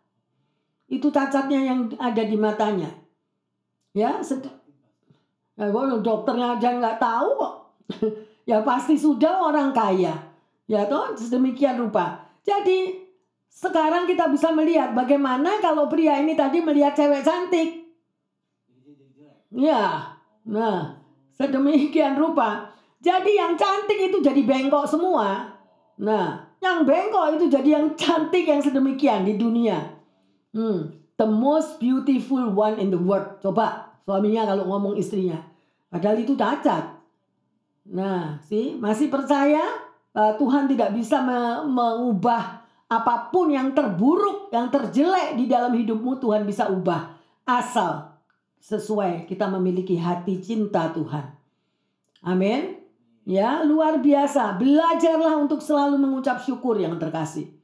Itu 0.87 1.11
cacatnya 1.11 1.61
yang 1.66 1.81
ada 1.99 2.23
di 2.23 2.39
matanya. 2.39 2.91
Ya, 3.91 4.23
ya 5.59 5.66
dokternya 6.03 6.59
aja 6.59 6.68
nggak 6.79 6.99
tahu 7.03 7.29
kok. 7.39 7.55
ya 8.51 8.62
pasti 8.62 8.95
sudah 8.95 9.51
orang 9.51 9.75
kaya. 9.75 10.14
Ya 10.71 10.87
toh 10.87 11.18
sedemikian 11.18 11.79
rupa. 11.79 12.31
Jadi 12.47 13.09
sekarang 13.51 14.07
kita 14.07 14.30
bisa 14.30 14.55
melihat 14.55 14.94
bagaimana 14.94 15.59
kalau 15.59 15.90
pria 15.90 16.22
ini 16.22 16.38
tadi 16.38 16.62
melihat 16.62 16.94
cewek 16.94 17.26
cantik. 17.26 17.82
Ya, 19.51 20.14
nah 20.46 21.03
sedemikian 21.34 22.14
rupa. 22.14 22.70
Jadi 23.03 23.34
yang 23.34 23.59
cantik 23.59 23.98
itu 23.98 24.22
jadi 24.22 24.38
bengkok 24.46 24.86
semua. 24.86 25.57
Nah, 25.98 26.46
yang 26.62 26.86
bengkok 26.86 27.40
itu 27.40 27.51
jadi 27.51 27.80
yang 27.80 27.96
cantik 27.96 28.44
yang 28.44 28.62
sedemikian 28.62 29.24
di 29.24 29.40
dunia. 29.40 29.98
Hmm, 30.53 30.92
the 31.16 31.24
most 31.24 31.80
beautiful 31.80 32.53
one 32.53 32.76
in 32.76 32.92
the 32.92 33.01
world. 33.01 33.40
Coba 33.40 33.96
suaminya 34.05 34.46
kalau 34.46 34.68
ngomong 34.68 34.94
istrinya. 35.01 35.40
Padahal 35.88 36.22
itu 36.22 36.36
cacat. 36.36 37.01
Nah, 37.90 38.38
sih 38.46 38.76
masih 38.76 39.11
percaya 39.11 39.64
uh, 40.14 40.36
Tuhan 40.36 40.68
tidak 40.70 40.94
bisa 40.94 41.24
me 41.24 41.64
mengubah 41.66 42.62
apa 42.91 43.30
pun 43.30 43.55
yang 43.55 43.70
terburuk, 43.70 44.51
yang 44.51 44.66
terjelek 44.66 45.38
di 45.38 45.47
dalam 45.47 45.70
hidupmu 45.70 46.18
Tuhan 46.18 46.43
bisa 46.43 46.66
ubah. 46.66 47.14
Asal 47.47 48.11
sesuai 48.59 49.30
kita 49.30 49.47
memiliki 49.47 49.95
hati 49.95 50.43
cinta 50.43 50.91
Tuhan. 50.91 51.30
Amin. 52.26 52.82
Ya, 53.22 53.62
luar 53.62 54.03
biasa. 54.03 54.59
Belajarlah 54.59 55.38
untuk 55.38 55.62
selalu 55.62 56.03
mengucap 56.03 56.43
syukur 56.43 56.74
yang 56.82 56.99
terkasih. 56.99 57.55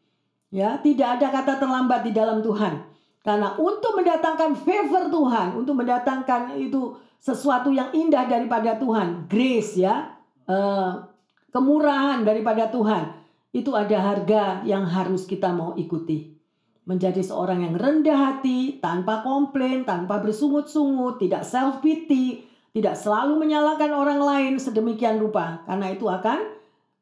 Ya, 0.54 0.78
tidak 0.78 1.18
ada 1.18 1.34
kata 1.34 1.58
terlambat 1.58 2.06
di 2.06 2.14
dalam 2.14 2.38
Tuhan. 2.38 2.86
Karena 3.26 3.58
untuk 3.58 3.98
mendatangkan 3.98 4.54
favor 4.54 5.10
Tuhan, 5.10 5.58
untuk 5.58 5.74
mendatangkan 5.74 6.54
itu 6.62 6.94
sesuatu 7.18 7.74
yang 7.74 7.90
indah 7.90 8.30
daripada 8.30 8.78
Tuhan, 8.78 9.26
grace 9.26 9.82
ya, 9.82 10.14
uh, 10.46 11.02
kemurahan 11.50 12.22
daripada 12.22 12.70
Tuhan 12.70 13.25
itu 13.56 13.72
ada 13.72 13.96
harga 13.96 14.60
yang 14.68 14.84
harus 14.84 15.24
kita 15.24 15.48
mau 15.48 15.72
ikuti. 15.80 16.36
Menjadi 16.84 17.24
seorang 17.24 17.64
yang 17.64 17.74
rendah 17.80 18.14
hati, 18.14 18.78
tanpa 18.84 19.24
komplain, 19.24 19.88
tanpa 19.88 20.20
bersungut-sungut, 20.20 21.16
tidak 21.16 21.42
self 21.48 21.80
pity, 21.80 22.44
tidak 22.76 23.00
selalu 23.00 23.40
menyalahkan 23.40 23.90
orang 23.96 24.20
lain 24.20 24.52
sedemikian 24.60 25.16
rupa, 25.16 25.64
karena 25.64 25.88
itu 25.88 26.04
akan 26.04 26.52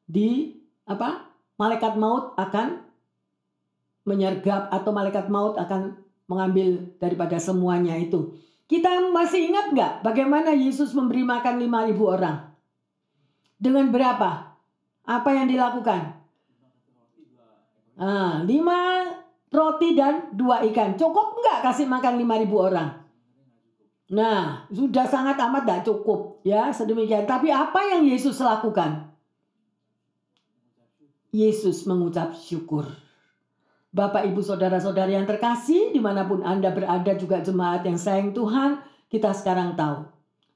di 0.06 0.62
apa? 0.86 1.26
Malaikat 1.58 1.98
maut 1.98 2.38
akan 2.38 2.86
menyergap 4.06 4.70
atau 4.70 4.90
malaikat 4.94 5.26
maut 5.26 5.58
akan 5.58 5.98
mengambil 6.30 6.94
daripada 7.02 7.36
semuanya 7.42 7.98
itu. 7.98 8.38
Kita 8.64 9.12
masih 9.12 9.52
ingat 9.52 9.74
nggak 9.74 9.92
bagaimana 10.06 10.54
Yesus 10.56 10.96
memberi 10.96 11.26
makan 11.26 11.60
5.000 11.60 11.98
orang? 12.00 12.36
Dengan 13.60 13.90
berapa? 13.92 14.56
Apa 15.04 15.30
yang 15.36 15.50
dilakukan? 15.50 16.13
Nah, 17.94 18.42
lima 18.42 19.06
roti 19.54 19.94
dan 19.94 20.34
dua 20.34 20.66
ikan. 20.70 20.98
Cukup 20.98 21.38
nggak 21.38 21.62
kasih 21.62 21.86
makan 21.86 22.18
lima 22.18 22.34
ribu 22.42 22.58
orang? 22.58 23.04
Nah, 24.14 24.68
sudah 24.68 25.08
sangat 25.08 25.40
amat 25.40 25.62
tidak 25.64 25.82
cukup. 25.88 26.44
Ya, 26.44 26.68
sedemikian. 26.74 27.24
Tapi 27.24 27.48
apa 27.48 27.80
yang 27.88 28.04
Yesus 28.04 28.36
lakukan? 28.42 29.14
Yesus 31.34 31.82
mengucap 31.88 32.36
syukur. 32.36 32.86
Bapak, 33.94 34.26
Ibu, 34.26 34.42
Saudara-saudari 34.42 35.14
yang 35.14 35.26
terkasih, 35.26 35.94
di 35.94 36.02
mana 36.02 36.26
pun 36.26 36.42
Anda 36.42 36.74
berada 36.74 37.14
juga 37.14 37.38
jemaat 37.42 37.86
yang 37.86 37.94
sayang 37.94 38.34
Tuhan, 38.34 38.82
kita 39.06 39.30
sekarang 39.30 39.78
tahu. 39.78 40.02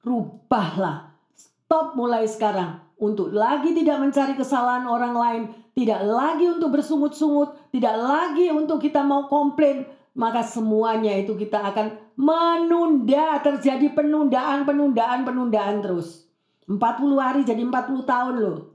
Rubahlah. 0.03 1.15
Stop 1.35 1.95
mulai 1.95 2.27
sekarang. 2.27 2.83
Untuk 2.99 3.31
lagi 3.31 3.75
tidak 3.79 4.03
mencari 4.03 4.35
kesalahan 4.35 4.91
orang 4.91 5.15
lain, 5.15 5.43
tidak 5.79 6.03
lagi 6.03 6.51
untuk 6.51 6.75
bersungut-sungut, 6.75 7.71
tidak 7.71 7.95
lagi 8.03 8.51
untuk 8.51 8.83
kita 8.83 8.99
mau 9.07 9.31
komplain, 9.31 9.87
maka 10.19 10.43
semuanya 10.43 11.15
itu 11.15 11.39
kita 11.39 11.63
akan 11.71 11.95
menunda, 12.19 13.39
terjadi 13.39 13.95
penundaan, 13.95 14.67
penundaan, 14.67 15.23
penundaan 15.23 15.79
terus. 15.79 16.27
40 16.67 16.83
hari 17.23 17.47
jadi 17.47 17.63
40 17.63 18.03
tahun 18.03 18.35
loh. 18.43 18.75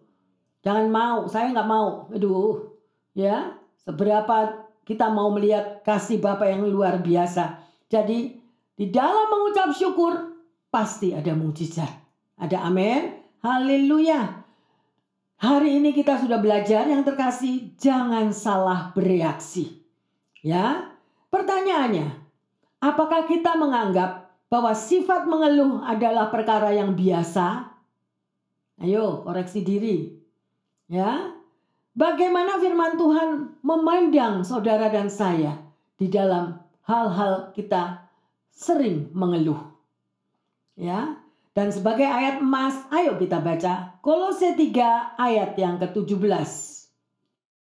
Jangan 0.63 0.87
mau, 0.87 1.27
saya 1.27 1.51
nggak 1.51 1.67
mau. 1.67 2.07
Aduh, 2.07 2.71
ya, 3.11 3.51
seberapa 3.83 4.63
kita 4.87 5.11
mau 5.11 5.27
melihat 5.35 5.83
kasih 5.83 6.23
Bapa 6.23 6.47
yang 6.47 6.63
luar 6.63 7.03
biasa. 7.03 7.59
Jadi, 7.91 8.39
di 8.79 8.87
dalam 8.87 9.27
mengucap 9.27 9.75
syukur, 9.75 10.39
pasti 10.71 11.11
ada 11.11 11.35
mujizat. 11.35 11.91
Ada 12.39 12.63
amin. 12.63 13.11
Haleluya. 13.43 14.42
Hari 15.39 15.81
ini 15.81 15.95
kita 15.95 16.19
sudah 16.21 16.39
belajar 16.39 16.85
yang 16.85 17.01
terkasih, 17.01 17.73
jangan 17.79 18.29
salah 18.35 18.91
bereaksi. 18.93 19.83
Ya, 20.43 20.93
pertanyaannya, 21.31 22.11
apakah 22.83 23.23
kita 23.25 23.55
menganggap 23.55 24.33
bahwa 24.51 24.75
sifat 24.75 25.25
mengeluh 25.25 25.81
adalah 25.81 26.29
perkara 26.29 26.75
yang 26.75 26.93
biasa? 26.93 27.73
Ayo, 28.83 29.23
koreksi 29.23 29.63
diri. 29.63 30.13
Ya. 30.91 31.31
Bagaimana 31.93 32.57
firman 32.57 32.97
Tuhan 32.97 33.29
memandang 33.61 34.41
saudara 34.41 34.89
dan 34.89 35.07
saya 35.13 35.61
di 35.95 36.09
dalam 36.09 36.57
hal-hal 36.83 37.53
kita 37.55 38.09
sering 38.51 39.09
mengeluh. 39.15 39.61
Ya. 40.75 41.22
Dan 41.53 41.69
sebagai 41.69 42.09
ayat 42.09 42.41
emas, 42.41 42.73
ayo 42.89 43.13
kita 43.21 43.37
baca 43.37 44.01
Kolose 44.01 44.57
3 44.57 45.21
ayat 45.21 45.53
yang 45.53 45.77
ke-17. 45.77 46.49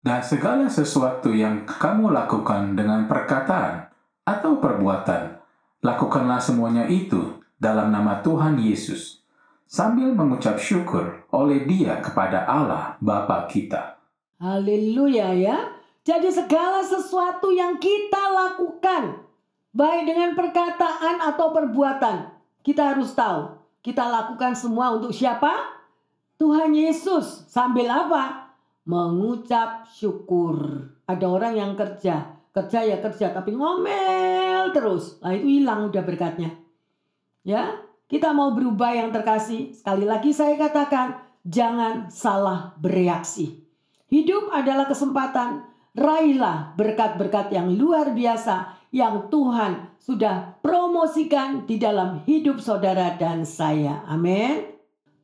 Dan 0.05 0.21
segala 0.21 0.69
sesuatu 0.69 1.33
yang 1.33 1.65
kamu 1.65 2.13
lakukan 2.13 2.77
dengan 2.77 3.09
perkataan 3.09 3.89
atau 4.29 4.61
perbuatan, 4.61 5.41
lakukanlah 5.81 6.37
semuanya 6.37 6.85
itu 6.85 7.41
dalam 7.57 7.89
nama 7.89 8.21
Tuhan 8.21 8.61
Yesus, 8.61 9.25
sambil 9.65 10.13
mengucap 10.13 10.61
syukur 10.61 11.25
oleh 11.33 11.65
Dia 11.65 11.97
kepada 11.97 12.45
Allah 12.45 13.01
Bapa 13.01 13.49
kita. 13.49 13.97
Haleluya 14.37 15.33
ya. 15.33 15.57
Jadi 16.05 16.29
segala 16.29 16.85
sesuatu 16.85 17.49
yang 17.49 17.81
kita 17.81 18.21
lakukan, 18.37 19.17
baik 19.73 20.13
dengan 20.13 20.37
perkataan 20.37 21.25
atau 21.25 21.49
perbuatan, 21.49 22.29
kita 22.61 22.93
harus 22.93 23.17
tahu 23.17 23.62
kita 23.83 24.07
lakukan 24.07 24.55
semua 24.55 24.95
untuk 24.95 25.11
siapa? 25.11 25.51
Tuhan 26.39 26.71
Yesus. 26.71 27.45
Sambil 27.51 27.91
apa? 27.91 28.55
Mengucap 28.87 29.91
syukur. 29.91 30.87
Ada 31.03 31.27
orang 31.27 31.53
yang 31.59 31.71
kerja, 31.75 32.31
kerja 32.55 32.79
ya 32.79 33.03
kerja 33.03 33.35
tapi 33.35 33.51
ngomel 33.51 34.71
terus. 34.71 35.19
Nah 35.19 35.35
itu 35.35 35.59
hilang 35.59 35.91
udah 35.91 36.03
berkatnya. 36.03 36.55
Ya, 37.43 37.75
kita 38.07 38.31
mau 38.31 38.55
berubah 38.55 38.95
yang 38.95 39.11
terkasih. 39.11 39.75
Sekali 39.75 40.07
lagi 40.07 40.31
saya 40.31 40.55
katakan, 40.55 41.19
jangan 41.43 42.07
salah 42.07 42.71
bereaksi. 42.79 43.67
Hidup 44.07 44.47
adalah 44.47 44.87
kesempatan. 44.87 45.67
Raihlah 45.93 46.73
berkat-berkat 46.73 47.53
yang 47.53 47.69
luar 47.75 48.15
biasa 48.15 48.82
yang 48.93 49.33
Tuhan 49.33 49.97
sudah 49.97 50.61
promosikan 50.61 51.65
di 51.65 51.81
dalam 51.81 52.21
hidup 52.29 52.61
saudara 52.61 53.17
dan 53.17 53.41
saya. 53.41 54.05
Amin. 54.05 54.69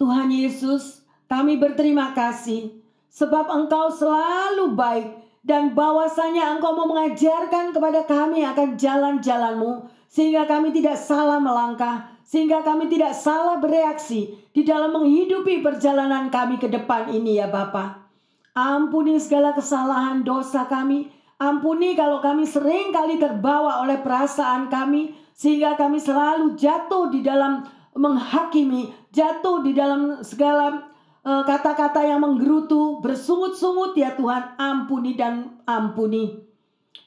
Tuhan 0.02 0.34
Yesus, 0.34 1.06
kami 1.30 1.62
berterima 1.62 2.18
kasih 2.18 2.82
sebab 3.14 3.46
Engkau 3.46 3.94
selalu 3.94 4.74
baik 4.74 5.08
dan 5.46 5.78
bahwasanya 5.78 6.58
Engkau 6.58 6.74
mau 6.74 6.90
mengajarkan 6.90 7.70
kepada 7.70 8.10
kami 8.10 8.42
akan 8.42 8.74
jalan-jalanmu 8.74 9.86
sehingga 10.10 10.50
kami 10.50 10.74
tidak 10.74 10.98
salah 10.98 11.38
melangkah, 11.38 12.10
sehingga 12.26 12.66
kami 12.66 12.90
tidak 12.90 13.14
salah 13.14 13.62
bereaksi 13.62 14.34
di 14.50 14.66
dalam 14.66 14.98
menghidupi 14.98 15.62
perjalanan 15.62 16.34
kami 16.34 16.58
ke 16.58 16.66
depan 16.66 17.14
ini 17.14 17.38
ya 17.38 17.46
Bapa. 17.46 18.10
Ampuni 18.58 19.22
segala 19.22 19.54
kesalahan 19.54 20.26
dosa 20.26 20.66
kami, 20.66 21.14
Ampuni 21.40 21.96
kalau 21.96 22.20
kami 22.20 22.44
sering 22.44 22.92
kali 22.92 23.16
terbawa 23.16 23.80
oleh 23.88 24.04
perasaan 24.04 24.68
kami 24.68 25.16
sehingga 25.32 25.80
kami 25.80 25.96
selalu 25.96 26.60
jatuh 26.60 27.08
di 27.08 27.24
dalam 27.24 27.64
menghakimi, 27.96 28.92
jatuh 29.16 29.64
di 29.64 29.72
dalam 29.72 30.20
segala 30.20 30.92
eh, 31.24 31.44
kata-kata 31.48 32.04
yang 32.04 32.20
menggerutu, 32.28 33.00
bersungut-sungut 33.00 33.96
ya 33.96 34.20
Tuhan, 34.20 34.60
ampuni 34.60 35.16
dan 35.16 35.64
ampuni. 35.64 36.44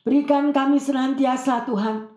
Berikan 0.01 0.49
kami 0.49 0.81
senantiasa 0.81 1.69
Tuhan 1.69 2.09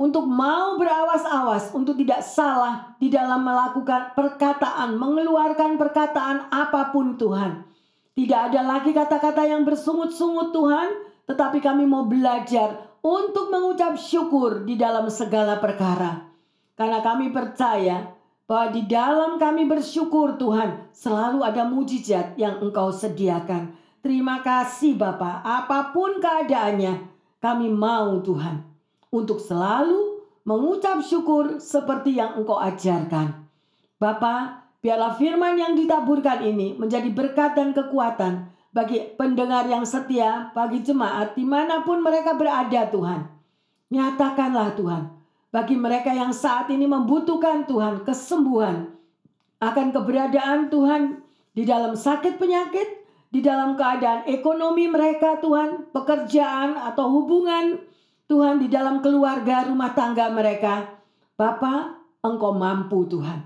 untuk 0.00 0.24
mau 0.24 0.76
berawas-awas, 0.76 1.72
untuk 1.76 1.96
tidak 2.00 2.24
salah 2.24 2.96
di 2.96 3.08
dalam 3.08 3.44
melakukan 3.44 4.16
perkataan, 4.16 4.96
mengeluarkan 4.96 5.76
perkataan 5.76 6.52
apa 6.52 6.88
pun 6.88 7.16
Tuhan. 7.16 7.64
Tidak 8.16 8.40
ada 8.52 8.60
lagi 8.64 8.92
kata-kata 8.92 9.44
yang 9.44 9.64
bersungut-sungut 9.64 10.52
Tuhan, 10.52 10.88
tetapi 11.30 11.62
kami 11.62 11.86
mau 11.86 12.10
belajar 12.10 12.90
untuk 13.06 13.54
mengucap 13.54 13.94
syukur 13.94 14.66
di 14.66 14.74
dalam 14.74 15.06
segala 15.06 15.62
perkara. 15.62 16.26
Karena 16.74 16.98
kami 16.98 17.30
percaya 17.30 18.10
bahwa 18.50 18.74
di 18.74 18.82
dalam 18.90 19.38
kami 19.38 19.70
bersyukur 19.70 20.34
Tuhan 20.34 20.90
selalu 20.90 21.46
ada 21.46 21.62
mujizat 21.70 22.34
yang 22.34 22.58
Engkau 22.58 22.90
sediakan. 22.90 23.78
Terima 24.02 24.42
kasih 24.42 24.98
Bapak, 24.98 25.46
apa 25.46 25.94
pun 25.94 26.18
keadaannya 26.18 27.06
kami 27.38 27.70
mau 27.70 28.18
Tuhan 28.26 28.66
untuk 29.14 29.38
selalu 29.38 30.26
mengucap 30.42 30.98
syukur 31.06 31.62
seperti 31.62 32.18
yang 32.18 32.34
Engkau 32.42 32.58
ajarkan. 32.58 33.46
Bapak, 34.02 34.66
biarlah 34.82 35.14
firman 35.14 35.54
yang 35.54 35.78
ditaburkan 35.78 36.42
ini 36.42 36.74
menjadi 36.74 37.06
berkat 37.12 37.54
dan 37.54 37.70
kekuatan 37.70 38.50
bagi 38.70 39.02
pendengar 39.18 39.66
yang 39.66 39.82
setia, 39.82 40.54
bagi 40.54 40.82
jemaat 40.82 41.34
di 41.34 41.42
mana 41.42 41.82
pun 41.82 41.98
mereka 42.02 42.38
berada 42.38 42.86
Tuhan. 42.86 43.26
Nyatakanlah 43.90 44.78
Tuhan, 44.78 45.02
bagi 45.50 45.74
mereka 45.74 46.14
yang 46.14 46.30
saat 46.30 46.70
ini 46.70 46.86
membutuhkan 46.86 47.66
Tuhan 47.66 48.06
kesembuhan, 48.06 48.94
akan 49.58 49.86
keberadaan 49.90 50.70
Tuhan 50.70 51.18
di 51.50 51.66
dalam 51.66 51.98
sakit 51.98 52.38
penyakit, 52.38 53.02
di 53.34 53.42
dalam 53.42 53.74
keadaan 53.74 54.30
ekonomi 54.30 54.86
mereka 54.86 55.42
Tuhan, 55.42 55.90
pekerjaan 55.90 56.78
atau 56.78 57.10
hubungan 57.10 57.82
Tuhan 58.30 58.62
di 58.62 58.70
dalam 58.70 59.02
keluarga 59.02 59.66
rumah 59.66 59.90
tangga 59.90 60.30
mereka. 60.30 60.86
Bapak, 61.34 61.98
Engkau 62.22 62.54
mampu 62.54 63.02
Tuhan. 63.10 63.42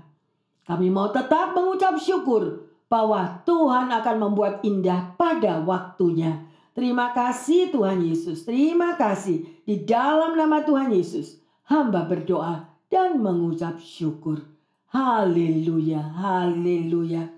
Kami 0.65 0.93
mau 0.93 1.09
tetap 1.09 1.57
mengucap 1.57 1.97
syukur 1.97 2.69
bahwa 2.85 3.41
Tuhan 3.43 3.89
akan 3.89 4.15
membuat 4.21 4.61
indah 4.61 5.17
pada 5.17 5.61
waktunya. 5.61 6.45
Terima 6.75 7.15
kasih 7.15 7.71
Tuhan 7.71 8.03
Yesus. 8.03 8.43
Terima 8.43 8.99
kasih 8.99 9.47
di 9.63 9.87
dalam 9.87 10.35
nama 10.35 10.61
Tuhan 10.61 10.91
Yesus. 10.91 11.39
Hamba 11.65 12.05
berdoa 12.05 12.67
dan 12.91 13.17
mengucap 13.23 13.79
syukur. 13.81 14.43
Haleluya, 14.91 15.99
haleluya. 15.99 17.31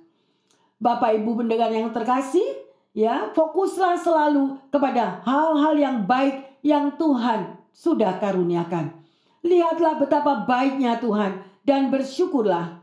Bapak 0.78 1.22
Ibu 1.22 1.42
pendengar 1.42 1.74
yang 1.74 1.90
terkasih, 1.90 2.46
ya, 2.94 3.34
fokuslah 3.34 3.98
selalu 3.98 4.62
kepada 4.70 5.26
hal-hal 5.26 5.74
yang 5.74 5.98
baik 6.06 6.62
yang 6.62 6.94
Tuhan 6.98 7.58
sudah 7.74 8.22
karuniakan. 8.22 8.94
Lihatlah 9.42 9.98
betapa 10.02 10.46
baiknya 10.46 10.98
Tuhan 11.02 11.46
dan 11.66 11.94
bersyukurlah. 11.94 12.82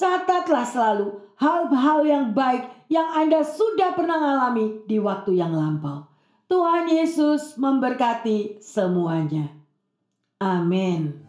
Catatlah 0.00 0.64
selalu 0.64 1.20
hal-hal 1.36 2.00
yang 2.08 2.26
baik 2.32 2.88
yang 2.88 3.04
Anda 3.12 3.44
sudah 3.44 3.92
pernah 3.92 4.16
alami 4.16 4.80
di 4.88 4.96
waktu 4.96 5.36
yang 5.36 5.52
lampau. 5.52 6.08
Tuhan 6.48 6.88
Yesus 6.88 7.60
memberkati 7.60 8.64
semuanya. 8.64 9.52
Amin. 10.40 11.20